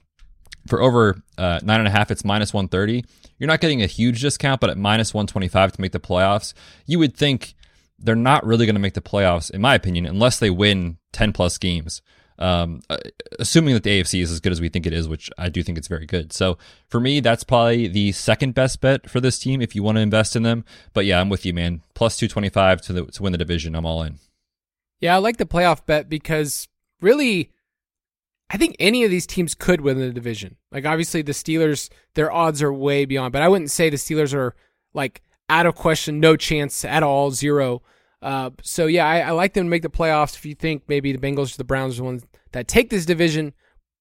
for 0.68 0.82
over 0.82 1.22
uh, 1.38 1.60
nine 1.64 1.80
and 1.80 1.88
a 1.88 1.92
half, 1.92 2.12
it's 2.12 2.26
minus 2.26 2.54
130. 2.54 3.06
You're 3.38 3.48
not 3.48 3.62
getting 3.62 3.82
a 3.82 3.88
huge 3.88 4.22
discount, 4.22 4.62
but 4.62 4.70
at 4.70 4.78
minus 4.78 5.14
125 5.14 5.74
to 5.74 5.82
make 5.82 5.92
the 5.92 6.00
playoffs, 6.00 6.54
you 6.86 7.00
would 7.00 7.16
think 7.16 7.54
they're 8.00 8.16
not 8.16 8.46
really 8.46 8.66
going 8.66 8.76
to 8.76 8.82
make 8.82 8.94
the 8.94 9.02
playoffs, 9.02 9.50
in 9.52 9.62
my 9.62 9.76
opinion, 9.76 10.06
unless 10.06 10.40
they 10.40 10.50
win 10.50 10.98
10 11.14 11.34
plus 11.34 11.58
games. 11.58 12.02
Um, 12.38 12.82
uh, 12.90 12.98
assuming 13.40 13.74
that 13.76 13.84
the 13.84 14.02
AFC 14.02 14.22
is 14.22 14.32
as 14.32 14.40
good 14.40 14.52
as 14.52 14.60
we 14.60 14.70
think 14.70 14.86
it 14.86 14.94
is, 14.94 15.08
which 15.08 15.30
I 15.38 15.50
do 15.50 15.64
think 15.64 15.78
it's 15.78 15.88
very 15.88 16.06
good. 16.06 16.34
So 16.34 16.58
for 16.90 17.00
me, 17.00 17.20
that's 17.22 17.44
probably 17.44 17.88
the 17.88 18.12
second 18.12 18.54
best 18.54 18.82
bet 18.82 19.10
for 19.10 19.22
this 19.22 19.40
team 19.40 19.62
if 19.62 19.76
you 19.76 19.84
want 19.84 19.98
to 19.98 20.02
invest 20.02 20.36
in 20.36 20.44
them. 20.44 20.66
But 20.94 21.06
yeah, 21.06 21.22
I'm 21.22 21.30
with 21.30 21.46
you, 21.46 21.54
man. 21.54 21.82
Plus 21.94 22.18
225 22.18 22.82
to 22.82 22.94
the, 22.94 23.06
to 23.06 23.24
win 23.24 23.32
the 23.32 23.38
division. 23.38 23.76
I'm 23.76 23.86
all 23.86 24.04
in. 24.04 24.20
Yeah, 25.00 25.16
I 25.16 25.20
like 25.20 25.38
the 25.38 25.46
playoff 25.46 25.86
bet 25.86 26.10
because 26.10 26.68
really, 27.00 27.52
I 28.50 28.58
think 28.58 28.76
any 28.80 29.04
of 29.04 29.12
these 29.12 29.28
teams 29.28 29.56
could 29.56 29.82
win 29.82 30.00
the 30.00 30.12
division. 30.12 30.58
Like 30.72 30.86
obviously 30.86 31.22
the 31.22 31.32
Steelers, 31.32 31.90
their 32.16 32.32
odds 32.32 32.62
are 32.62 32.74
way 32.74 33.06
beyond, 33.06 33.32
but 33.32 33.42
I 33.42 33.48
wouldn't 33.48 33.72
say 33.72 33.90
the 33.90 33.98
Steelers 33.98 34.34
are 34.34 34.56
like 34.94 35.22
out 35.50 35.66
of 35.66 35.76
question, 35.76 36.20
no 36.20 36.36
chance 36.36 36.84
at 36.84 37.04
all, 37.04 37.32
zero. 37.32 37.82
Uh, 38.26 38.50
so 38.64 38.88
yeah, 38.88 39.08
I, 39.08 39.20
I, 39.20 39.32
like 39.32 39.54
them 39.54 39.68
to 39.68 39.70
make 39.70 39.84
the 39.84 39.90
playoffs. 39.90 40.36
If 40.36 40.48
you 40.48 40.56
think 40.56 40.82
maybe 40.88 41.12
the 41.12 41.20
Bengals 41.20 41.54
or 41.54 41.58
the 41.58 41.64
Browns 41.64 41.94
are 41.94 41.98
the 41.98 42.06
ones 42.06 42.26
that 42.54 42.68
take 42.68 42.90
this 42.90 43.06
division, 43.06 43.54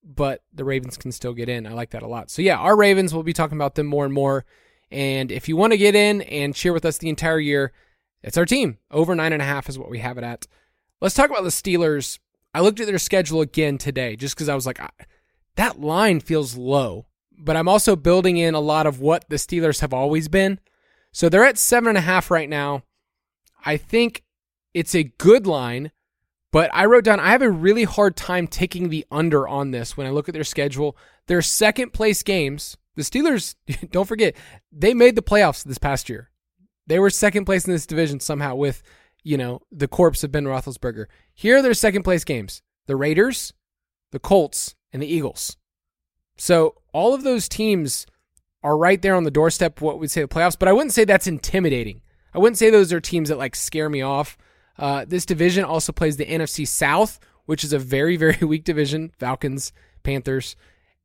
but 0.02 0.42
the 0.54 0.64
Ravens 0.64 0.96
can 0.96 1.12
still 1.12 1.34
get 1.34 1.50
in, 1.50 1.66
I 1.66 1.74
like 1.74 1.90
that 1.90 2.02
a 2.02 2.08
lot. 2.08 2.30
So 2.30 2.40
yeah, 2.40 2.56
our 2.56 2.74
Ravens, 2.74 3.12
we'll 3.12 3.22
be 3.22 3.34
talking 3.34 3.58
about 3.58 3.74
them 3.74 3.86
more 3.86 4.06
and 4.06 4.14
more. 4.14 4.46
And 4.90 5.30
if 5.30 5.46
you 5.46 5.58
want 5.58 5.74
to 5.74 5.76
get 5.76 5.94
in 5.94 6.22
and 6.22 6.54
cheer 6.54 6.72
with 6.72 6.86
us 6.86 6.96
the 6.96 7.10
entire 7.10 7.38
year, 7.38 7.74
it's 8.22 8.38
our 8.38 8.46
team. 8.46 8.78
Over 8.90 9.14
nine 9.14 9.34
and 9.34 9.42
a 9.42 9.44
half 9.44 9.68
is 9.68 9.78
what 9.78 9.90
we 9.90 9.98
have 9.98 10.16
it 10.16 10.24
at. 10.24 10.46
Let's 11.02 11.14
talk 11.14 11.28
about 11.28 11.44
the 11.44 11.50
Steelers. 11.50 12.18
I 12.54 12.60
looked 12.60 12.80
at 12.80 12.86
their 12.86 12.96
schedule 12.96 13.42
again 13.42 13.76
today 13.76 14.16
just 14.16 14.34
because 14.34 14.48
I 14.48 14.54
was 14.54 14.64
like, 14.64 14.80
that 15.56 15.82
line 15.82 16.20
feels 16.20 16.56
low. 16.56 17.08
But 17.36 17.56
I'm 17.56 17.68
also 17.68 17.94
building 17.94 18.38
in 18.38 18.54
a 18.54 18.60
lot 18.60 18.86
of 18.86 19.00
what 19.00 19.26
the 19.28 19.36
Steelers 19.36 19.82
have 19.82 19.92
always 19.92 20.28
been. 20.28 20.60
So 21.12 21.28
they're 21.28 21.44
at 21.44 21.58
seven 21.58 21.90
and 21.90 21.98
a 21.98 22.00
half 22.00 22.30
right 22.30 22.48
now. 22.48 22.84
I 23.64 23.76
think 23.76 24.22
it's 24.74 24.94
a 24.94 25.04
good 25.04 25.46
line, 25.46 25.90
but 26.52 26.70
I 26.72 26.84
wrote 26.84 27.04
down 27.04 27.20
I 27.20 27.30
have 27.30 27.42
a 27.42 27.50
really 27.50 27.84
hard 27.84 28.16
time 28.16 28.46
taking 28.46 28.88
the 28.88 29.06
under 29.10 29.48
on 29.48 29.70
this 29.70 29.96
when 29.96 30.06
I 30.06 30.10
look 30.10 30.28
at 30.28 30.34
their 30.34 30.44
schedule. 30.44 30.96
Their 31.26 31.42
second 31.42 31.92
place 31.92 32.22
games, 32.22 32.76
the 32.94 33.02
Steelers, 33.02 33.54
don't 33.90 34.08
forget, 34.08 34.36
they 34.70 34.94
made 34.94 35.16
the 35.16 35.22
playoffs 35.22 35.64
this 35.64 35.78
past 35.78 36.08
year. 36.08 36.30
They 36.86 36.98
were 36.98 37.10
second 37.10 37.46
place 37.46 37.66
in 37.66 37.72
this 37.72 37.86
division 37.86 38.20
somehow 38.20 38.56
with, 38.56 38.82
you 39.22 39.38
know, 39.38 39.62
the 39.72 39.88
corpse 39.88 40.22
of 40.22 40.32
Ben 40.32 40.44
Roethlisberger. 40.44 41.06
Here 41.32 41.56
are 41.58 41.62
their 41.62 41.74
second 41.74 42.02
place 42.02 42.24
games 42.24 42.62
the 42.86 42.96
Raiders, 42.96 43.54
the 44.12 44.18
Colts, 44.18 44.74
and 44.92 45.02
the 45.02 45.06
Eagles. 45.06 45.56
So 46.36 46.74
all 46.92 47.14
of 47.14 47.22
those 47.22 47.48
teams 47.48 48.06
are 48.62 48.76
right 48.76 49.00
there 49.00 49.14
on 49.14 49.24
the 49.24 49.30
doorstep 49.30 49.80
what 49.80 49.98
we'd 49.98 50.10
say 50.10 50.22
the 50.22 50.28
playoffs, 50.28 50.58
but 50.58 50.68
I 50.68 50.72
wouldn't 50.72 50.92
say 50.92 51.04
that's 51.04 51.26
intimidating. 51.26 52.02
I 52.34 52.38
wouldn't 52.38 52.58
say 52.58 52.70
those 52.70 52.92
are 52.92 53.00
teams 53.00 53.28
that 53.28 53.38
like 53.38 53.54
scare 53.54 53.88
me 53.88 54.02
off. 54.02 54.36
Uh, 54.78 55.04
this 55.06 55.24
division 55.24 55.64
also 55.64 55.92
plays 55.92 56.16
the 56.16 56.26
NFC 56.26 56.66
South, 56.66 57.20
which 57.46 57.62
is 57.62 57.72
a 57.72 57.78
very, 57.78 58.16
very 58.24 58.44
weak 58.44 58.64
division 58.64 59.12
Falcons, 59.18 59.72
Panthers, 60.02 60.56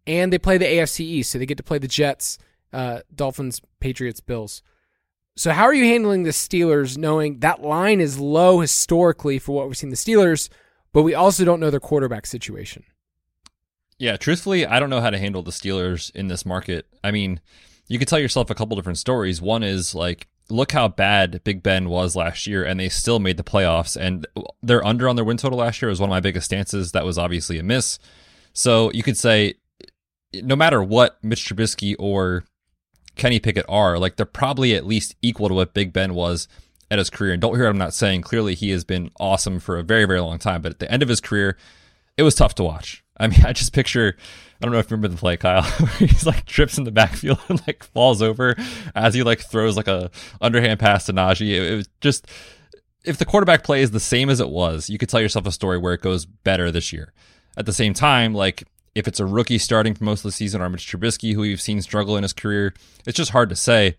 and 0.07 0.33
they 0.33 0.39
play 0.39 0.57
the 0.57 0.65
AFC 0.65 1.01
East. 1.01 1.31
So 1.31 1.37
they 1.37 1.45
get 1.45 1.57
to 1.57 1.63
play 1.63 1.77
the 1.77 1.87
Jets, 1.87 2.37
uh, 2.73 3.01
Dolphins, 3.13 3.61
Patriots, 3.79 4.21
Bills. 4.21 4.61
So, 5.35 5.51
how 5.51 5.63
are 5.63 5.73
you 5.73 5.85
handling 5.85 6.23
the 6.23 6.31
Steelers 6.31 6.97
knowing 6.97 7.39
that 7.39 7.61
line 7.61 8.01
is 8.01 8.19
low 8.19 8.59
historically 8.59 9.39
for 9.39 9.55
what 9.55 9.67
we've 9.67 9.77
seen 9.77 9.89
the 9.89 9.95
Steelers, 9.95 10.49
but 10.91 11.03
we 11.03 11.13
also 11.13 11.45
don't 11.45 11.61
know 11.61 11.69
their 11.69 11.79
quarterback 11.79 12.25
situation? 12.25 12.83
Yeah, 13.97 14.17
truthfully, 14.17 14.65
I 14.65 14.81
don't 14.81 14.89
know 14.89 14.99
how 14.99 15.09
to 15.09 15.17
handle 15.17 15.41
the 15.41 15.51
Steelers 15.51 16.13
in 16.13 16.27
this 16.27 16.45
market. 16.45 16.87
I 17.05 17.11
mean, 17.11 17.39
you 17.87 17.99
could 17.99 18.09
tell 18.09 18.19
yourself 18.19 18.49
a 18.49 18.55
couple 18.55 18.75
different 18.75 18.97
stories. 18.97 19.41
One 19.41 19.63
is 19.63 19.95
like, 19.95 20.27
look 20.49 20.71
how 20.71 20.87
bad 20.87 21.43
Big 21.43 21.63
Ben 21.63 21.89
was 21.89 22.15
last 22.15 22.47
year, 22.47 22.63
and 22.63 22.79
they 22.79 22.89
still 22.89 23.19
made 23.19 23.37
the 23.37 23.43
playoffs. 23.43 23.95
And 23.95 24.27
they're 24.61 24.85
under 24.85 25.07
on 25.07 25.15
their 25.15 25.25
win 25.25 25.37
total 25.37 25.59
last 25.59 25.81
year 25.81 25.89
was 25.89 25.99
one 25.99 26.09
of 26.09 26.11
my 26.11 26.19
biggest 26.19 26.45
stances. 26.45 26.91
That 26.91 27.05
was 27.05 27.17
obviously 27.17 27.59
a 27.59 27.63
miss. 27.63 27.99
So 28.53 28.91
you 28.91 29.03
could 29.03 29.17
say, 29.17 29.55
no 30.33 30.55
matter 30.55 30.83
what 30.83 31.17
Mitch 31.23 31.45
Trubisky 31.45 31.95
or 31.97 32.43
Kenny 33.15 33.39
Pickett 33.39 33.65
are, 33.69 33.97
like 33.97 34.15
they're 34.15 34.25
probably 34.25 34.75
at 34.75 34.85
least 34.85 35.15
equal 35.21 35.49
to 35.49 35.55
what 35.55 35.73
Big 35.73 35.93
Ben 35.93 36.13
was 36.13 36.47
at 36.91 36.99
his 36.99 37.09
career. 37.09 37.33
And 37.33 37.41
don't 37.41 37.55
hear 37.55 37.65
what 37.65 37.71
I'm 37.71 37.77
not 37.77 37.93
saying. 37.93 38.21
Clearly, 38.21 38.55
he 38.55 38.71
has 38.71 38.83
been 38.83 39.11
awesome 39.19 39.59
for 39.59 39.77
a 39.77 39.83
very, 39.83 40.05
very 40.05 40.19
long 40.19 40.39
time. 40.39 40.61
But 40.61 40.73
at 40.73 40.79
the 40.79 40.91
end 40.91 41.03
of 41.03 41.09
his 41.09 41.21
career, 41.21 41.57
it 42.17 42.23
was 42.23 42.35
tough 42.35 42.55
to 42.55 42.63
watch. 42.63 43.03
I 43.19 43.27
mean, 43.27 43.41
I 43.45 43.53
just 43.53 43.73
picture, 43.73 44.15
I 44.61 44.65
don't 44.65 44.71
know 44.71 44.79
if 44.79 44.89
you 44.89 44.95
remember 44.95 45.15
the 45.15 45.19
play, 45.19 45.37
Kyle, 45.37 45.61
he's 45.99 46.25
like 46.25 46.45
trips 46.45 46.77
in 46.77 46.83
the 46.83 46.91
backfield 46.91 47.39
and 47.49 47.61
like 47.67 47.83
falls 47.83 48.21
over 48.21 48.55
as 48.95 49.13
he 49.13 49.23
like 49.23 49.41
throws 49.41 49.77
like 49.77 49.87
a 49.87 50.11
underhand 50.41 50.79
pass 50.79 51.05
to 51.05 51.13
Najee. 51.13 51.51
It, 51.51 51.71
it 51.71 51.75
was 51.75 51.89
just, 52.01 52.27
if 53.03 53.17
the 53.17 53.25
quarterback 53.25 53.63
play 53.63 53.81
is 53.81 53.91
the 53.91 53.99
same 53.99 54.29
as 54.29 54.39
it 54.39 54.49
was, 54.49 54.89
you 54.89 54.97
could 54.97 55.09
tell 55.09 55.21
yourself 55.21 55.47
a 55.47 55.51
story 55.51 55.77
where 55.77 55.93
it 55.93 56.01
goes 56.01 56.25
better 56.25 56.71
this 56.71 56.91
year. 56.93 57.13
At 57.57 57.65
the 57.65 57.73
same 57.73 57.93
time, 57.93 58.33
like 58.33 58.63
if 58.95 59.07
it's 59.07 59.19
a 59.19 59.25
rookie 59.25 59.57
starting 59.57 59.93
for 59.93 60.03
most 60.03 60.19
of 60.19 60.23
the 60.23 60.31
season 60.31 60.61
or 60.61 60.69
Mitch 60.69 60.87
Trubisky, 60.87 61.33
who 61.33 61.41
we've 61.41 61.61
seen 61.61 61.81
struggle 61.81 62.17
in 62.17 62.23
his 62.23 62.33
career, 62.33 62.73
it's 63.05 63.17
just 63.17 63.31
hard 63.31 63.49
to 63.49 63.55
say. 63.55 63.95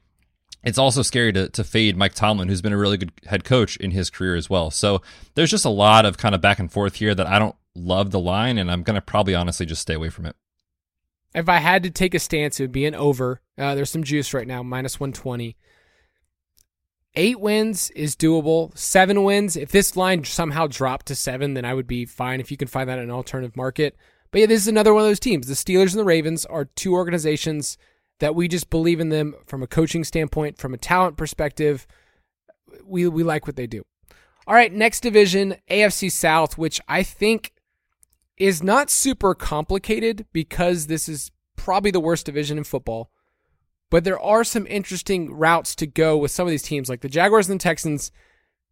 It's 0.62 0.78
also 0.78 1.00
scary 1.00 1.32
to, 1.32 1.48
to 1.48 1.64
fade 1.64 1.96
Mike 1.96 2.14
Tomlin, 2.14 2.48
who's 2.48 2.60
been 2.60 2.74
a 2.74 2.78
really 2.78 2.98
good 2.98 3.12
head 3.26 3.44
coach 3.44 3.76
in 3.78 3.92
his 3.92 4.10
career 4.10 4.36
as 4.36 4.50
well. 4.50 4.70
So 4.70 5.00
there's 5.34 5.50
just 5.50 5.64
a 5.64 5.70
lot 5.70 6.04
of 6.04 6.18
kind 6.18 6.34
of 6.34 6.42
back 6.42 6.58
and 6.58 6.70
forth 6.70 6.96
here 6.96 7.14
that 7.14 7.26
I 7.26 7.38
don't 7.38 7.56
love 7.82 8.10
the 8.10 8.20
line, 8.20 8.58
and 8.58 8.70
I'm 8.70 8.82
going 8.82 8.94
to 8.94 9.00
probably 9.00 9.34
honestly 9.34 9.66
just 9.66 9.82
stay 9.82 9.94
away 9.94 10.08
from 10.08 10.26
it. 10.26 10.36
If 11.34 11.48
I 11.48 11.58
had 11.58 11.82
to 11.84 11.90
take 11.90 12.14
a 12.14 12.18
stance, 12.18 12.58
it 12.58 12.64
would 12.64 12.72
be 12.72 12.86
an 12.86 12.94
over. 12.94 13.40
Uh, 13.56 13.74
there's 13.74 13.90
some 13.90 14.02
juice 14.02 14.34
right 14.34 14.46
now, 14.46 14.62
minus 14.62 14.98
120. 14.98 15.56
Eight 17.14 17.40
wins 17.40 17.90
is 17.90 18.14
doable. 18.14 18.76
Seven 18.76 19.24
wins, 19.24 19.56
if 19.56 19.72
this 19.72 19.96
line 19.96 20.24
somehow 20.24 20.66
dropped 20.68 21.06
to 21.06 21.14
seven, 21.14 21.54
then 21.54 21.64
I 21.64 21.74
would 21.74 21.88
be 21.88 22.04
fine 22.04 22.40
if 22.40 22.50
you 22.50 22.56
can 22.56 22.68
find 22.68 22.88
that 22.88 22.98
in 22.98 23.04
an 23.04 23.10
alternative 23.10 23.56
market. 23.56 23.96
But 24.30 24.42
yeah, 24.42 24.46
this 24.46 24.62
is 24.62 24.68
another 24.68 24.94
one 24.94 25.02
of 25.02 25.08
those 25.08 25.18
teams. 25.18 25.48
The 25.48 25.54
Steelers 25.54 25.90
and 25.90 25.98
the 25.98 26.04
Ravens 26.04 26.44
are 26.46 26.66
two 26.66 26.94
organizations 26.94 27.76
that 28.20 28.34
we 28.34 28.46
just 28.46 28.70
believe 28.70 29.00
in 29.00 29.08
them 29.08 29.34
from 29.46 29.62
a 29.62 29.66
coaching 29.66 30.04
standpoint, 30.04 30.58
from 30.58 30.72
a 30.72 30.78
talent 30.78 31.16
perspective. 31.16 31.86
We 32.84 33.08
we 33.08 33.24
like 33.24 33.46
what 33.46 33.56
they 33.56 33.66
do. 33.66 33.82
All 34.46 34.54
right, 34.54 34.72
next 34.72 35.00
division, 35.00 35.56
AFC 35.68 36.12
South, 36.12 36.56
which 36.56 36.80
I 36.86 37.02
think 37.02 37.52
is 38.40 38.62
not 38.62 38.88
super 38.88 39.34
complicated 39.34 40.24
because 40.32 40.86
this 40.86 41.08
is 41.08 41.30
probably 41.56 41.90
the 41.90 42.00
worst 42.00 42.24
division 42.24 42.56
in 42.56 42.64
football. 42.64 43.10
But 43.90 44.04
there 44.04 44.18
are 44.18 44.44
some 44.44 44.66
interesting 44.66 45.34
routes 45.34 45.74
to 45.76 45.86
go 45.86 46.16
with 46.16 46.30
some 46.30 46.46
of 46.46 46.50
these 46.50 46.62
teams, 46.62 46.88
like 46.88 47.02
the 47.02 47.08
Jaguars 47.08 47.50
and 47.50 47.60
the 47.60 47.62
Texans. 47.62 48.10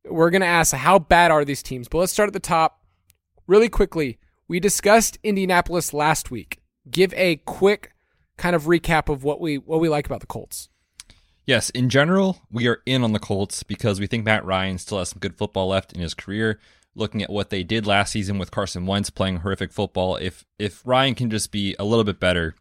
We're 0.07 0.31
going 0.31 0.41
to 0.41 0.47
ask 0.47 0.75
how 0.75 0.99
bad 0.99 1.31
are 1.31 1.45
these 1.45 1.63
teams? 1.63 1.87
But 1.87 1.99
let's 1.99 2.13
start 2.13 2.29
at 2.29 2.33
the 2.33 2.41
top 2.41 2.83
really 3.47 3.69
quickly. 3.69 4.19
We 4.49 4.59
discussed 4.59 5.19
Indianapolis 5.23 5.93
last 5.93 6.31
week. 6.31 6.61
Give 6.91 7.13
a 7.15 7.37
quick 7.37 7.93
kind 8.39 8.57
of 8.57 8.63
recap 8.65 9.13
of 9.13 9.23
what 9.23 9.39
we 9.39 9.59
what 9.59 9.81
we 9.81 9.91
like 9.91 10.07
about 10.07 10.21
the 10.21 10.27
Colts. 10.27 10.71
Yes, 11.45 11.69
in 11.71 11.91
general, 11.91 12.41
we 12.51 12.69
are 12.69 12.81
in 12.87 13.05
on 13.05 13.13
the 13.13 13.19
Colts 13.19 13.63
because 13.63 14.01
we 14.01 14.07
think 14.07 14.25
Matt 14.25 14.45
Ryan 14.47 14.79
still 14.79 14.99
has 14.99 15.11
some 15.11 15.19
good 15.19 15.37
football 15.37 15.69
left 15.69 15.93
in 15.93 16.01
his 16.01 16.15
career 16.15 16.59
looking 16.99 17.23
at 17.23 17.31
what 17.31 17.51
they 17.51 17.63
did 17.63 17.87
last 17.87 18.13
season 18.13 18.39
with 18.39 18.51
Carson 18.51 18.87
Wentz 18.87 19.11
playing 19.11 19.39
horrific 19.39 19.73
football, 19.73 20.17
if 20.17 20.45
if 20.59 20.83
Ryan 20.85 21.15
can 21.15 21.31
just 21.31 21.51
be 21.53 21.75
a 21.79 21.85
little 21.85 22.05
bit 22.05 22.21
better, 22.21 22.55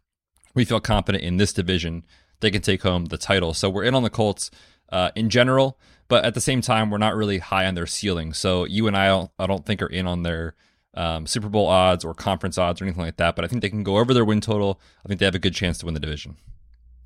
we 0.54 0.66
feel 0.66 0.80
confident 0.80 1.24
in 1.24 1.38
this 1.38 1.54
division 1.54 2.06
they 2.40 2.52
can 2.52 2.62
take 2.62 2.84
home 2.84 3.06
the 3.06 3.18
title. 3.18 3.54
So 3.54 3.70
we're 3.70 3.84
in 3.84 3.96
on 3.96 4.04
the 4.04 4.10
Colts 4.10 4.52
uh, 4.92 5.12
in 5.16 5.30
general, 5.30 5.80
but 6.08 6.24
at 6.24 6.34
the 6.34 6.42
same 6.42 6.62
time, 6.62 6.90
we're 6.90 6.98
not 6.98 7.16
really 7.16 7.40
high 7.40 7.66
on 7.66 7.76
their 7.76 7.88
ceiling. 7.88 8.34
So 8.34 8.66
you 8.66 8.88
and 8.88 8.96
I, 8.96 9.08
don't, 9.08 9.32
I 9.40 9.48
don't 9.48 9.66
think 9.66 9.82
are 9.82 9.88
in 9.88 10.08
on 10.08 10.24
their 10.24 10.56
um, 10.94 11.26
Super 11.26 11.50
Bowl 11.50 11.68
odds 11.68 12.06
or 12.06 12.14
conference 12.14 12.58
odds 12.58 12.82
or 12.82 12.86
anything 12.86 13.04
like 13.04 13.18
that. 13.18 13.36
But 13.36 13.46
I 13.46 13.48
think 13.48 13.62
they 13.62 13.70
can 13.70 13.84
go 13.84 13.98
over 13.98 14.14
their 14.14 14.26
win 14.26 14.42
total. 14.42 14.80
I 15.04 15.08
think 15.08 15.20
they 15.20 15.26
have 15.26 15.36
a 15.36 15.40
good 15.40 15.56
chance 15.56 15.78
to 15.80 15.86
win 15.86 15.94
the 15.94 16.00
division. 16.00 16.38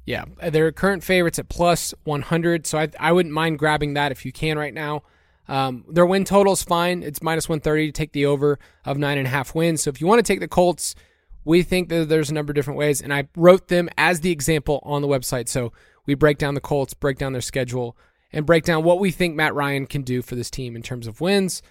Yeah, 0.06 0.26
they're 0.50 0.72
current 0.72 1.04
favorites 1.04 1.38
at 1.38 1.48
plus 1.48 1.94
100, 2.06 2.66
so 2.66 2.80
I, 2.80 2.90
I 3.00 3.12
wouldn't 3.12 3.34
mind 3.34 3.60
grabbing 3.60 3.94
that 3.94 4.12
if 4.12 4.26
you 4.26 4.32
can 4.32 4.58
right 4.58 4.74
now. 4.74 5.04
Um, 5.52 5.84
their 5.90 6.06
win 6.06 6.24
total 6.24 6.54
is 6.54 6.64
fine. 6.64 7.04
It's 7.04 7.22
minus 7.22 7.50
130 7.50 7.88
to 7.88 7.92
take 7.92 8.14
the 8.14 8.26
over 8.26 8.58
of 8.86 8.98
nine 8.98 9.18
and 9.18 9.28
a 9.28 9.30
half 9.30 9.54
wins. 9.54 9.82
So 9.82 9.90
if 9.90 10.00
you 10.00 10.08
want 10.08 10.20
to 10.20 10.24
take 10.24 10.40
the 10.40 10.48
Colts, 10.48 10.96
we 11.44 11.62
think 11.62 11.90
that 11.90 12.08
there's 12.08 12.30
a 12.30 12.34
number 12.34 12.52
of 12.52 12.56
different 12.56 12.78
ways. 12.78 13.02
And 13.02 13.14
I 13.14 13.28
wrote 13.36 13.68
them 13.68 13.90
as 13.98 14.22
the 14.22 14.32
example 14.32 14.80
on 14.84 15.02
the 15.02 15.10
website. 15.10 15.50
So 15.50 15.74
we 16.06 16.16
break 16.16 16.38
down 16.38 16.54
the 16.54 16.62
Colts, 16.62 16.94
break 16.94 17.18
down 17.18 17.34
their 17.34 17.42
schedule, 17.42 17.98
and 18.32 18.46
break 18.46 18.64
down 18.64 18.86
what 18.86 19.00
we 19.00 19.12
think 19.12 19.36
Matt 19.36 19.54
Ryan 19.54 19.88
can 19.88 20.04
do 20.04 20.22
for 20.22 20.36
this 20.36 20.50
team 20.50 20.74
in 20.74 20.84
terms 20.84 21.06
of 21.06 21.20
wins. 21.20 21.62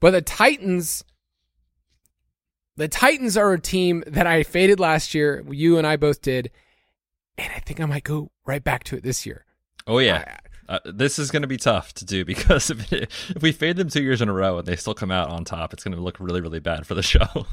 But 0.00 0.12
the 0.12 0.22
Titans, 0.22 1.04
the 2.76 2.88
Titans 2.88 3.36
are 3.36 3.52
a 3.52 3.60
team 3.60 4.02
that 4.06 4.26
I 4.26 4.44
faded 4.44 4.80
last 4.80 5.14
year. 5.14 5.44
You 5.50 5.76
and 5.76 5.86
I 5.86 5.96
both 5.96 6.22
did. 6.22 6.50
And 7.36 7.52
I 7.54 7.58
think 7.58 7.80
I 7.80 7.84
might 7.84 8.04
go 8.04 8.30
right 8.46 8.64
back 8.64 8.84
to 8.84 8.96
it 8.96 9.02
this 9.02 9.26
year. 9.26 9.44
Oh, 9.86 9.98
yeah. 9.98 10.38
Uh, 10.68 10.78
this 10.84 11.18
is 11.18 11.30
going 11.30 11.42
to 11.42 11.48
be 11.48 11.56
tough 11.56 11.92
to 11.94 12.04
do 12.04 12.24
because 12.24 12.70
if, 12.70 12.92
it, 12.92 13.10
if 13.28 13.42
we 13.42 13.52
fade 13.52 13.76
them 13.76 13.88
two 13.88 14.02
years 14.02 14.20
in 14.20 14.28
a 14.28 14.32
row 14.32 14.58
and 14.58 14.66
they 14.66 14.76
still 14.76 14.94
come 14.94 15.10
out 15.10 15.30
on 15.30 15.44
top, 15.44 15.72
it's 15.72 15.84
going 15.84 15.96
to 15.96 16.02
look 16.02 16.18
really, 16.20 16.40
really 16.40 16.60
bad 16.60 16.86
for 16.86 16.94
the 16.94 17.02
show. 17.02 17.46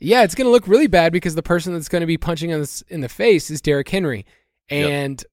yeah, 0.00 0.22
it's 0.22 0.34
going 0.34 0.46
to 0.46 0.50
look 0.52 0.68
really 0.68 0.86
bad 0.86 1.12
because 1.12 1.34
the 1.34 1.42
person 1.42 1.72
that's 1.72 1.88
going 1.88 2.00
to 2.00 2.06
be 2.06 2.18
punching 2.18 2.52
us 2.52 2.82
in 2.88 3.00
the 3.00 3.08
face 3.08 3.50
is 3.50 3.60
Derrick 3.60 3.88
Henry. 3.88 4.26
And 4.68 5.20
yep. 5.20 5.30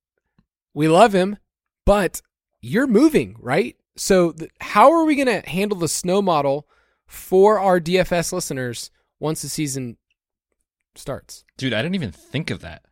we 0.73 0.87
love 0.87 1.13
him, 1.13 1.37
but 1.85 2.21
you're 2.61 2.87
moving, 2.87 3.35
right? 3.39 3.75
So, 3.95 4.31
th- 4.31 4.51
how 4.59 4.91
are 4.91 5.05
we 5.05 5.15
going 5.15 5.41
to 5.41 5.47
handle 5.49 5.77
the 5.77 5.87
snow 5.87 6.21
model 6.21 6.67
for 7.07 7.59
our 7.59 7.79
DFS 7.79 8.31
listeners 8.31 8.91
once 9.19 9.41
the 9.41 9.49
season 9.49 9.97
starts? 10.95 11.43
Dude, 11.57 11.73
I 11.73 11.81
didn't 11.81 11.95
even 11.95 12.11
think 12.11 12.49
of 12.49 12.61
that. 12.61 12.83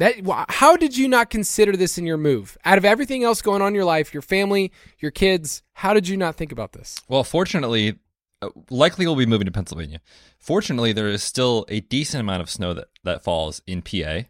That 0.00 0.14
how 0.48 0.76
did 0.76 0.96
you 0.96 1.08
not 1.08 1.28
consider 1.28 1.76
this 1.76 1.98
in 1.98 2.06
your 2.06 2.16
move? 2.16 2.56
Out 2.64 2.78
of 2.78 2.86
everything 2.86 3.22
else 3.22 3.42
going 3.42 3.60
on 3.60 3.68
in 3.68 3.74
your 3.74 3.84
life, 3.84 4.14
your 4.14 4.22
family, 4.22 4.72
your 4.98 5.10
kids, 5.10 5.62
how 5.74 5.92
did 5.92 6.08
you 6.08 6.16
not 6.16 6.36
think 6.36 6.52
about 6.52 6.72
this? 6.72 6.98
Well, 7.06 7.22
fortunately, 7.22 7.98
uh, 8.40 8.48
likely 8.70 9.06
we'll 9.06 9.14
be 9.14 9.26
moving 9.26 9.44
to 9.44 9.52
Pennsylvania. 9.52 10.00
Fortunately, 10.38 10.94
there 10.94 11.08
is 11.08 11.22
still 11.22 11.66
a 11.68 11.80
decent 11.80 12.22
amount 12.22 12.40
of 12.40 12.48
snow 12.48 12.72
that 12.72 12.86
that 13.04 13.22
falls 13.22 13.60
in 13.66 13.82
PA. 13.82 14.22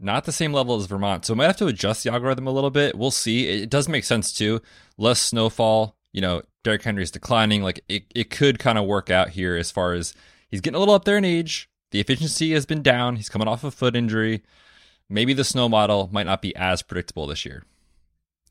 not 0.00 0.24
the 0.24 0.32
same 0.32 0.52
level 0.52 0.74
as 0.74 0.86
Vermont. 0.86 1.24
So 1.24 1.34
I 1.34 1.36
might 1.36 1.46
have 1.46 1.56
to 1.58 1.68
adjust 1.68 2.02
the 2.02 2.10
algorithm 2.10 2.48
a 2.48 2.52
little 2.52 2.70
bit. 2.70 2.98
We'll 2.98 3.12
see. 3.12 3.46
It 3.46 3.70
does 3.70 3.88
make 3.88 4.04
sense 4.04 4.32
too. 4.32 4.60
Less 4.98 5.20
snowfall, 5.20 5.96
you 6.12 6.20
know, 6.20 6.42
Derrick 6.64 6.82
Henry's 6.82 7.12
declining. 7.12 7.62
Like 7.62 7.78
it, 7.88 8.06
it 8.12 8.30
could 8.30 8.58
kind 8.58 8.76
of 8.76 8.86
work 8.86 9.08
out 9.08 9.28
here 9.30 9.54
as 9.56 9.70
far 9.70 9.92
as 9.92 10.14
he's 10.48 10.60
getting 10.60 10.74
a 10.74 10.80
little 10.80 10.94
up 10.94 11.04
there 11.04 11.16
in 11.16 11.24
age. 11.24 11.70
The 11.92 12.00
efficiency 12.00 12.52
has 12.54 12.66
been 12.66 12.82
down. 12.82 13.14
He's 13.14 13.28
coming 13.28 13.46
off 13.46 13.62
a 13.62 13.70
foot 13.70 13.94
injury. 13.94 14.42
Maybe 15.08 15.32
the 15.32 15.44
snow 15.44 15.68
model 15.68 16.08
might 16.12 16.26
not 16.26 16.42
be 16.42 16.54
as 16.56 16.82
predictable 16.82 17.26
this 17.26 17.44
year. 17.44 17.64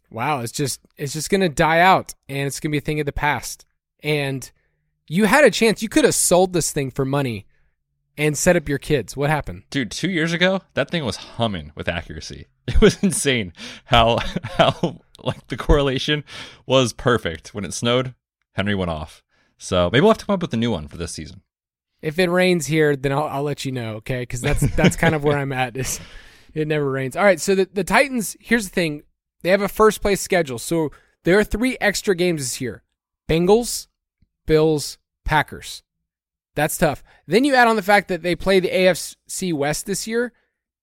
Wow, 0.09 0.39
it's 0.39 0.51
just 0.51 0.81
it's 0.97 1.13
just 1.13 1.29
gonna 1.29 1.49
die 1.49 1.79
out 1.79 2.13
and 2.29 2.47
it's 2.47 2.59
gonna 2.59 2.71
be 2.71 2.77
a 2.77 2.81
thing 2.81 2.99
of 2.99 3.05
the 3.05 3.11
past. 3.11 3.65
And 4.01 4.49
you 5.07 5.25
had 5.25 5.43
a 5.43 5.51
chance. 5.51 5.81
You 5.81 5.89
could 5.89 6.05
have 6.05 6.15
sold 6.15 6.53
this 6.53 6.71
thing 6.71 6.91
for 6.91 7.05
money 7.05 7.45
and 8.17 8.37
set 8.37 8.55
up 8.55 8.69
your 8.69 8.77
kids. 8.77 9.17
What 9.17 9.29
happened? 9.29 9.63
Dude, 9.69 9.91
two 9.91 10.09
years 10.09 10.31
ago, 10.31 10.61
that 10.73 10.89
thing 10.89 11.03
was 11.05 11.17
humming 11.17 11.71
with 11.75 11.87
accuracy. 11.87 12.47
It 12.67 12.81
was 12.81 13.01
insane 13.03 13.53
how 13.85 14.17
how 14.43 15.01
like 15.23 15.45
the 15.47 15.57
correlation 15.57 16.23
was 16.65 16.93
perfect. 16.93 17.53
When 17.53 17.63
it 17.63 17.75
snowed, 17.75 18.15
Henry 18.53 18.73
went 18.73 18.89
off. 18.89 19.23
So 19.57 19.89
maybe 19.91 20.01
we'll 20.01 20.11
have 20.11 20.17
to 20.19 20.25
come 20.25 20.33
up 20.33 20.41
with 20.41 20.53
a 20.53 20.57
new 20.57 20.71
one 20.71 20.87
for 20.87 20.97
this 20.97 21.11
season. 21.11 21.41
If 22.01 22.17
it 22.17 22.29
rains 22.29 22.65
here, 22.65 22.95
then 22.95 23.11
I'll, 23.11 23.25
I'll 23.25 23.43
let 23.43 23.65
you 23.65 23.71
know, 23.71 23.95
okay? 23.97 24.23
Because 24.23 24.41
that's 24.41 24.61
that's 24.75 24.95
kind 24.95 25.13
of 25.13 25.23
where 25.23 25.37
I'm 25.41 25.51
at. 25.51 25.77
Is 25.77 25.99
it 26.55 26.67
never 26.67 26.89
rains. 26.89 27.15
All 27.15 27.23
right, 27.23 27.39
so 27.39 27.53
the, 27.53 27.69
the 27.71 27.83
Titans. 27.83 28.35
Here's 28.39 28.69
the 28.69 28.73
thing: 28.73 29.03
they 29.41 29.49
have 29.49 29.61
a 29.61 29.67
first 29.67 30.01
place 30.01 30.21
schedule, 30.21 30.57
so 30.57 30.91
there 31.23 31.37
are 31.37 31.43
three 31.43 31.77
extra 31.79 32.15
games 32.15 32.41
this 32.41 32.61
year: 32.61 32.81
Bengals, 33.29 33.87
Bills, 34.47 34.97
Packers. 35.23 35.83
That's 36.55 36.77
tough. 36.77 37.03
Then 37.27 37.43
you 37.43 37.53
add 37.53 37.67
on 37.67 37.75
the 37.75 37.81
fact 37.83 38.07
that 38.07 38.23
they 38.23 38.35
play 38.35 38.59
the 38.59 38.69
AFC 38.69 39.53
West 39.53 39.85
this 39.85 40.07
year. 40.07 40.31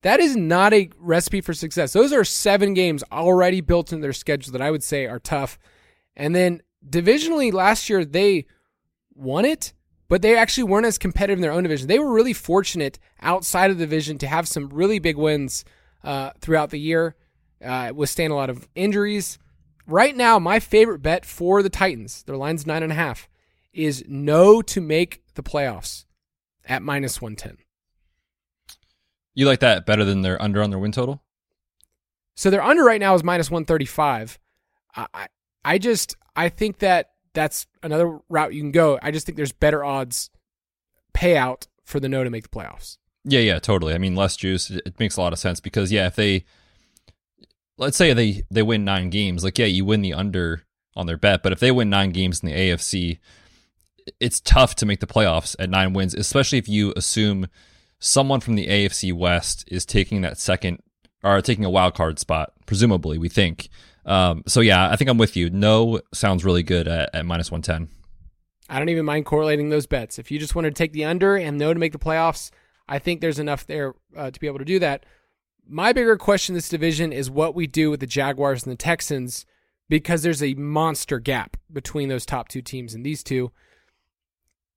That 0.03 0.20
is 0.20 0.37
not 0.37 0.75
a 0.75 0.91
recipe 0.99 1.41
for 1.41 1.55
success. 1.55 1.93
Those 1.93 2.12
are 2.12 2.25
seven 2.25 2.75
games 2.75 3.03
already 3.11 3.61
built 3.61 3.93
in 3.93 4.01
their 4.01 4.12
schedule 4.12 4.53
that 4.53 4.61
I 4.61 4.70
would 4.70 4.83
say 4.83 5.07
are 5.07 5.20
tough. 5.20 5.59
And 6.16 6.35
then 6.35 6.61
divisionally 6.87 7.53
last 7.53 7.89
year 7.89 8.05
they 8.05 8.47
won 9.14 9.45
it, 9.45 9.73
but 10.13 10.21
they 10.21 10.37
actually 10.37 10.65
weren't 10.65 10.85
as 10.85 10.99
competitive 10.99 11.39
in 11.39 11.41
their 11.41 11.53
own 11.53 11.63
division. 11.63 11.89
They 11.89 11.99
were 11.99 12.13
really 12.13 12.35
fortunate 12.35 12.99
outside 13.23 13.71
of 13.71 13.79
the 13.79 13.87
division 13.87 14.19
to 14.19 14.27
have 14.27 14.47
some 14.47 14.69
really 14.69 14.99
big 14.99 15.17
wins 15.17 15.65
uh, 16.05 16.33
throughout 16.39 16.69
the 16.69 16.79
year, 16.79 17.17
uh, 17.65 17.93
withstand 17.95 18.31
a 18.31 18.37
lot 18.37 18.51
of 18.51 18.69
injuries. 18.75 19.39
Right 19.87 20.15
now, 20.15 20.39
my 20.39 20.61
favorite 20.61 20.99
bet 20.99 21.25
for 21.25 21.63
the 21.63 21.71
Titans, 21.71 22.25
their 22.25 22.37
line's 22.37 22.67
nine 22.67 22.83
and 22.83 22.93
a 22.93 22.95
half, 22.95 23.27
is 23.73 24.05
no 24.07 24.61
to 24.61 24.83
make 24.83 25.23
the 25.33 25.43
playoffs 25.43 26.05
at 26.67 26.83
minus 26.83 27.23
110. 27.23 27.57
You 29.33 29.47
like 29.47 29.61
that 29.61 29.87
better 29.87 30.05
than 30.05 30.21
their 30.21 30.43
under 30.43 30.63
on 30.63 30.69
their 30.69 30.79
win 30.79 30.93
total? 30.93 31.23
So 32.35 32.51
their 32.51 32.63
under 32.63 32.85
right 32.85 33.01
now 33.01 33.15
is 33.15 33.25
minus 33.25 33.51
135. 33.51 34.39
I, 34.95 35.07
I, 35.15 35.27
I 35.65 35.79
just, 35.79 36.17
I 36.37 36.51
think 36.51 36.81
that 36.81 37.12
that's 37.35 37.66
another 37.83 38.20
route 38.28 38.55
you 38.55 38.61
can 38.61 38.72
go. 38.72 38.99
I 39.03 39.11
just 39.11 39.26
think 39.26 39.37
there's 39.37 39.53
better 39.53 39.85
odds 39.85 40.30
payout 41.14 41.66
for 41.85 42.01
the 42.01 42.09
no 42.09 42.24
to 42.24 42.30
make 42.30 42.45
the 42.45 42.49
playoffs. 42.49 42.99
Yeah, 43.24 43.41
yeah, 43.41 43.59
totally. 43.59 43.95
I 43.95 43.99
mean, 43.99 44.16
less 44.16 44.37
juice, 44.37 44.70
it 44.70 44.99
makes 44.99 45.16
a 45.16 45.20
lot 45.20 45.33
of 45.33 45.39
sense 45.39 45.61
because 45.61 45.93
yeah, 45.93 46.07
if 46.07 46.16
they 46.16 46.45
let's 47.78 47.97
say 47.97 48.12
they 48.12 48.43
they 48.51 48.62
win 48.62 48.85
9 48.85 49.11
games, 49.11 49.45
like 49.45 49.59
yeah, 49.59 49.66
you 49.66 49.85
win 49.85 50.03
the 50.03 50.14
under 50.14 50.62
on 50.95 51.07
their 51.07 51.16
bet, 51.16 51.43
but 51.43 51.53
if 51.53 51.61
they 51.61 51.70
win 51.70 51.91
9 51.91 52.11
games 52.11 52.41
in 52.41 52.49
the 52.49 52.55
AFC, 52.55 53.18
it's 54.20 54.41
tough 54.41 54.74
to 54.76 54.87
make 54.87 55.01
the 55.01 55.07
playoffs 55.07 55.55
at 55.59 55.70
9 55.70 55.93
wins, 55.93 56.14
especially 56.14 56.59
if 56.59 56.68
you 56.68 56.93
assume 56.97 57.47
someone 57.99 58.41
from 58.41 58.57
the 58.57 58.66
AFC 58.66 59.12
West 59.12 59.64
is 59.68 59.87
taking 59.87 60.22
that 60.22 60.39
second 60.39 60.83
or 61.22 61.41
taking 61.41 61.64
a 61.64 61.70
wild 61.70 61.95
card 61.95 62.18
spot, 62.18 62.53
presumably, 62.66 63.16
we 63.16 63.28
think. 63.28 63.68
Um, 64.05 64.43
so 64.47 64.61
yeah, 64.61 64.91
I 64.91 64.97
think 64.97 65.11
I'm 65.11 65.19
with 65.19 65.37
you. 65.37 65.51
No 65.51 66.01
sounds 66.13 66.45
really 66.45 66.63
good 66.63 66.89
at, 66.89 67.11
at 67.15 67.27
minus 67.27 67.51
110. 67.51 67.89
I 68.69 68.79
don't 68.79 68.89
even 68.89 69.05
mind 69.05 69.27
correlating 69.27 69.69
those 69.69 69.87
bets. 69.87 70.19
If 70.19 70.31
you 70.31 70.39
just 70.39 70.55
want 70.55 70.65
to 70.65 70.71
take 70.71 70.93
the 70.93 71.05
under 71.05 71.37
and 71.37 71.59
no 71.59 71.73
to 71.73 71.79
make 71.79 71.93
the 71.93 71.99
playoffs, 71.99 72.51
I 72.89 72.99
think 72.99 73.21
there's 73.21 73.39
enough 73.39 73.67
there 73.67 73.95
uh, 74.17 74.31
to 74.31 74.41
be 74.41 74.47
able 74.47 74.59
to 74.59 74.65
do 74.65 74.79
that. 74.79 75.05
My 75.69 75.93
bigger 75.93 76.17
question 76.17 76.55
this 76.55 76.69
division 76.69 77.13
is 77.13 77.31
what 77.31 77.55
we 77.55 77.67
do 77.67 77.91
with 77.91 78.01
the 78.01 78.07
Jaguars 78.07 78.65
and 78.65 78.73
the 78.73 78.77
Texans 78.77 79.47
because 79.89 80.23
there's 80.23 80.43
a 80.43 80.55
monster 80.55 81.19
gap 81.19 81.57
between 81.71 82.09
those 82.09 82.27
top 82.27 82.49
two 82.49 82.63
teams 82.63 82.95
and 82.95 83.05
these 83.05 83.23
two. 83.23 83.53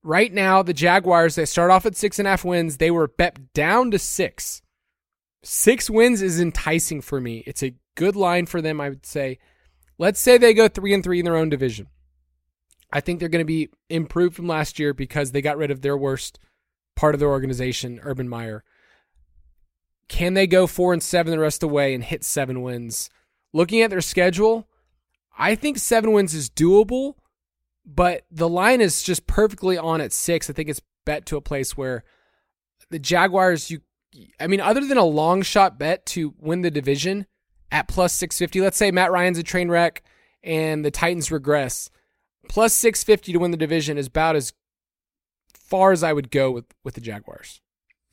Right 0.04 0.32
now, 0.32 0.62
the 0.62 0.74
Jaguars, 0.74 1.36
they 1.36 1.46
start 1.46 1.72
off 1.72 1.86
at 1.86 1.96
six 1.96 2.20
and 2.20 2.28
a 2.28 2.32
half 2.32 2.46
wins. 2.46 2.78
They 2.78 2.92
were 2.92 3.08
bet 3.08 3.54
down 3.54 3.92
to 3.92 4.00
six. 4.00 4.62
Six 5.42 5.90
wins 5.90 6.22
is 6.22 6.40
enticing 6.40 7.02
for 7.02 7.22
me. 7.22 7.44
It's 7.48 7.64
a 7.64 7.74
good 7.96 8.16
line 8.16 8.46
for 8.46 8.62
them, 8.62 8.80
I 8.80 8.90
would 8.90 9.06
say. 9.06 9.40
Let's 9.98 10.20
say 10.20 10.38
they 10.38 10.54
go 10.54 10.68
three 10.68 10.94
and 10.94 11.04
three 11.04 11.20
in 11.20 11.26
their 11.26 11.38
own 11.38 11.50
division. 11.50 11.88
I 12.92 13.02
think 13.02 13.20
they're 13.20 13.30
going 13.30 13.42
to 13.42 13.46
be 13.46 13.70
improved 13.90 14.36
from 14.36 14.48
last 14.48 14.80
year 14.80 14.94
because 14.94 15.32
they 15.32 15.42
got 15.42 15.58
rid 15.58 15.72
of 15.72 15.82
their 15.82 15.98
worst 15.98 16.40
part 16.96 17.16
of 17.16 17.20
their 17.20 17.30
organization, 17.30 18.00
Urban 18.04 18.30
Meyer. 18.30 18.64
Can 20.08 20.34
they 20.34 20.48
go 20.48 20.68
four 20.68 20.94
and 20.94 21.02
seven 21.02 21.32
the 21.32 21.40
rest 21.40 21.58
of 21.58 21.70
the 21.70 21.74
way 21.74 21.94
and 21.94 22.04
hit 22.04 22.24
seven 22.24 22.62
wins? 22.62 23.10
Looking 23.54 23.82
at 23.82 23.90
their 23.90 24.02
schedule, 24.02 24.68
I 25.38 25.56
think 25.56 25.78
seven 25.78 26.12
wins 26.12 26.34
is 26.34 26.50
doable, 26.50 27.16
but 27.86 28.26
the 28.32 28.50
line 28.50 28.82
is 28.82 29.04
just 29.04 29.28
perfectly 29.28 29.78
on 29.78 30.02
at 30.02 30.14
six. 30.14 30.50
I 30.50 30.54
think 30.54 30.70
it's 30.70 30.82
bet 31.06 31.26
to 31.28 31.38
a 31.38 31.42
place 31.42 31.76
where 31.76 32.04
the 32.90 33.00
Jaguars, 33.00 33.72
you, 33.72 33.82
I 34.40 34.48
mean, 34.48 34.62
other 34.62 34.86
than 34.86 34.98
a 34.98 35.06
long 35.06 35.42
shot 35.42 35.80
bet 35.80 36.06
to 36.08 36.34
win 36.40 36.62
the 36.62 36.72
division 36.72 37.26
at 37.72 37.88
plus 37.88 38.14
650, 38.14 38.62
let's 38.62 38.78
say 38.78 38.92
Matt 38.92 39.12
Ryan's 39.12 39.38
a 39.38 39.44
train 39.44 39.70
wreck 39.70 40.04
and 40.44 40.86
the 40.86 40.92
Titans 40.92 41.32
regress, 41.32 41.90
plus 42.48 42.74
650 42.74 43.34
to 43.34 43.40
win 43.40 43.52
the 43.52 43.58
division 43.58 43.98
is 43.98 44.08
about 44.08 44.36
as 44.36 44.54
far 45.54 45.92
as 45.92 46.04
I 46.04 46.14
would 46.14 46.32
go 46.32 46.52
with, 46.52 46.66
with 46.84 46.94
the 46.94 47.02
Jaguars. 47.02 47.62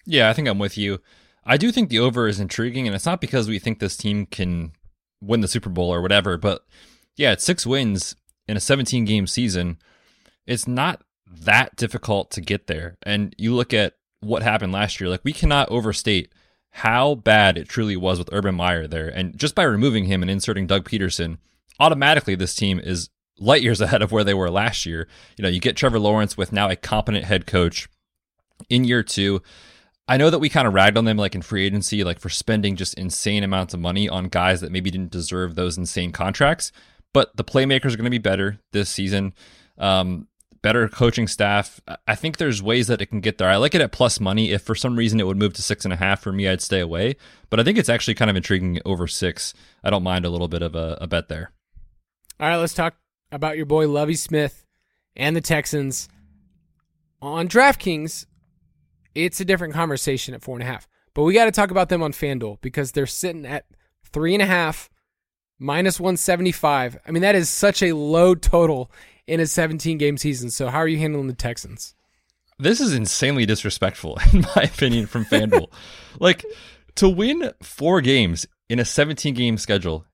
Yeah, 0.05 0.31
I 0.31 0.33
think 0.33 0.49
I'm 0.49 0.59
with 0.59 0.79
you. 0.79 1.01
I 1.45 1.57
do 1.57 1.73
think 1.73 1.91
the 1.91 1.99
over 1.99 2.29
is 2.29 2.41
intriguing, 2.41 2.87
and 2.87 2.95
it's 2.95 3.07
not 3.07 3.21
because 3.21 3.49
we 3.49 3.59
think 3.59 3.79
this 3.79 3.97
team 3.97 4.27
can 4.27 4.73
win 5.21 5.41
the 5.41 5.49
Super 5.49 5.69
Bowl 5.69 5.93
or 5.93 6.01
whatever, 6.01 6.37
but 6.37 6.65
yeah, 7.17 7.33
it's 7.33 7.45
six 7.45 7.67
wins 7.67 8.17
in 8.49 8.57
a 8.57 8.61
17 8.61 9.05
game 9.05 9.27
season. 9.27 9.79
It's 10.47 10.67
not 10.67 11.03
that 11.27 11.77
difficult 11.77 12.31
to 12.33 12.41
get 12.41 12.67
there. 12.67 12.97
And 13.03 13.35
you 13.39 13.55
look 13.55 13.73
at 13.73 13.95
what 14.21 14.43
happened 14.43 14.73
last 14.73 15.01
year, 15.01 15.09
like 15.09 15.25
we 15.25 15.33
cannot 15.33 15.71
overstate 15.71 16.33
how 16.73 17.17
bad 17.17 17.59
it 17.59 17.69
truly 17.69 17.97
was 17.97 18.19
with 18.19 18.31
Urban 18.33 18.55
Meyer 18.55 18.87
there. 18.87 19.09
And 19.09 19.37
just 19.39 19.55
by 19.55 19.63
removing 19.63 20.07
him 20.07 20.23
and 20.23 20.31
inserting 20.31 20.67
Doug 20.67 20.89
Pederson, 20.89 21.39
automatically 21.79 22.35
this 22.35 22.55
team 22.55 22.81
is 22.81 23.11
light 23.39 23.63
years 23.63 23.81
ahead 23.83 24.03
of 24.03 24.11
where 24.11 24.25
they 24.25 24.35
were 24.35 24.51
last 24.51 24.87
year. 24.87 25.07
You 25.37 25.43
know, 25.43 25.49
you 25.49 25.61
get 25.61 25.77
Trevor 25.77 25.99
Lawrence 25.99 26.37
with 26.37 26.53
now 26.53 26.71
a 26.71 26.77
competent 26.77 27.27
head 27.27 27.47
coach 27.47 27.89
in 28.69 28.85
year 28.85 29.03
two. 29.03 29.43
I 30.09 30.17
know 30.17 30.31
that 30.31 30.41
we 30.41 30.49
kind 30.49 30.67
of 30.67 30.75
ragged 30.75 30.97
on 30.97 31.05
them 31.05 31.17
like 31.17 31.35
in 31.35 31.43
free 31.43 31.65
agency, 31.65 32.03
like 32.05 32.19
for 32.19 32.29
spending 32.29 32.75
just 32.75 32.95
insane 32.95 33.45
amounts 33.45 33.75
of 33.75 33.81
money 33.81 34.09
on 34.09 34.29
guys 34.29 34.61
that 34.61 34.73
maybe 34.73 34.91
didn't 34.91 35.13
deserve 35.13 35.55
those 35.55 35.79
insane 35.79 36.11
contracts. 36.11 36.73
But 37.13 37.37
the 37.37 37.45
playmakers 37.45 37.93
are 37.93 37.97
going 37.97 38.05
to 38.05 38.11
be 38.11 38.19
better 38.19 38.59
this 38.73 38.89
season. 38.89 39.35
Um, 39.79 40.29
better 40.63 40.89
coaching 40.89 41.27
staff. 41.27 41.81
I 42.07 42.15
think 42.15 42.37
there's 42.37 42.63
ways 42.63 42.87
that 42.87 43.03
it 43.03 43.07
can 43.07 43.21
get 43.21 43.39
there. 43.39 43.49
I 43.49 43.57
like 43.57 43.75
it 43.75 43.81
at 43.81 43.93
plus 43.93 44.21
money. 44.21 44.53
If 44.53 44.63
for 44.63 44.75
some 44.75 44.97
reason 44.97 45.21
it 45.21 45.27
would 45.27 45.37
move 45.37 45.53
to 45.55 45.63
six 45.63 45.85
and 45.85 45.93
a 45.93 45.97
half 45.97 46.23
for 46.23 46.33
me, 46.33 46.49
I'd 46.49 46.63
stay 46.63 46.81
away. 46.81 47.17
But 47.51 47.61
I 47.61 47.65
think 47.65 47.79
it's 47.79 47.89
actually 47.89 48.15
kind 48.15 48.31
of 48.31 48.37
intriguing 48.37 48.81
over 48.85 49.07
six. 49.07 49.53
I 49.83 49.91
don't 49.91 50.05
mind 50.05 50.25
a 50.25 50.31
little 50.31 50.49
bit 50.49 50.63
of 50.63 50.75
a, 50.75 50.97
a 51.01 51.07
bet 51.07 51.29
there. 51.29 51.53
All 52.41 52.49
right, 52.49 52.57
let's 52.57 52.75
talk 52.75 52.95
about 53.31 53.57
your 53.57 53.67
boy 53.67 53.89
Lovie 53.89 54.15
Smith 54.15 54.65
and 55.17 55.37
the 55.37 55.41
Texans. 55.41 56.09
On 57.21 57.49
DraftKings, 57.49 58.27
it's 59.15 59.41
a 59.41 59.45
different 59.45 59.75
conversation 59.75 60.35
at 60.35 60.43
four 60.43 60.57
and 60.57 60.63
a 60.63 60.71
half. 60.71 60.89
But 61.15 61.25
we 61.25 61.35
got 61.35 61.45
to 61.45 61.53
talk 61.53 61.71
about 61.71 61.89
them 61.89 62.03
on 62.03 62.13
FanDuel 62.13 62.61
because 62.63 62.93
they're 62.93 63.07
sitting 63.07 63.45
at 63.45 63.67
three 64.13 64.35
and 64.35 64.43
a 64.43 64.47
half, 64.47 64.89
minus 65.59 66.01
175. 66.01 66.99
I 67.07 67.11
mean, 67.11 67.23
that 67.23 67.35
is 67.35 67.51
such 67.51 67.83
a 67.83 67.93
low 67.93 68.35
total 68.35 68.91
in 69.27 69.41
a 69.41 69.47
17 69.47 69.99
game 69.99 70.17
season. 70.17 70.51
So, 70.51 70.69
how 70.69 70.79
are 70.79 70.89
you 70.89 70.99
handling 70.99 71.29
the 71.29 71.35
Texans? 71.35 71.95
This 72.59 72.81
is 72.81 72.95
insanely 72.95 73.47
disrespectful, 73.47 74.19
in 74.33 74.43
my 74.57 74.63
opinion, 74.63 75.07
from 75.07 75.25
FanDuel. 75.25 75.73
like, 76.21 76.45
to 76.97 77.09
win 77.09 77.51
four 77.63 78.01
games 78.01 78.47
in 78.69 78.79
a 78.79 78.85
17 78.85 79.35
game 79.35 79.59
schedule 79.59 80.07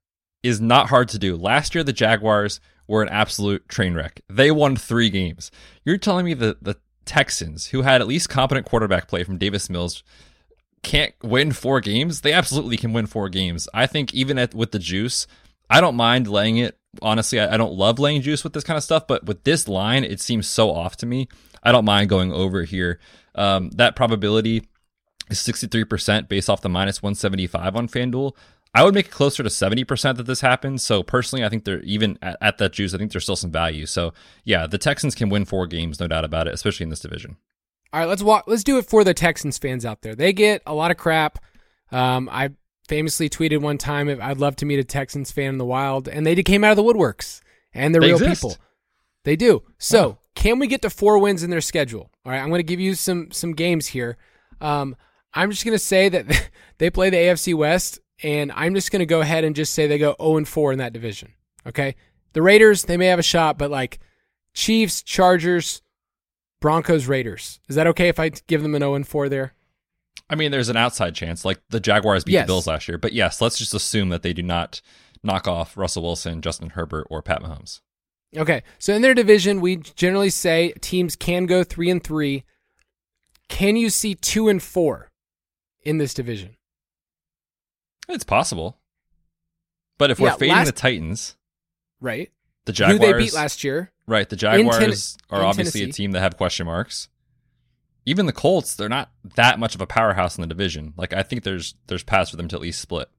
is 0.43 0.61
not 0.61 0.89
hard 0.89 1.09
to 1.09 1.19
do. 1.19 1.37
Last 1.37 1.75
year, 1.75 1.85
the 1.85 1.93
Jaguars 1.93 2.61
were 2.87 3.03
an 3.03 3.09
absolute 3.09 3.69
train 3.69 3.95
wreck. 3.95 4.21
They 4.29 4.51
won 4.51 4.77
three 4.77 5.11
games. 5.11 5.51
You're 5.85 5.99
telling 5.99 6.25
me 6.25 6.35
that 6.35 6.63
the 6.63 6.77
Texans, 7.05 7.67
who 7.67 7.83
had 7.83 8.01
at 8.01 8.07
least 8.07 8.29
competent 8.29 8.67
quarterback 8.67 9.09
play 9.09 9.25
from 9.25 9.39
Davis 9.39 9.69
Mills, 9.69 10.03
can't 10.83 11.15
win 11.23 11.53
four 11.53 11.81
games? 11.81 12.21
They 12.21 12.33
absolutely 12.33 12.77
can 12.77 12.93
win 12.93 13.07
four 13.07 13.29
games. 13.29 13.69
I 13.75 13.87
think 13.87 14.15
even 14.15 14.39
at 14.39 14.55
with 14.55 14.73
the 14.73 14.79
juice, 14.79 15.27
I 15.69 15.81
don't 15.81 15.97
mind 15.97 16.29
laying 16.29 16.59
it. 16.59 16.79
Honestly, 17.03 17.39
I, 17.41 17.55
I 17.55 17.57
don't 17.57 17.75
love 17.75 17.99
laying 17.99 18.23
juice 18.23 18.45
with 18.45 18.53
this 18.53 18.65
kind 18.65 18.77
of 18.77 18.83
stuff, 18.83 19.07
but 19.07 19.27
with 19.27 19.45
this 19.45 19.69
line, 19.69 20.05
it 20.05 20.21
seems 20.21 20.47
so 20.47 20.71
off 20.71 20.97
to 20.99 21.07
me. 21.07 21.29
I 21.63 21.73
don't 21.73 21.85
mind 21.85 22.09
going 22.09 22.33
over 22.33 22.65
here. 22.65 22.99
Um, 23.35 23.71
that 23.71 23.97
probability 23.97 24.69
is 25.31 25.39
63% 25.39 26.29
based 26.29 26.49
off 26.49 26.63
the 26.63 26.69
minus 26.69 27.03
175 27.03 27.77
on 27.77 27.89
FanDuel. 27.89 28.35
I 28.75 28.85
would 28.85 28.95
make 28.95 29.07
it 29.07 29.13
closer 29.13 29.43
to 29.43 29.49
70% 29.49 30.17
that 30.17 30.25
this 30.25 30.41
happens. 30.41 30.83
So 30.83 31.03
personally, 31.03 31.45
I 31.45 31.49
think 31.49 31.65
they're 31.65 31.81
even 31.83 32.19
at, 32.23 32.37
at 32.41 32.59
that 32.59 32.73
juice, 32.73 32.95
I 32.95 32.99
think 32.99 33.13
there's 33.13 33.25
still 33.25 33.37
some 33.37 33.51
value. 33.51 33.87
So 33.87 34.13
yeah, 34.45 34.67
the 34.67 34.79
Texans 34.79 35.15
can 35.15 35.31
win 35.31 35.45
four 35.45 35.67
games, 35.67 36.01
no 36.01 36.07
doubt 36.07 36.25
about 36.25 36.47
it, 36.49 36.55
especially 36.55 36.85
in 36.85 36.91
this 36.91 37.01
division. 37.01 37.37
All 37.93 38.01
right, 38.01 38.07
let's 38.07 38.23
walk. 38.23 38.45
Let's 38.47 38.65
do 38.65 38.77
it 38.79 38.85
for 38.85 39.03
the 39.03 39.15
Texans 39.15 39.57
fans 39.57 39.87
out 39.87 40.03
there. 40.03 40.15
They 40.15 40.35
get 40.35 40.63
a 40.67 40.75
lot 40.75 40.91
of 40.91 40.99
crap. 40.99 41.39
Um, 41.91 42.29
I 42.31 42.51
famously 42.89 43.29
tweeted 43.29 43.61
one 43.61 43.79
time, 43.79 44.09
"I'd 44.21 44.39
love 44.39 44.57
to 44.57 44.67
meet 44.67 44.79
a 44.79 44.85
Texans 44.85 45.31
fan 45.31 45.51
in 45.51 45.59
the 45.59 45.65
wild," 45.65 46.09
and 46.09 46.27
they 46.27 46.35
came 46.43 46.65
out 46.65 46.71
of 46.71 46.77
the 46.77 46.83
woodworks, 46.83 47.41
and 47.73 47.95
they're 47.95 48.01
They 48.01 48.09
real 48.09 48.17
exist. 48.17 48.43
people. 48.43 48.57
They 49.25 49.37
do. 49.37 49.63
So, 49.79 50.19
can 50.35 50.59
we 50.59 50.67
get 50.67 50.83
to 50.83 50.91
four 50.91 51.19
wins 51.19 51.43
in 51.43 51.51
their 51.51 51.61
schedule? 51.61 52.11
All 52.25 52.33
right, 52.33 52.41
I'm 52.41 52.49
going 52.49 52.61
to 52.61 52.63
give 52.65 52.81
you 52.81 52.95
some 52.95 53.31
some 53.31 53.53
games 53.53 53.89
here. 53.89 54.17
Um, 54.61 54.97
I'm 55.35 55.51
just 55.51 55.65
going 55.65 55.75
to 55.75 55.79
say 55.79 56.09
that 56.09 56.51
they 56.79 56.91
play 56.91 57.11
the 57.11 57.17
AFC 57.19 57.55
West, 57.55 58.01
and 58.23 58.51
I'm 58.53 58.75
just 58.75 58.91
going 58.91 59.01
to 59.01 59.07
go 59.07 59.21
ahead 59.21 59.45
and 59.45 59.55
just 59.55 59.75
say 59.75 59.87
they 59.87 59.99
go 59.99 60.17
0 60.21 60.39
and 60.39 60.49
4 60.49 60.73
in 60.73 60.79
that 60.79 60.93
division. 60.93 61.35
Okay, 61.67 61.95
the 62.33 62.43
Raiders 62.43 62.85
they 62.85 62.97
may 62.97 63.07
have 63.07 63.19
a 63.19 63.23
shot, 63.23 63.59
but 63.59 63.71
like 63.71 63.99
Chiefs, 64.55 65.03
Chargers, 65.03 65.83
Broncos, 66.61 67.07
Raiders. 67.07 67.61
Is 67.69 67.77
that 67.77 67.87
okay 67.89 68.09
if 68.09 68.19
I 68.19 68.31
give 68.31 68.63
them 68.63 68.75
an 68.75 68.81
0 68.81 68.95
and 68.95 69.07
4 69.07 69.29
there? 69.29 69.55
I 70.31 70.35
mean, 70.35 70.51
there's 70.51 70.69
an 70.69 70.77
outside 70.77 71.15
chance, 71.15 71.45
like 71.45 71.61
the 71.71 71.81
Jaguars 71.81 72.25
beat 72.25 72.33
Yes. 72.33 72.45
the 72.45 72.51
Bills 72.51 72.67
last 72.67 72.87
year. 72.89 72.99
But 72.99 73.13
yes, 73.13 73.41
let's 73.41 73.59
just 73.59 73.73
assume 73.75 74.09
that 74.11 74.23
they 74.23 74.33
do 74.33 74.43
not 74.43 74.81
knock 75.23 75.49
off 75.49 75.77
Russell 75.77 76.03
Wilson, 76.03 76.43
Justin 76.43 76.71
Herbert, 76.71 77.07
or 77.11 77.23
Pat 77.23 77.43
Mahomes. 77.43 77.81
Okay, 78.37 78.63
so 78.79 78.93
in 78.95 79.01
their 79.03 79.15
division, 79.15 79.61
we 79.61 79.77
generally 79.77 80.29
say 80.31 80.73
teams 80.83 81.17
can 81.17 81.47
go 81.47 81.65
three 81.65 81.89
and 81.91 82.05
three. 82.05 82.45
Can 83.49 83.77
you 83.77 83.89
see 83.89 84.15
two 84.15 84.49
and 84.49 84.63
four 84.63 85.09
in 85.83 85.97
this 85.97 86.13
division? 86.13 86.57
It's 88.09 88.25
possible. 88.25 88.79
But 89.99 90.11
if 90.11 90.19
Yeah, 90.21 90.33
we're 90.33 90.39
fading 90.39 90.55
last- 90.57 90.67
the 90.67 90.73
Titans, 90.73 91.37
Right? 92.01 92.31
the 92.67 92.73
Jaguars, 92.73 93.01
Who 93.01 93.13
they 93.13 93.19
beat 93.19 93.33
last 93.33 93.65
year? 93.65 93.93
right? 94.07 94.29
The 94.29 94.37
Jaguars 94.37 95.17
Ten- 95.29 95.39
are 95.41 95.45
obviously 95.45 95.83
a 95.83 95.93
team 95.93 96.13
that 96.13 96.21
have 96.21 96.37
question 96.37 96.67
marks. 96.67 97.09
Even 98.09 98.25
the 98.25 98.33
Colts, 98.33 98.75
they're 98.75 98.89
not 98.89 99.11
that 99.37 99.59
much 99.59 99.75
of 99.75 99.83
a 99.83 99.87
powerhouse 99.87 100.39
in 100.39 100.41
the 100.41 100.49
division. 100.49 100.95
Like 100.97 101.13
I 101.13 101.23
think 101.23 101.43
there's 101.43 101.75
there's 101.89 102.03
paths 102.03 102.31
for 102.31 102.39
them 102.39 102.49
to 102.49 102.57
at 102.57 102.63
least 102.63 102.81
split. 102.81 103.11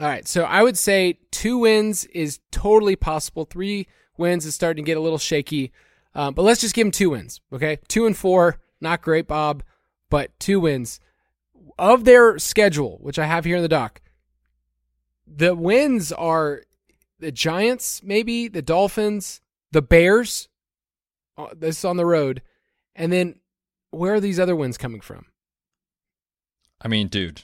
All 0.00 0.08
right, 0.08 0.26
so 0.26 0.44
I 0.44 0.62
would 0.62 0.78
say 0.78 1.18
two 1.30 1.58
wins 1.58 2.06
is 2.06 2.40
totally 2.50 2.96
possible. 2.96 3.44
Three 3.44 3.86
wins 4.16 4.46
is 4.46 4.54
starting 4.54 4.82
to 4.82 4.86
get 4.86 4.96
a 4.96 5.00
little 5.00 5.18
shaky, 5.18 5.72
um, 6.14 6.32
but 6.32 6.42
let's 6.42 6.62
just 6.62 6.74
give 6.74 6.86
them 6.86 6.90
two 6.90 7.10
wins. 7.10 7.42
Okay, 7.52 7.80
two 7.86 8.06
and 8.06 8.16
four, 8.16 8.60
not 8.80 9.02
great, 9.02 9.28
Bob, 9.28 9.62
but 10.08 10.30
two 10.40 10.60
wins 10.60 11.00
of 11.78 12.06
their 12.06 12.38
schedule, 12.38 12.96
which 13.02 13.18
I 13.18 13.26
have 13.26 13.44
here 13.44 13.56
in 13.56 13.62
the 13.62 13.68
doc. 13.68 14.00
The 15.26 15.54
wins 15.54 16.12
are 16.12 16.62
the 17.18 17.30
Giants, 17.30 18.02
maybe 18.02 18.48
the 18.48 18.62
Dolphins, 18.62 19.42
the 19.70 19.82
Bears. 19.82 20.48
Uh, 21.36 21.48
This 21.54 21.80
is 21.80 21.84
on 21.84 21.98
the 21.98 22.06
road, 22.06 22.40
and 22.96 23.12
then 23.12 23.34
where 23.90 24.14
are 24.14 24.20
these 24.20 24.38
other 24.40 24.54
wins 24.56 24.76
coming 24.78 25.00
from? 25.00 25.26
I 26.80 26.88
mean, 26.88 27.08
dude, 27.08 27.42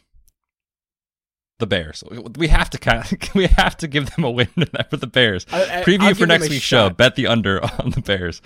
the 1.59 1.66
Bears. 1.66 2.05
We 2.36 2.49
have 2.49 2.70
to 2.70 2.78
kind 2.78 2.99
of, 3.01 3.12
we 3.34 3.47
have 3.47 3.76
to 3.78 3.88
give 3.88 4.14
them 4.14 4.24
a 4.24 4.30
win 4.30 4.49
for 4.90 4.97
the 4.97 5.07
Bears. 5.07 5.47
I- 5.53 5.62
I- 5.64 5.76
I'll 5.78 5.84
Preview 5.84 6.16
for 6.16 6.26
next 6.26 6.49
week's 6.49 6.64
show. 6.64 6.90
Bet 6.90 7.16
the 7.16 7.26
under 7.26 7.62
on 7.80 7.90
the 7.90 8.01
Bears. 8.01 8.42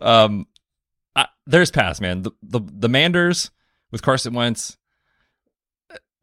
Um, 0.00 0.46
I, 1.14 1.26
there's 1.46 1.70
pass, 1.70 2.00
man. 2.00 2.22
The, 2.22 2.30
the 2.42 2.60
the 2.60 2.88
Manders 2.88 3.50
with 3.90 4.02
Carson 4.02 4.32
Wentz. 4.32 4.76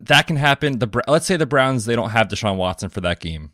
That 0.02 0.28
can 0.28 0.38
happen. 0.38 0.80
The 0.80 0.88
let's 1.08 1.26
say 1.26 1.36
the 1.38 1.46
Browns 1.46 1.86
they 1.86 1.96
don't 1.96 2.10
have 2.12 2.28
Deshaun 2.30 2.56
Watson 2.58 2.90
for 2.90 3.02
that 3.02 3.20
game. 3.20 3.52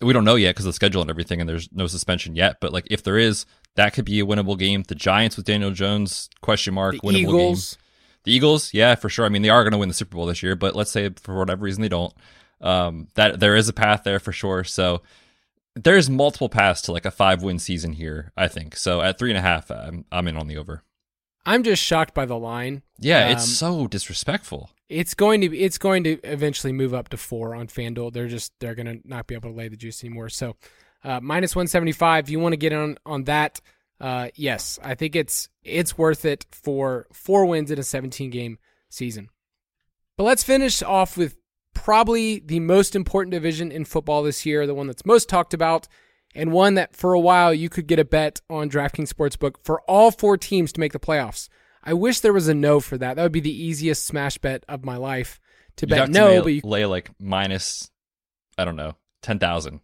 We 0.00 0.12
don't 0.12 0.24
know 0.24 0.36
yet 0.36 0.50
because 0.54 0.64
of 0.66 0.70
the 0.70 0.74
schedule 0.74 1.02
and 1.02 1.10
everything, 1.10 1.40
and 1.40 1.48
there's 1.48 1.68
no 1.72 1.86
suspension 1.86 2.36
yet. 2.36 2.58
But 2.60 2.72
like, 2.72 2.86
if 2.90 3.02
there 3.02 3.18
is, 3.18 3.46
that 3.74 3.94
could 3.94 4.04
be 4.04 4.20
a 4.20 4.26
winnable 4.26 4.58
game. 4.58 4.84
The 4.86 4.94
Giants 4.94 5.36
with 5.36 5.46
Daniel 5.46 5.70
Jones 5.72 6.30
question 6.40 6.74
mark 6.74 6.94
The 6.94 7.00
winnable 7.00 7.38
game. 7.38 7.56
The 8.24 8.32
Eagles, 8.32 8.72
yeah, 8.74 8.94
for 8.94 9.08
sure. 9.08 9.24
I 9.24 9.28
mean, 9.28 9.42
they 9.42 9.48
are 9.48 9.62
going 9.64 9.72
to 9.72 9.78
win 9.78 9.88
the 9.88 9.94
Super 9.94 10.16
Bowl 10.16 10.26
this 10.26 10.42
year, 10.42 10.54
but 10.56 10.76
let's 10.76 10.90
say 10.90 11.10
for 11.22 11.36
whatever 11.38 11.64
reason 11.64 11.82
they 11.82 11.88
don't. 11.88 12.12
Um, 12.60 13.08
that 13.14 13.40
there 13.40 13.56
is 13.56 13.68
a 13.68 13.72
path 13.72 14.02
there 14.04 14.18
for 14.18 14.32
sure. 14.32 14.64
So 14.64 15.02
there's 15.74 16.10
multiple 16.10 16.48
paths 16.48 16.82
to 16.82 16.92
like 16.92 17.04
a 17.04 17.10
five 17.10 17.42
win 17.42 17.58
season 17.58 17.92
here. 17.92 18.32
I 18.36 18.48
think 18.48 18.76
so. 18.76 19.00
At 19.00 19.18
three 19.18 19.30
and 19.30 19.38
a 19.38 19.42
half, 19.42 19.70
I'm 19.70 20.04
I'm 20.10 20.26
in 20.28 20.36
on 20.36 20.48
the 20.48 20.58
over. 20.58 20.82
I'm 21.46 21.62
just 21.62 21.82
shocked 21.82 22.14
by 22.14 22.26
the 22.26 22.36
line. 22.38 22.82
Yeah, 22.98 23.28
it's 23.28 23.44
Um, 23.44 23.48
so 23.48 23.86
disrespectful. 23.86 24.70
It's 24.88 25.14
going 25.14 25.42
to 25.42 25.56
it's 25.56 25.78
going 25.78 26.04
to 26.04 26.18
eventually 26.24 26.72
move 26.72 26.94
up 26.94 27.10
to 27.10 27.16
four 27.16 27.54
on 27.54 27.66
FanDuel. 27.66 28.12
They're 28.12 28.28
just 28.28 28.52
they're 28.58 28.74
going 28.74 28.86
to 28.86 29.08
not 29.08 29.26
be 29.26 29.34
able 29.34 29.50
to 29.50 29.56
lay 29.56 29.68
the 29.68 29.76
juice 29.76 30.02
anymore. 30.02 30.30
So 30.30 30.56
uh, 31.04 31.20
minus 31.20 31.54
one 31.54 31.66
seventy 31.66 31.92
five. 31.92 32.24
If 32.24 32.30
you 32.30 32.40
want 32.40 32.54
to 32.54 32.56
get 32.56 32.72
on 32.72 32.96
on 33.04 33.24
that, 33.24 33.60
uh, 34.00 34.28
yes, 34.34 34.78
I 34.82 34.94
think 34.94 35.14
it's 35.14 35.48
it's 35.62 35.98
worth 35.98 36.24
it 36.24 36.46
for 36.52 37.06
four 37.12 37.44
wins 37.44 37.70
in 37.70 37.78
a 37.78 37.82
seventeen 37.82 38.30
game 38.30 38.58
season. 38.88 39.28
But 40.16 40.24
let's 40.24 40.42
finish 40.42 40.82
off 40.82 41.16
with 41.16 41.36
probably 41.74 42.40
the 42.40 42.60
most 42.60 42.96
important 42.96 43.32
division 43.32 43.70
in 43.70 43.84
football 43.84 44.22
this 44.22 44.44
year, 44.44 44.66
the 44.66 44.74
one 44.74 44.88
that's 44.88 45.06
most 45.06 45.28
talked 45.28 45.54
about, 45.54 45.86
and 46.34 46.50
one 46.50 46.74
that 46.74 46.96
for 46.96 47.12
a 47.12 47.20
while 47.20 47.54
you 47.54 47.68
could 47.68 47.86
get 47.86 47.98
a 47.98 48.04
bet 48.04 48.40
on 48.50 48.68
DraftKings 48.68 49.12
Sportsbook 49.12 49.56
for 49.62 49.80
all 49.82 50.10
four 50.10 50.36
teams 50.36 50.72
to 50.72 50.80
make 50.80 50.92
the 50.92 50.98
playoffs. 50.98 51.48
I 51.88 51.94
wish 51.94 52.20
there 52.20 52.34
was 52.34 52.48
a 52.48 52.54
no 52.54 52.80
for 52.80 52.98
that. 52.98 53.16
That 53.16 53.22
would 53.22 53.32
be 53.32 53.40
the 53.40 53.64
easiest 53.64 54.04
smash 54.04 54.36
bet 54.36 54.62
of 54.68 54.84
my 54.84 54.98
life 54.98 55.40
to 55.76 55.86
You'd 55.86 55.96
bet 55.96 56.06
to 56.08 56.12
no, 56.12 56.26
lay, 56.28 56.40
but 56.40 56.52
you, 56.52 56.60
lay 56.62 56.84
like 56.84 57.10
minus, 57.18 57.90
I 58.58 58.66
don't 58.66 58.76
know, 58.76 58.94
ten 59.22 59.38
thousand 59.38 59.80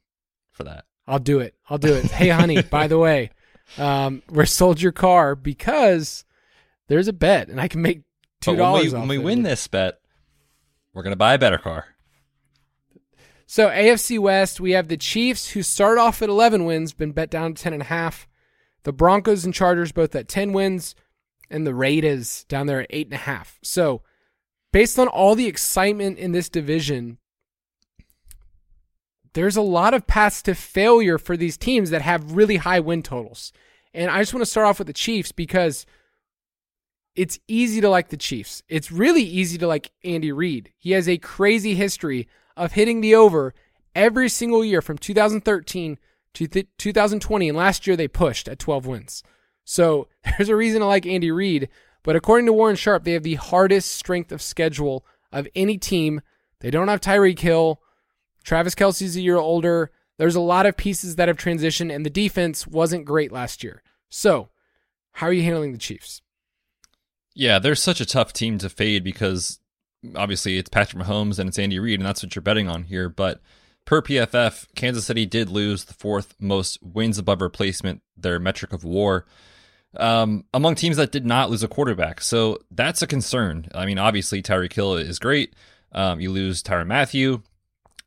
for 0.52 0.64
that. 0.64 0.84
I'll 1.07 1.18
do 1.18 1.40
it. 1.40 1.55
I'll 1.70 1.78
do 1.78 1.94
it. 1.94 2.05
Hey, 2.05 2.28
honey, 2.28 2.61
by 2.70 2.88
the 2.88 2.98
way, 2.98 3.30
um, 3.78 4.22
we 4.28 4.44
sold 4.44 4.82
your 4.82 4.92
car 4.92 5.34
because 5.34 6.26
there's 6.88 7.09
a 7.09 7.14
bet, 7.14 7.48
and 7.48 7.59
I 7.59 7.68
can 7.68 7.80
make 7.80 8.02
two 8.42 8.50
But 8.50 8.52
when 8.52 8.59
dollars 8.59 8.92
we, 8.92 8.98
when 8.98 9.09
we 9.09 9.16
win 9.18 9.42
this 9.42 9.66
bet, 9.66 9.98
we're 10.92 11.05
gonna 11.05 11.16
buy 11.16 11.32
a 11.32 11.38
better 11.38 11.57
car. 11.57 11.86
So 13.46 13.70
AFC 13.70 14.18
West, 14.18 14.61
we 14.61 14.72
have 14.72 14.88
the 14.88 14.98
Chiefs 14.98 15.52
who 15.52 15.62
start 15.62 15.96
off 15.96 16.20
at 16.20 16.28
11 16.28 16.66
wins, 16.66 16.92
been 16.92 17.12
bet 17.12 17.30
down 17.30 17.55
to 17.55 17.62
10 17.62 17.72
and 17.72 17.82
a 17.82 17.86
half. 17.86 18.28
The 18.82 18.92
Broncos 18.92 19.46
and 19.46 19.55
Chargers 19.55 19.90
both 19.90 20.14
at 20.14 20.28
10 20.28 20.52
wins, 20.52 20.94
and 21.55 21.66
the 21.66 21.74
Raiders 21.74 22.44
down 22.48 22.66
there 22.66 22.80
at 22.80 22.86
eight 22.90 23.07
and 23.07 23.14
a 23.14 23.18
half. 23.18 23.59
So, 23.62 24.02
based 24.72 24.98
on 24.98 25.07
all 25.07 25.34
the 25.36 25.46
excitement 25.46 26.18
in 26.18 26.32
this 26.32 26.48
division, 26.48 27.18
there's 29.34 29.57
a 29.57 29.62
lot 29.62 29.94
of 29.94 30.07
paths 30.07 30.42
to 30.42 30.55
failure 30.55 31.16
for 31.16 31.36
these 31.36 31.57
teams 31.57 31.90
that 31.90 32.02
have 32.02 32.32
really 32.32 32.57
high 32.57 32.80
win 32.80 33.02
totals. 33.02 33.52
And 33.92 34.11
I 34.11 34.18
just 34.20 34.34
want 34.34 34.42
to 34.42 34.50
start 34.50 34.66
off 34.66 34.78
with 34.78 34.88
the 34.88 34.92
Chiefs 34.92 35.30
because 35.30 35.86
it's 37.14 37.38
easy 37.46 37.80
to 37.80 37.88
like 37.88 38.09
the 38.09 38.16
Chiefs. 38.16 38.62
It's 38.68 38.90
really 38.90 39.22
easy 39.22 39.57
to 39.59 39.68
like 39.68 39.92
Andy 40.02 40.32
Reid. 40.32 40.72
He 40.76 40.90
has 40.90 41.09
a 41.09 41.18
crazy 41.18 41.76
history 41.76 42.26
of 42.57 42.72
hitting 42.72 43.00
the 43.00 43.14
over 43.14 43.55
every 43.94 44.28
single 44.28 44.64
year 44.64 44.82
from 44.82 44.98
2013 44.98 45.98
to 46.34 46.46
th- 46.48 46.66
2020. 46.78 47.48
And 47.48 47.57
last 47.57 47.86
year 47.86 47.96
they 47.96 48.09
pushed 48.09 48.48
at 48.48 48.59
12 48.59 48.86
wins. 48.86 49.22
So 49.64 50.08
there's 50.36 50.48
a 50.48 50.56
reason 50.56 50.80
to 50.80 50.86
like 50.86 51.06
Andy 51.06 51.30
Reid. 51.30 51.68
But 52.02 52.16
according 52.16 52.46
to 52.46 52.52
Warren 52.52 52.76
Sharp, 52.76 53.04
they 53.04 53.12
have 53.12 53.22
the 53.22 53.36
hardest 53.36 53.92
strength 53.92 54.30
of 54.30 54.42
schedule 54.42 55.04
of 55.32 55.48
any 55.54 55.78
team. 55.78 56.20
They 56.60 56.70
don't 56.70 56.88
have 56.88 57.00
Tyreek 57.00 57.38
Hill. 57.38 57.80
Travis 58.44 58.74
Kelce's 58.74 59.16
a 59.16 59.22
year 59.22 59.38
older. 59.38 59.90
There's 60.18 60.36
a 60.36 60.40
lot 60.40 60.66
of 60.66 60.76
pieces 60.76 61.16
that 61.16 61.28
have 61.28 61.38
transitioned, 61.38 61.92
and 61.92 62.06
the 62.06 62.10
defense 62.10 62.66
wasn't 62.66 63.06
great 63.06 63.32
last 63.32 63.64
year. 63.64 63.82
So, 64.10 64.50
how 65.12 65.26
are 65.26 65.32
you 65.32 65.42
handling 65.42 65.72
the 65.72 65.78
Chiefs? 65.78 66.22
Yeah, 67.34 67.58
they're 67.58 67.74
such 67.74 68.00
a 68.00 68.06
tough 68.06 68.32
team 68.32 68.58
to 68.58 68.68
fade 68.68 69.02
because 69.02 69.58
obviously 70.14 70.58
it's 70.58 70.68
Patrick 70.68 71.02
Mahomes 71.02 71.38
and 71.38 71.48
it's 71.48 71.58
Andy 71.58 71.78
Reid, 71.78 71.98
and 71.98 72.06
that's 72.06 72.22
what 72.22 72.34
you're 72.36 72.42
betting 72.42 72.68
on 72.68 72.84
here. 72.84 73.08
But 73.08 73.40
per 73.84 74.02
PFF, 74.02 74.66
Kansas 74.74 75.06
City 75.06 75.26
did 75.26 75.48
lose 75.48 75.84
the 75.84 75.94
fourth 75.94 76.34
most 76.38 76.82
wins 76.82 77.18
above 77.18 77.40
replacement, 77.40 78.02
their 78.16 78.38
metric 78.38 78.72
of 78.72 78.84
war, 78.84 79.26
um, 79.97 80.45
among 80.53 80.74
teams 80.74 80.97
that 80.97 81.12
did 81.12 81.26
not 81.26 81.51
lose 81.51 81.62
a 81.62 81.68
quarterback. 81.68 82.20
So 82.20 82.59
that's 82.70 83.03
a 83.03 83.07
concern. 83.07 83.68
I 83.74 83.86
mean, 83.86 83.99
obviously 83.99 84.42
Tyreek 84.42 84.72
Hill 84.72 84.97
is 84.97 85.18
great. 85.18 85.55
Um, 85.92 86.20
you 86.20 86.30
lose 86.30 86.62
Tyrann 86.62 86.88
Mathieu. 86.88 87.42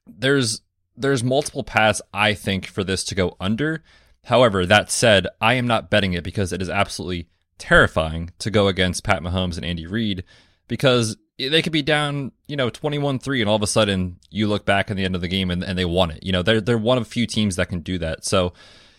There's 0.05 0.61
there's 0.95 1.23
multiple 1.23 1.63
paths 1.63 2.01
I 2.13 2.33
think 2.33 2.65
for 2.65 2.83
this 2.83 3.03
to 3.05 3.15
go 3.15 3.37
under. 3.39 3.83
However, 4.25 4.65
that 4.65 4.91
said, 4.91 5.27
I 5.39 5.53
am 5.53 5.67
not 5.67 5.89
betting 5.89 6.13
it 6.13 6.23
because 6.23 6.51
it 6.51 6.61
is 6.61 6.69
absolutely 6.69 7.27
terrifying 7.57 8.31
to 8.39 8.51
go 8.51 8.67
against 8.67 9.03
Pat 9.03 9.21
Mahomes 9.21 9.55
and 9.55 9.65
Andy 9.65 9.85
Reid 9.85 10.23
because 10.67 11.15
they 11.37 11.61
could 11.61 11.71
be 11.71 11.83
down, 11.83 12.31
you 12.47 12.55
know, 12.55 12.69
21-3 12.69 13.41
and 13.41 13.49
all 13.49 13.55
of 13.55 13.61
a 13.61 13.67
sudden 13.67 14.17
you 14.29 14.47
look 14.47 14.65
back 14.65 14.89
at 14.89 14.97
the 14.97 15.05
end 15.05 15.15
of 15.15 15.21
the 15.21 15.27
game 15.27 15.51
and, 15.51 15.63
and 15.63 15.77
they 15.77 15.85
won 15.85 16.11
it. 16.11 16.23
You 16.23 16.31
know, 16.31 16.41
they're 16.41 16.59
they're 16.59 16.77
one 16.77 16.97
of 16.97 17.07
few 17.07 17.27
teams 17.27 17.55
that 17.55 17.69
can 17.69 17.81
do 17.81 17.97
that. 17.99 18.25
So, 18.25 18.53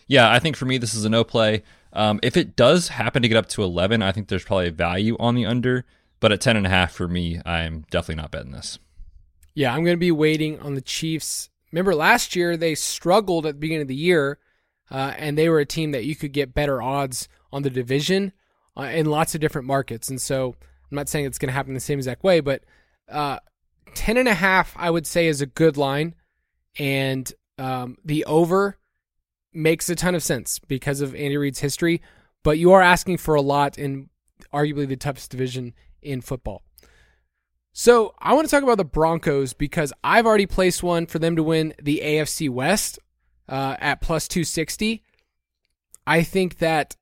yeah, 0.09 0.29
I 0.29 0.39
think 0.39 0.57
for 0.57 0.65
me 0.65 0.77
this 0.77 0.93
is 0.93 1.05
a 1.05 1.09
no 1.09 1.23
play. 1.23 1.63
Um, 1.93 2.19
if 2.21 2.35
it 2.35 2.55
does 2.57 2.89
happen 2.89 3.21
to 3.21 3.27
get 3.29 3.37
up 3.37 3.47
to 3.49 3.63
11, 3.63 4.01
I 4.01 4.11
think 4.11 4.27
there's 4.27 4.43
probably 4.43 4.69
value 4.71 5.15
on 5.19 5.35
the 5.35 5.45
under. 5.45 5.85
But 6.19 6.33
at 6.33 6.41
ten 6.41 6.57
and 6.57 6.65
a 6.65 6.69
half 6.69 6.91
for 6.91 7.07
me, 7.07 7.39
I'm 7.45 7.85
definitely 7.89 8.21
not 8.21 8.31
betting 8.31 8.51
this. 8.51 8.77
Yeah, 9.53 9.73
I'm 9.73 9.85
going 9.85 9.95
to 9.95 9.97
be 9.97 10.11
waiting 10.11 10.59
on 10.59 10.75
the 10.75 10.81
Chiefs. 10.81 11.49
Remember 11.71 11.95
last 11.95 12.35
year 12.35 12.57
they 12.57 12.75
struggled 12.75 13.45
at 13.45 13.55
the 13.55 13.59
beginning 13.59 13.83
of 13.83 13.87
the 13.87 13.95
year, 13.95 14.37
uh, 14.91 15.13
and 15.17 15.37
they 15.37 15.47
were 15.47 15.59
a 15.59 15.65
team 15.65 15.91
that 15.91 16.03
you 16.03 16.15
could 16.15 16.33
get 16.33 16.53
better 16.53 16.81
odds 16.81 17.29
on 17.53 17.61
the 17.61 17.69
division 17.69 18.33
uh, 18.75 18.83
in 18.83 19.05
lots 19.05 19.33
of 19.33 19.39
different 19.39 19.67
markets. 19.67 20.09
And 20.09 20.21
so 20.21 20.55
I'm 20.91 20.95
not 20.95 21.07
saying 21.07 21.25
it's 21.25 21.37
going 21.37 21.47
to 21.47 21.53
happen 21.53 21.73
the 21.73 21.79
same 21.79 21.99
exact 21.99 22.23
way, 22.23 22.41
but 22.41 22.63
uh, 23.07 23.39
10 23.95 24.17
and 24.17 24.27
a 24.27 24.33
half, 24.33 24.75
I 24.77 24.89
would 24.89 25.07
say, 25.07 25.27
is 25.27 25.41
a 25.41 25.45
good 25.45 25.77
line. 25.77 26.15
And 26.77 27.31
um, 27.57 27.97
the 28.03 28.25
over 28.25 28.77
makes 29.53 29.89
a 29.89 29.95
ton 29.95 30.15
of 30.15 30.23
sense 30.23 30.59
because 30.59 31.01
of 31.01 31.15
Andy 31.15 31.37
Reid's 31.37 31.59
history. 31.59 32.01
But 32.43 32.57
you 32.57 32.71
are 32.71 32.81
asking 32.81 33.17
for 33.17 33.35
a 33.35 33.41
lot 33.41 33.77
in 33.77 34.09
arguably 34.53 34.87
the 34.87 34.95
toughest 34.95 35.31
division 35.31 35.73
in 36.01 36.21
football. 36.21 36.63
So 37.71 38.13
I 38.19 38.33
want 38.33 38.47
to 38.47 38.51
talk 38.51 38.63
about 38.63 38.77
the 38.77 38.85
Broncos 38.85 39.53
because 39.53 39.93
I've 40.03 40.25
already 40.25 40.45
placed 40.45 40.83
one 40.83 41.05
for 41.05 41.19
them 41.19 41.35
to 41.35 41.43
win 41.43 41.73
the 41.81 42.01
AFC 42.03 42.49
West 42.49 42.99
uh, 43.47 43.75
at 43.79 44.01
plus 44.01 44.27
260. 44.27 45.03
I 46.07 46.23
think 46.23 46.57
that 46.57 46.95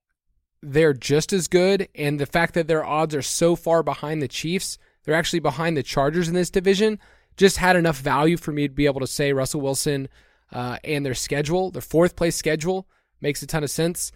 they're 0.61 0.93
just 0.93 1.31
as 1.33 1.47
good, 1.47 1.87
and 1.95 2.19
the 2.19 2.25
fact 2.25 2.53
that 2.55 2.67
their 2.67 2.85
odds 2.85 3.15
are 3.15 3.21
so 3.21 3.55
far 3.55 3.83
behind 3.83 4.21
the 4.21 4.27
Chiefs, 4.27 4.77
they're 5.03 5.15
actually 5.15 5.39
behind 5.39 5.77
the 5.77 5.83
Chargers 5.83 6.27
in 6.27 6.33
this 6.33 6.49
division, 6.49 6.99
just 7.37 7.57
had 7.57 7.75
enough 7.75 7.99
value 7.99 8.37
for 8.37 8.51
me 8.51 8.67
to 8.67 8.73
be 8.73 8.85
able 8.85 8.99
to 8.99 9.07
say 9.07 9.31
Russell 9.31 9.61
Wilson 9.61 10.09
uh, 10.51 10.77
and 10.83 11.05
their 11.05 11.13
schedule, 11.13 11.71
their 11.71 11.81
fourth 11.81 12.15
place 12.15 12.35
schedule, 12.35 12.87
makes 13.21 13.41
a 13.41 13.47
ton 13.47 13.63
of 13.63 13.69
sense. 13.69 14.11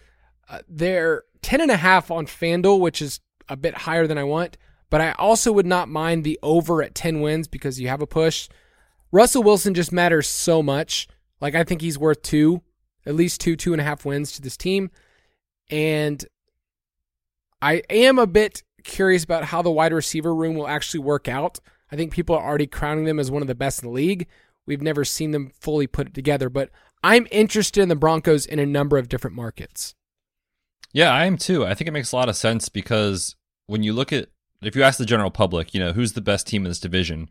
Uh, 0.48 0.60
they're 0.68 1.24
10 1.42 1.60
and 1.60 1.70
a 1.70 1.76
half 1.76 2.10
on 2.10 2.26
FanDuel, 2.26 2.80
which 2.80 3.02
is 3.02 3.20
a 3.48 3.56
bit 3.56 3.74
higher 3.74 4.06
than 4.06 4.18
I 4.18 4.24
want, 4.24 4.56
but 4.90 5.00
I 5.00 5.12
also 5.12 5.52
would 5.52 5.66
not 5.66 5.88
mind 5.88 6.24
the 6.24 6.38
over 6.42 6.82
at 6.82 6.94
10 6.94 7.20
wins 7.20 7.48
because 7.48 7.80
you 7.80 7.88
have 7.88 8.02
a 8.02 8.06
push. 8.06 8.48
Russell 9.10 9.42
Wilson 9.42 9.74
just 9.74 9.92
matters 9.92 10.26
so 10.26 10.62
much. 10.62 11.08
Like, 11.40 11.54
I 11.54 11.64
think 11.64 11.80
he's 11.80 11.98
worth 11.98 12.22
two, 12.22 12.62
at 13.04 13.14
least 13.14 13.40
two, 13.40 13.56
two 13.56 13.72
and 13.72 13.80
a 13.80 13.84
half 13.84 14.04
wins 14.04 14.32
to 14.32 14.42
this 14.42 14.56
team. 14.56 14.90
And 15.70 16.24
I 17.60 17.82
am 17.90 18.18
a 18.18 18.26
bit 18.26 18.62
curious 18.84 19.24
about 19.24 19.44
how 19.44 19.62
the 19.62 19.70
wide 19.70 19.92
receiver 19.92 20.34
room 20.34 20.54
will 20.54 20.68
actually 20.68 21.00
work 21.00 21.28
out. 21.28 21.60
I 21.90 21.96
think 21.96 22.12
people 22.12 22.36
are 22.36 22.44
already 22.44 22.66
crowning 22.66 23.04
them 23.04 23.18
as 23.18 23.30
one 23.30 23.42
of 23.42 23.48
the 23.48 23.54
best 23.54 23.82
in 23.82 23.88
the 23.88 23.94
league. 23.94 24.26
We've 24.66 24.82
never 24.82 25.04
seen 25.04 25.32
them 25.32 25.52
fully 25.60 25.86
put 25.86 26.08
it 26.08 26.14
together, 26.14 26.48
but 26.48 26.70
I'm 27.02 27.26
interested 27.30 27.82
in 27.82 27.88
the 27.88 27.96
Broncos 27.96 28.46
in 28.46 28.58
a 28.58 28.66
number 28.66 28.96
of 28.96 29.08
different 29.08 29.36
markets. 29.36 29.94
Yeah, 30.92 31.12
I 31.12 31.24
am 31.24 31.36
too. 31.36 31.64
I 31.66 31.74
think 31.74 31.88
it 31.88 31.92
makes 31.92 32.12
a 32.12 32.16
lot 32.16 32.28
of 32.28 32.36
sense 32.36 32.68
because 32.68 33.34
when 33.66 33.82
you 33.82 33.92
look 33.92 34.12
at, 34.12 34.28
if 34.60 34.76
you 34.76 34.82
ask 34.82 34.98
the 34.98 35.06
general 35.06 35.30
public, 35.30 35.74
you 35.74 35.80
know, 35.80 35.92
who's 35.92 36.12
the 36.12 36.20
best 36.20 36.46
team 36.46 36.64
in 36.64 36.70
this 36.70 36.78
division? 36.78 37.30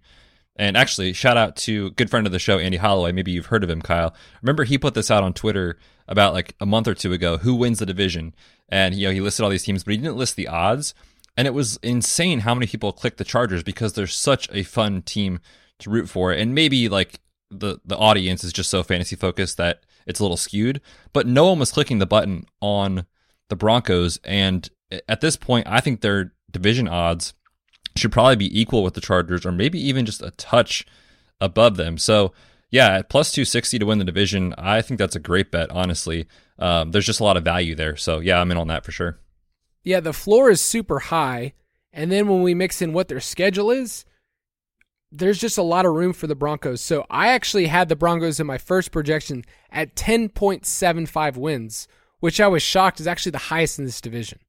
And 0.57 0.75
actually, 0.75 1.13
shout 1.13 1.37
out 1.37 1.55
to 1.57 1.91
good 1.91 2.09
friend 2.09 2.25
of 2.25 2.33
the 2.33 2.39
show, 2.39 2.59
Andy 2.59 2.77
Holloway. 2.77 3.13
Maybe 3.13 3.31
you've 3.31 3.45
heard 3.45 3.63
of 3.63 3.69
him, 3.69 3.81
Kyle. 3.81 4.13
Remember, 4.41 4.65
he 4.65 4.77
put 4.77 4.95
this 4.95 5.09
out 5.09 5.23
on 5.23 5.33
Twitter 5.33 5.77
about 6.07 6.33
like 6.33 6.55
a 6.59 6.65
month 6.65 6.87
or 6.87 6.93
two 6.93 7.13
ago. 7.13 7.37
Who 7.37 7.55
wins 7.55 7.79
the 7.79 7.85
division? 7.85 8.35
And 8.67 8.93
you 8.93 9.07
know, 9.07 9.13
he 9.13 9.21
listed 9.21 9.43
all 9.43 9.49
these 9.49 9.63
teams, 9.63 9.83
but 9.83 9.91
he 9.91 9.97
didn't 9.97 10.17
list 10.17 10.35
the 10.35 10.49
odds. 10.49 10.93
And 11.37 11.47
it 11.47 11.53
was 11.53 11.79
insane 11.81 12.41
how 12.41 12.53
many 12.53 12.67
people 12.67 12.91
clicked 12.91 13.17
the 13.17 13.23
Chargers 13.23 13.63
because 13.63 13.93
they're 13.93 14.07
such 14.07 14.49
a 14.51 14.63
fun 14.63 15.01
team 15.01 15.39
to 15.81 15.89
root 15.89 16.09
for. 16.09 16.31
it, 16.31 16.39
And 16.39 16.55
maybe 16.55 16.89
like 16.89 17.19
the 17.49 17.79
the 17.85 17.97
audience 17.97 18.43
is 18.43 18.53
just 18.53 18.69
so 18.69 18.83
fantasy 18.83 19.15
focused 19.15 19.57
that 19.57 19.81
it's 20.07 20.19
a 20.19 20.23
little 20.23 20.37
skewed. 20.37 20.81
But 21.13 21.27
no 21.27 21.47
one 21.47 21.59
was 21.59 21.71
clicking 21.71 21.99
the 21.99 22.05
button 22.05 22.45
on 22.61 23.05
the 23.49 23.55
Broncos. 23.55 24.19
And 24.23 24.69
at 25.07 25.21
this 25.21 25.35
point, 25.35 25.67
I 25.67 25.79
think 25.79 26.01
their 26.01 26.33
division 26.49 26.87
odds 26.87 27.33
should 27.95 28.11
probably 28.11 28.35
be 28.35 28.59
equal 28.59 28.83
with 28.83 28.93
the 28.93 29.01
Chargers 29.01 29.45
or 29.45 29.51
maybe 29.51 29.79
even 29.79 30.05
just 30.05 30.21
a 30.21 30.31
touch 30.31 30.85
above 31.39 31.77
them. 31.77 31.97
So, 31.97 32.33
yeah, 32.69 32.97
at 32.97 33.09
plus 33.09 33.31
260 33.31 33.79
to 33.79 33.85
win 33.85 33.99
the 33.99 34.05
division, 34.05 34.53
I 34.57 34.81
think 34.81 34.97
that's 34.97 35.15
a 35.15 35.19
great 35.19 35.51
bet, 35.51 35.69
honestly. 35.71 36.27
Um, 36.57 36.91
there's 36.91 37.05
just 37.05 37.19
a 37.19 37.23
lot 37.23 37.37
of 37.37 37.43
value 37.43 37.75
there. 37.75 37.97
So, 37.97 38.19
yeah, 38.19 38.39
I'm 38.39 38.51
in 38.51 38.57
on 38.57 38.67
that 38.67 38.85
for 38.85 38.91
sure. 38.91 39.19
Yeah, 39.83 39.99
the 39.99 40.13
floor 40.13 40.49
is 40.49 40.61
super 40.61 40.99
high. 40.99 41.53
And 41.91 42.11
then 42.11 42.27
when 42.29 42.41
we 42.41 42.53
mix 42.53 42.81
in 42.81 42.93
what 42.93 43.09
their 43.09 43.19
schedule 43.19 43.71
is, 43.71 44.05
there's 45.11 45.39
just 45.39 45.57
a 45.57 45.63
lot 45.63 45.85
of 45.85 45.93
room 45.93 46.13
for 46.13 46.27
the 46.27 46.35
Broncos. 46.35 46.81
So 46.81 47.05
I 47.09 47.29
actually 47.29 47.67
had 47.67 47.89
the 47.89 47.95
Broncos 47.95 48.39
in 48.39 48.47
my 48.47 48.57
first 48.57 48.91
projection 48.91 49.43
at 49.71 49.95
10.75 49.95 51.35
wins, 51.35 51.87
which 52.19 52.39
I 52.39 52.47
was 52.47 52.63
shocked 52.63 52.99
is 52.99 53.07
actually 53.07 53.33
the 53.33 53.37
highest 53.37 53.77
in 53.77 53.85
this 53.85 54.01
division 54.01 54.39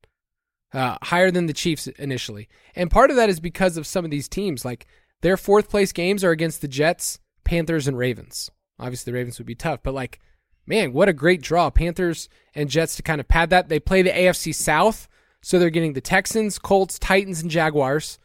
uh, 0.73 0.97
higher 1.03 1.31
than 1.31 1.47
the 1.47 1.53
Chiefs 1.53 1.87
initially. 1.87 2.49
And 2.75 2.91
part 2.91 3.11
of 3.11 3.17
that 3.17 3.29
is 3.29 3.41
because 3.41 3.77
of 3.77 3.87
some 3.87 4.05
of 4.05 4.11
these 4.11 4.29
teams. 4.29 4.65
Like 4.65 4.87
their 5.21 5.37
fourth 5.37 5.69
place 5.69 5.93
games 5.93 6.25
are 6.25 6.31
against 6.31 6.61
the 6.61 6.69
Jets, 6.69 7.19
Panthers, 7.45 7.89
and 7.89 7.99
Ravens. 7.99 8.51
Obviously, 8.79 9.11
the 9.11 9.17
Ravens 9.17 9.39
would 9.39 9.47
be 9.47 9.55
tough, 9.55 9.81
but 9.83 9.95
like, 9.95 10.19
man, 10.67 10.93
what 10.93 11.09
a 11.09 11.13
great 11.13 11.43
draw. 11.43 11.71
Panthers 11.71 12.29
and 12.55 12.71
Jets 12.71 12.97
to 12.97 13.03
kind 13.03 13.21
of 13.21 13.29
pad 13.29 13.51
that. 13.51 13.69
They 13.69 13.79
play 13.79 14.03
the 14.03 14.11
AFC 14.11 14.55
South, 14.55 15.09
so 15.41 15.59
they're 15.59 15.71
getting 15.71 15.93
the 15.93 16.01
Texans, 16.01 16.59
Colts, 16.59 16.99
Titans, 16.99 17.43
and 17.43 17.51
Jaguars. 17.51 18.19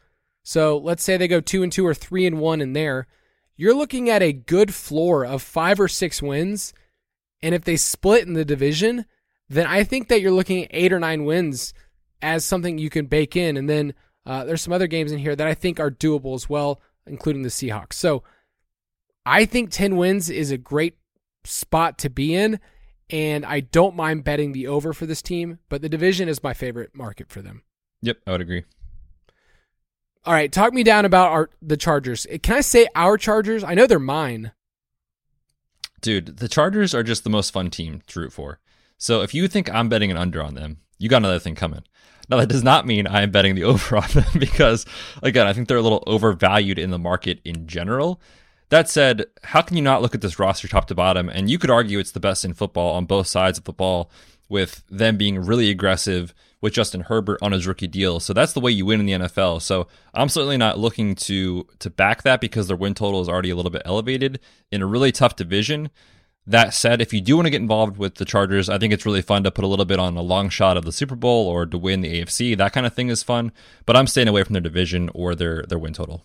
So 0.47 0.77
let's 0.77 1.03
say 1.03 1.17
they 1.17 1.27
go 1.27 1.41
two 1.41 1.61
and 1.61 1.69
two 1.69 1.85
or 1.85 1.93
three 1.93 2.25
and 2.25 2.39
one 2.39 2.61
in 2.61 2.71
there. 2.71 3.05
You're 3.57 3.73
looking 3.73 4.09
at 4.09 4.23
a 4.23 4.31
good 4.31 4.73
floor 4.73 5.25
of 5.25 5.41
five 5.41 5.77
or 5.77 5.89
six 5.89 6.21
wins. 6.21 6.73
And 7.41 7.53
if 7.53 7.65
they 7.65 7.75
split 7.75 8.25
in 8.25 8.31
the 8.31 8.45
division, 8.45 9.03
then 9.49 9.67
I 9.67 9.83
think 9.83 10.07
that 10.07 10.21
you're 10.21 10.31
looking 10.31 10.63
at 10.63 10.69
eight 10.71 10.93
or 10.93 11.01
nine 11.01 11.25
wins 11.25 11.73
as 12.21 12.45
something 12.45 12.77
you 12.77 12.89
can 12.89 13.07
bake 13.07 13.35
in. 13.35 13.57
And 13.57 13.69
then 13.69 13.93
uh, 14.25 14.45
there's 14.45 14.61
some 14.61 14.71
other 14.71 14.87
games 14.87 15.11
in 15.11 15.19
here 15.19 15.35
that 15.35 15.47
I 15.47 15.53
think 15.53 15.81
are 15.81 15.91
doable 15.91 16.33
as 16.33 16.49
well, 16.49 16.79
including 17.05 17.41
the 17.41 17.49
Seahawks. 17.49 17.95
So 17.95 18.23
I 19.25 19.43
think 19.43 19.69
10 19.69 19.97
wins 19.97 20.29
is 20.29 20.49
a 20.49 20.57
great 20.57 20.97
spot 21.43 21.97
to 21.97 22.09
be 22.09 22.33
in. 22.33 22.61
And 23.09 23.45
I 23.45 23.59
don't 23.59 23.97
mind 23.97 24.23
betting 24.23 24.53
the 24.53 24.67
over 24.67 24.93
for 24.93 25.05
this 25.05 25.21
team, 25.21 25.59
but 25.67 25.81
the 25.81 25.89
division 25.89 26.29
is 26.29 26.41
my 26.41 26.53
favorite 26.53 26.95
market 26.95 27.27
for 27.29 27.41
them. 27.41 27.63
Yep, 28.01 28.19
I 28.25 28.31
would 28.31 28.41
agree. 28.41 28.63
All 30.27 30.33
right, 30.33 30.51
talk 30.51 30.73
me 30.73 30.83
down 30.83 31.05
about 31.05 31.31
our 31.31 31.49
the 31.61 31.77
Chargers. 31.77 32.27
Eh, 32.29 32.37
can 32.37 32.57
I 32.57 32.61
say 32.61 32.85
our 32.95 33.17
Chargers? 33.17 33.63
I 33.63 33.75
know 33.75 33.87
they're 33.87 33.97
mine. 33.97 34.51
Dude, 36.01 36.39
the 36.39 36.49
Chargers 36.49 36.93
are 36.93 37.01
just 37.01 37.23
the 37.23 37.29
most 37.29 37.51
fun 37.51 37.69
team 37.69 38.01
to 38.07 38.19
root 38.19 38.33
for. 38.33 38.59
So 38.97 39.21
if 39.21 39.33
you 39.33 39.47
think 39.47 39.73
I'm 39.73 39.87
betting 39.87 40.11
an 40.11 40.17
under 40.17 40.43
on 40.43 40.53
them, 40.53 40.79
you 40.97 41.07
got 41.07 41.17
another 41.17 41.39
thing 41.39 41.55
coming. 41.55 41.83
Now, 42.27 42.35
that 42.37 42.49
does 42.49 42.61
not 42.61 42.85
mean 42.85 43.07
I 43.07 43.21
am 43.21 43.31
betting 43.31 43.55
the 43.55 43.63
over 43.63 43.95
on 43.95 44.09
them 44.09 44.25
because, 44.37 44.85
again, 45.23 45.47
I 45.47 45.53
think 45.53 45.69
they're 45.69 45.77
a 45.77 45.81
little 45.81 46.03
overvalued 46.05 46.77
in 46.77 46.91
the 46.91 46.99
market 46.99 47.39
in 47.45 47.65
general. 47.65 48.19
That 48.67 48.89
said, 48.89 49.27
how 49.43 49.61
can 49.61 49.77
you 49.77 49.83
not 49.83 50.01
look 50.01 50.13
at 50.13 50.19
this 50.19 50.39
roster 50.39 50.67
top 50.67 50.87
to 50.87 50.95
bottom? 50.95 51.29
And 51.29 51.49
you 51.49 51.57
could 51.57 51.71
argue 51.71 51.99
it's 51.99 52.11
the 52.11 52.19
best 52.19 52.43
in 52.43 52.53
football 52.53 52.95
on 52.95 53.05
both 53.05 53.27
sides 53.27 53.57
of 53.57 53.63
the 53.63 53.71
ball, 53.71 54.11
with 54.49 54.83
them 54.89 55.15
being 55.15 55.39
really 55.39 55.69
aggressive 55.69 56.33
with 56.61 56.73
Justin 56.73 57.01
Herbert 57.01 57.39
on 57.41 57.51
his 57.51 57.67
rookie 57.67 57.87
deal. 57.87 58.19
So 58.19 58.33
that's 58.33 58.53
the 58.53 58.59
way 58.59 58.71
you 58.71 58.85
win 58.85 58.99
in 58.99 59.05
the 59.05 59.27
NFL. 59.27 59.61
So 59.61 59.87
I'm 60.13 60.29
certainly 60.29 60.57
not 60.57 60.79
looking 60.79 61.15
to 61.15 61.67
to 61.79 61.89
back 61.89 62.23
that 62.23 62.41
because 62.41 62.67
their 62.67 62.77
win 62.77 62.93
total 62.93 63.21
is 63.21 63.29
already 63.29 63.49
a 63.49 63.55
little 63.55 63.71
bit 63.71 63.83
elevated 63.85 64.39
in 64.71 64.81
a 64.81 64.85
really 64.85 65.11
tough 65.11 65.35
division. 65.35 65.89
That 66.49 66.73
said, 66.73 67.01
if 67.01 67.11
you 67.11 67.19
do 67.19 67.35
want 67.35 67.47
to 67.47 67.51
get 67.51 67.61
involved 67.61 67.97
with 67.97 68.15
the 68.15 68.23
Chargers, 68.23 68.69
I 68.69 68.77
think 68.77 68.93
it's 68.93 69.05
really 69.05 69.21
fun 69.21 69.43
to 69.43 69.51
put 69.51 69.65
a 69.65 69.67
little 69.67 69.83
bit 69.83 69.99
on 69.99 70.15
a 70.15 70.21
long 70.21 70.47
shot 70.47 70.77
of 70.77 70.85
the 70.85 70.93
Super 70.93 71.15
Bowl 71.15 71.45
or 71.45 71.65
to 71.65 71.77
win 71.77 71.99
the 71.99 72.21
AFC. 72.21 72.57
That 72.57 72.71
kind 72.71 72.85
of 72.85 72.93
thing 72.93 73.09
is 73.09 73.21
fun, 73.21 73.51
but 73.85 73.97
I'm 73.97 74.07
staying 74.07 74.29
away 74.29 74.43
from 74.43 74.53
their 74.53 74.61
division 74.61 75.09
or 75.13 75.35
their 75.35 75.63
their 75.63 75.77
win 75.77 75.91
total. 75.93 76.23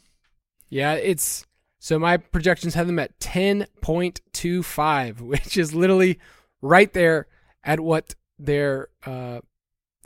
Yeah, 0.71 0.95
it's 0.95 1.45
so 1.81 1.99
my 1.99 2.17
projections 2.17 2.75
have 2.75 2.87
them 2.87 3.01
at 3.01 3.19
10.25, 3.19 5.21
which 5.21 5.57
is 5.57 5.75
literally 5.75 6.21
right 6.61 6.93
there 6.93 7.27
at 7.65 7.81
what 7.81 8.15
their 8.39 8.91
uh, 9.05 9.41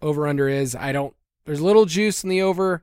over 0.02 0.26
under 0.26 0.48
is. 0.48 0.74
I 0.74 0.92
don't 0.92 1.14
there's 1.46 1.60
little 1.60 1.86
juice 1.86 2.22
in 2.22 2.30
the 2.30 2.42
over. 2.42 2.82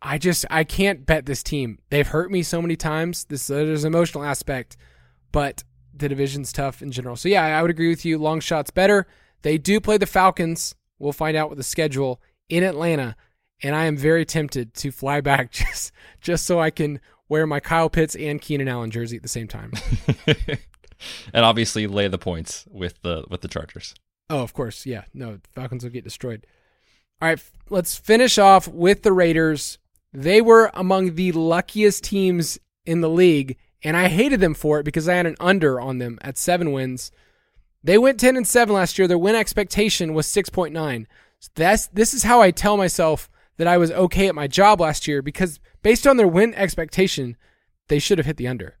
I 0.00 0.18
just 0.18 0.44
I 0.50 0.64
can't 0.64 1.06
bet 1.06 1.26
this 1.26 1.42
team. 1.42 1.78
They've 1.90 2.06
hurt 2.06 2.30
me 2.30 2.42
so 2.42 2.60
many 2.60 2.76
times. 2.76 3.24
This 3.24 3.50
uh, 3.50 3.54
there's 3.54 3.84
an 3.84 3.94
emotional 3.94 4.24
aspect, 4.24 4.76
but 5.32 5.64
the 5.94 6.08
division's 6.08 6.52
tough 6.52 6.82
in 6.82 6.92
general. 6.92 7.16
So 7.16 7.28
yeah, 7.28 7.58
I 7.58 7.62
would 7.62 7.70
agree 7.70 7.88
with 7.88 8.04
you. 8.04 8.18
Long 8.18 8.40
shots 8.40 8.70
better. 8.70 9.06
They 9.42 9.58
do 9.58 9.80
play 9.80 9.96
the 9.96 10.06
Falcons. 10.06 10.74
We'll 10.98 11.12
find 11.12 11.36
out 11.36 11.48
with 11.48 11.58
the 11.58 11.64
schedule 11.64 12.20
in 12.48 12.62
Atlanta, 12.62 13.16
and 13.62 13.74
I 13.74 13.86
am 13.86 13.96
very 13.96 14.24
tempted 14.24 14.74
to 14.74 14.92
fly 14.92 15.20
back 15.22 15.52
just 15.52 15.92
just 16.20 16.44
so 16.46 16.60
I 16.60 16.70
can 16.70 17.00
wear 17.28 17.46
my 17.46 17.60
Kyle 17.60 17.88
Pitts 17.88 18.14
and 18.16 18.40
Keenan 18.40 18.68
Allen 18.68 18.90
jersey 18.90 19.16
at 19.16 19.22
the 19.22 19.28
same 19.28 19.48
time. 19.48 19.72
and 21.32 21.44
obviously 21.44 21.86
lay 21.86 22.08
the 22.08 22.18
points 22.18 22.66
with 22.70 23.00
the 23.02 23.24
with 23.30 23.40
the 23.40 23.48
Chargers. 23.48 23.94
Oh, 24.30 24.42
of 24.42 24.54
course, 24.54 24.86
yeah. 24.86 25.04
No, 25.12 25.38
Falcons 25.54 25.84
will 25.84 25.90
get 25.90 26.04
destroyed. 26.04 26.46
All 27.20 27.28
right, 27.28 27.42
let's 27.70 27.96
finish 27.96 28.38
off 28.38 28.66
with 28.66 29.02
the 29.02 29.12
Raiders. 29.12 29.78
They 30.12 30.40
were 30.40 30.70
among 30.74 31.14
the 31.14 31.32
luckiest 31.32 32.04
teams 32.04 32.58
in 32.84 33.00
the 33.00 33.08
league 33.08 33.56
and 33.84 33.96
I 33.96 34.08
hated 34.08 34.40
them 34.40 34.54
for 34.54 34.80
it 34.80 34.84
because 34.84 35.08
I 35.08 35.14
had 35.14 35.26
an 35.26 35.36
under 35.40 35.80
on 35.80 35.98
them 35.98 36.18
at 36.22 36.38
seven 36.38 36.72
wins. 36.72 37.10
They 37.82 37.98
went 37.98 38.20
10 38.20 38.36
and 38.36 38.46
7 38.46 38.72
last 38.72 38.98
year. 38.98 39.08
Their 39.08 39.18
win 39.18 39.34
expectation 39.34 40.14
was 40.14 40.26
6.9. 40.26 41.06
So 41.40 41.50
that's 41.56 41.88
this 41.88 42.14
is 42.14 42.22
how 42.22 42.40
I 42.40 42.52
tell 42.52 42.76
myself 42.76 43.28
that 43.56 43.66
I 43.66 43.76
was 43.76 43.90
okay 43.90 44.28
at 44.28 44.34
my 44.34 44.46
job 44.46 44.80
last 44.80 45.08
year 45.08 45.20
because 45.22 45.58
based 45.82 46.06
on 46.06 46.16
their 46.16 46.28
win 46.28 46.54
expectation, 46.54 47.36
they 47.88 47.98
should 47.98 48.18
have 48.18 48.26
hit 48.26 48.36
the 48.36 48.48
under. 48.48 48.76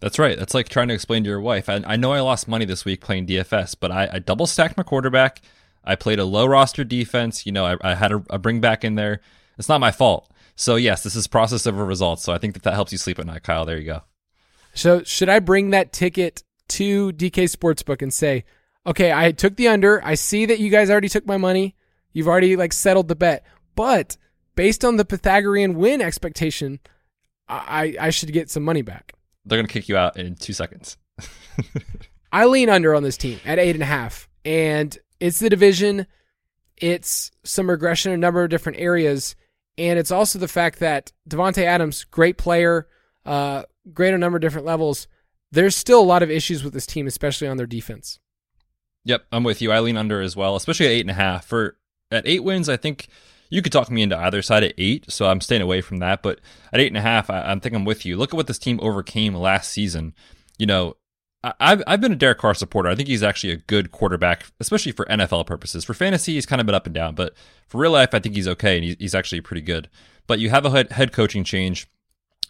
That's 0.00 0.18
right. 0.18 0.38
That's 0.38 0.54
like 0.54 0.68
trying 0.68 0.88
to 0.88 0.94
explain 0.94 1.24
to 1.24 1.30
your 1.30 1.40
wife. 1.40 1.68
I, 1.68 1.82
I 1.86 1.96
know 1.96 2.12
I 2.12 2.20
lost 2.20 2.46
money 2.46 2.64
this 2.64 2.84
week 2.84 3.00
playing 3.00 3.26
DFS, 3.26 3.76
but 3.78 3.90
I, 3.90 4.08
I 4.12 4.18
double 4.20 4.46
stacked 4.46 4.76
my 4.76 4.84
quarterback. 4.84 5.40
I 5.84 5.96
played 5.96 6.18
a 6.18 6.24
low 6.24 6.46
roster 6.46 6.84
defense. 6.84 7.46
You 7.46 7.52
know, 7.52 7.66
I, 7.66 7.76
I 7.80 7.94
had 7.94 8.12
a, 8.12 8.22
a 8.30 8.38
bring 8.38 8.60
back 8.60 8.84
in 8.84 8.94
there. 8.94 9.20
It's 9.58 9.68
not 9.68 9.80
my 9.80 9.90
fault. 9.90 10.30
So 10.54 10.76
yes, 10.76 11.02
this 11.02 11.16
is 11.16 11.26
process 11.26 11.66
over 11.66 11.84
results. 11.84 12.22
So 12.22 12.32
I 12.32 12.38
think 12.38 12.54
that 12.54 12.62
that 12.64 12.74
helps 12.74 12.92
you 12.92 12.98
sleep 12.98 13.18
at 13.18 13.26
night, 13.26 13.42
Kyle. 13.42 13.64
There 13.64 13.78
you 13.78 13.86
go. 13.86 14.02
So 14.74 15.02
should 15.02 15.28
I 15.28 15.40
bring 15.40 15.70
that 15.70 15.92
ticket 15.92 16.44
to 16.68 17.12
DK 17.12 17.44
Sportsbook 17.44 18.02
and 18.02 18.12
say, 18.12 18.44
okay, 18.86 19.12
I 19.12 19.32
took 19.32 19.56
the 19.56 19.68
under. 19.68 20.04
I 20.04 20.14
see 20.14 20.46
that 20.46 20.60
you 20.60 20.70
guys 20.70 20.90
already 20.90 21.08
took 21.08 21.26
my 21.26 21.36
money. 21.36 21.76
You've 22.12 22.28
already 22.28 22.56
like 22.56 22.72
settled 22.72 23.08
the 23.08 23.16
bet, 23.16 23.44
but 23.74 24.16
based 24.54 24.84
on 24.84 24.96
the 24.96 25.04
Pythagorean 25.04 25.74
win 25.74 26.00
expectation, 26.00 26.80
I, 27.48 27.96
I 28.00 28.10
should 28.10 28.32
get 28.32 28.50
some 28.50 28.64
money 28.64 28.82
back. 28.82 29.12
They're 29.48 29.58
gonna 29.58 29.68
kick 29.68 29.88
you 29.88 29.96
out 29.96 30.16
in 30.16 30.34
two 30.34 30.52
seconds. 30.52 30.96
I 32.32 32.44
lean 32.44 32.68
under 32.68 32.94
on 32.94 33.02
this 33.02 33.16
team 33.16 33.40
at 33.44 33.58
eight 33.58 33.74
and 33.74 33.82
a 33.82 33.86
half, 33.86 34.28
and 34.44 34.96
it's 35.20 35.40
the 35.40 35.50
division. 35.50 36.06
It's 36.76 37.30
some 37.42 37.68
regression 37.68 38.12
in 38.12 38.18
a 38.18 38.20
number 38.20 38.44
of 38.44 38.50
different 38.50 38.78
areas, 38.78 39.34
and 39.76 39.98
it's 39.98 40.10
also 40.10 40.38
the 40.38 40.48
fact 40.48 40.78
that 40.80 41.12
Davante 41.28 41.64
Adams, 41.64 42.04
great 42.04 42.38
player, 42.38 42.86
uh, 43.24 43.64
great 43.92 44.10
on 44.10 44.14
a 44.14 44.18
number 44.18 44.36
of 44.36 44.42
different 44.42 44.66
levels. 44.66 45.08
There's 45.50 45.74
still 45.74 46.00
a 46.00 46.04
lot 46.04 46.22
of 46.22 46.30
issues 46.30 46.62
with 46.62 46.74
this 46.74 46.86
team, 46.86 47.06
especially 47.06 47.48
on 47.48 47.56
their 47.56 47.66
defense. 47.66 48.18
Yep, 49.04 49.24
I'm 49.32 49.44
with 49.44 49.62
you. 49.62 49.72
I 49.72 49.80
lean 49.80 49.96
under 49.96 50.20
as 50.20 50.36
well, 50.36 50.54
especially 50.56 50.86
at 50.86 50.92
eight 50.92 51.00
and 51.00 51.10
a 51.10 51.14
half. 51.14 51.46
For 51.46 51.78
at 52.10 52.26
eight 52.26 52.44
wins, 52.44 52.68
I 52.68 52.76
think 52.76 53.08
you 53.50 53.62
could 53.62 53.72
talk 53.72 53.90
me 53.90 54.02
into 54.02 54.18
either 54.18 54.42
side 54.42 54.64
at 54.64 54.74
eight, 54.78 55.10
so 55.10 55.26
I'm 55.26 55.40
staying 55.40 55.62
away 55.62 55.80
from 55.80 55.98
that. 55.98 56.22
But 56.22 56.40
at 56.72 56.80
eight 56.80 56.88
and 56.88 56.96
a 56.96 57.02
half, 57.02 57.30
I, 57.30 57.52
I 57.52 57.58
think 57.58 57.74
I'm 57.74 57.84
with 57.84 58.04
you. 58.04 58.16
Look 58.16 58.32
at 58.32 58.36
what 58.36 58.46
this 58.46 58.58
team 58.58 58.78
overcame 58.82 59.34
last 59.34 59.70
season. 59.70 60.14
You 60.58 60.66
know, 60.66 60.96
I've 61.44 61.82
I've 61.86 62.00
been 62.00 62.12
a 62.12 62.16
Derek 62.16 62.38
Carr 62.38 62.54
supporter. 62.54 62.88
I 62.88 62.94
think 62.94 63.08
he's 63.08 63.22
actually 63.22 63.52
a 63.52 63.56
good 63.56 63.92
quarterback, 63.92 64.46
especially 64.58 64.92
for 64.92 65.06
NFL 65.06 65.46
purposes. 65.46 65.84
For 65.84 65.94
fantasy, 65.94 66.34
he's 66.34 66.46
kind 66.46 66.60
of 66.60 66.66
been 66.66 66.74
up 66.74 66.86
and 66.86 66.94
down, 66.94 67.14
but 67.14 67.34
for 67.68 67.80
real 67.80 67.92
life, 67.92 68.10
I 68.12 68.18
think 68.18 68.34
he's 68.34 68.48
okay 68.48 68.76
and 68.76 68.96
he's, 68.98 69.14
actually 69.14 69.40
pretty 69.40 69.62
good. 69.62 69.88
But 70.26 70.40
you 70.40 70.50
have 70.50 70.64
a 70.64 70.70
head, 70.70 70.92
head 70.92 71.12
coaching 71.12 71.44
change 71.44 71.86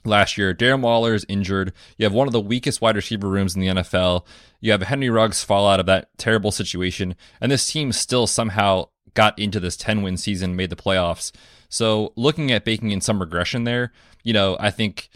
last 0.05 0.39
year. 0.39 0.55
Darren 0.55 0.81
Waller 0.81 1.13
is 1.13 1.27
injured. 1.29 1.73
You 1.99 2.05
have 2.05 2.15
one 2.15 2.27
of 2.27 2.33
the 2.33 2.41
weakest 2.41 2.81
wide 2.81 2.97
receiver 2.97 3.29
rooms 3.29 3.55
in 3.55 3.61
the 3.61 3.69
NFL. 3.69 4.25
You 4.61 4.73
have 4.73 4.83
Henry 4.83 5.11
Ruggs 5.11 5.45
fall 5.45 5.69
out 5.69 5.81
of 5.81 5.87
that 5.87 6.09
terrible 6.17 6.51
situation, 6.51 7.15
and 7.41 7.53
this 7.53 7.71
team 7.71 7.93
still 7.93 8.27
somehow 8.27 8.87
got 9.19 9.37
into 9.37 9.59
this 9.59 9.77
10 9.77 10.03
win 10.03 10.17
season, 10.17 10.55
made 10.55 10.71
the 10.71 10.77
playoffs. 10.77 11.33
So 11.69 12.13
looking 12.15 12.53
at 12.53 12.65
baking 12.65 12.93
in 12.93 13.01
some 13.01 13.19
regression 13.19 13.65
there, 13.65 13.93
you 14.23 14.33
know, 14.33 14.57
I 14.61 14.71
think 14.71 15.09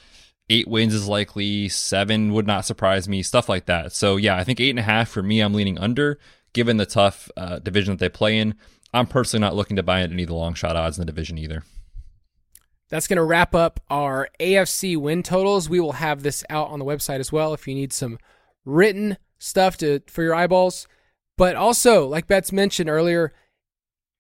eight 0.51 0.67
wins 0.67 0.93
is 0.93 1.07
likely, 1.07 1.69
seven 1.69 2.33
would 2.33 2.45
not 2.45 2.67
surprise 2.67 3.09
me, 3.09 3.23
stuff 3.23 3.49
like 3.49 3.67
that. 3.67 3.93
So 3.93 4.17
yeah, 4.17 4.37
I 4.37 4.43
think 4.43 4.59
eight 4.59 4.71
and 4.71 4.79
a 4.81 4.83
half 4.83 5.09
for 5.09 5.23
me, 5.23 5.39
I'm 5.39 5.55
leaning 5.55 5.79
under, 5.79 6.19
given 6.53 6.79
the 6.79 6.85
tough 6.85 7.31
uh, 7.37 7.61
division 7.61 7.93
that 7.93 8.01
they 8.01 8.09
play 8.09 8.39
in. 8.39 8.57
I'm 8.93 9.07
personally 9.07 9.41
not 9.41 9.55
looking 9.55 9.77
to 9.77 9.85
buy 9.85 10.01
any 10.01 10.25
of 10.25 10.29
the 10.29 10.35
long 10.35 10.55
shot 10.55 10.75
odds 10.75 10.99
in 10.99 11.03
the 11.03 11.13
division 11.13 11.39
either. 11.39 11.63
That's 12.89 13.07
going 13.07 13.19
to 13.19 13.23
wrap 13.23 13.55
up 13.55 13.79
our 13.89 14.29
AFC 14.41 14.97
win 14.97 15.23
totals. 15.23 15.71
We 15.71 15.79
will 15.79 15.93
have 15.93 16.25
this 16.25 16.43
out 16.51 16.71
on 16.71 16.81
the 16.81 16.85
website 16.85 17.21
as 17.21 17.31
well 17.31 17.55
if 17.55 17.69
you 17.69 17.77
need 17.77 17.93
some 17.93 18.19
written 18.65 19.17
stuff 19.39 19.77
to 19.77 20.01
for 20.09 20.25
your 20.25 20.35
eyeballs. 20.35 20.89
But 21.39 21.55
also, 21.55 22.09
like 22.09 22.27
Betts 22.27 22.51
mentioned 22.51 22.91
earlier, 22.91 23.33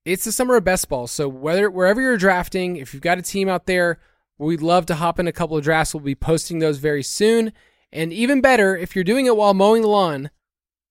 it's 0.05 0.25
the 0.25 0.33
summer 0.33 0.57
of 0.57 0.65
best 0.65 0.89
ball. 0.89 1.07
So 1.07 1.29
whether 1.29 1.71
wherever 1.71 2.01
you're 2.01 2.17
drafting, 2.17 2.77
if 2.77 2.93
you've 2.93 3.03
got 3.03 3.19
a 3.19 3.23
team 3.23 3.49
out 3.49 3.67
there, 3.67 3.99
we'd 4.39 4.63
love 4.63 4.87
to 4.87 4.97
hop 4.97 5.19
in 5.19 5.29
a 5.29 5.33
couple 5.33 5.57
of 5.57 5.65
drafts. 5.65 5.95
We'll 5.95 6.03
be 6.03 6.15
posting 6.15 6.59
those 6.59 6.79
very 6.79 7.03
soon. 7.03 7.53
And 7.93 8.13
even 8.13 8.41
better, 8.41 8.77
if 8.77 8.95
you're 8.95 9.05
doing 9.05 9.27
it 9.27 9.37
while 9.37 9.55
mowing 9.55 9.83
the 9.83 9.89
lawn, 9.89 10.31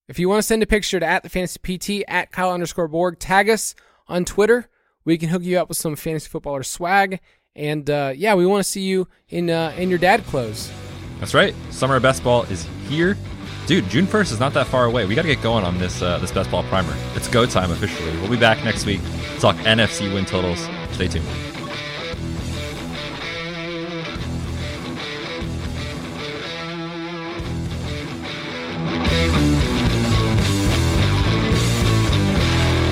if 0.07 0.19
you 0.19 0.29
want 0.29 0.39
to 0.39 0.47
send 0.47 0.61
a 0.61 0.67
picture 0.67 0.99
to 0.99 1.05
at 1.05 1.23
the 1.23 1.29
fantasy 1.29 1.59
PT 2.03 2.05
at 2.07 2.31
Kyle 2.31 2.51
underscore 2.51 2.87
Borg, 2.87 3.17
tag 3.17 3.49
us 3.49 3.75
on 4.07 4.25
Twitter. 4.25 4.69
We 5.03 5.17
can 5.17 5.29
hook 5.29 5.43
you 5.43 5.57
up 5.57 5.69
with 5.69 5.77
some 5.77 5.95
fantasy 5.95 6.29
footballer 6.29 6.63
swag. 6.63 7.19
And 7.55 7.89
uh, 7.89 8.13
yeah, 8.15 8.35
we 8.35 8.45
want 8.45 8.63
to 8.63 8.69
see 8.69 8.81
you 8.81 9.07
in 9.29 9.49
uh, 9.49 9.73
in 9.77 9.89
your 9.89 9.99
dad 9.99 10.25
clothes. 10.25 10.71
That's 11.19 11.33
right. 11.33 11.53
Summer 11.69 11.95
of 11.95 12.03
best 12.03 12.23
ball 12.23 12.43
is 12.43 12.67
here. 12.87 13.17
Dude, 13.67 13.87
June 13.89 14.07
1st 14.07 14.33
is 14.33 14.39
not 14.39 14.53
that 14.53 14.67
far 14.67 14.85
away. 14.85 15.05
We 15.05 15.15
got 15.15 15.21
to 15.21 15.27
get 15.27 15.41
going 15.41 15.63
on 15.63 15.77
this 15.77 16.01
uh, 16.01 16.17
this 16.17 16.31
best 16.31 16.51
ball 16.51 16.63
primer. 16.63 16.93
It's 17.15 17.27
go 17.27 17.45
time 17.45 17.71
officially. 17.71 18.11
We'll 18.17 18.29
be 18.29 18.37
back 18.37 18.63
next 18.63 18.85
week 18.85 19.01
talk 19.41 19.55
NFC 19.57 20.13
win 20.13 20.25
totals. 20.25 20.69
Stay 20.91 21.07
tuned. 21.07 21.50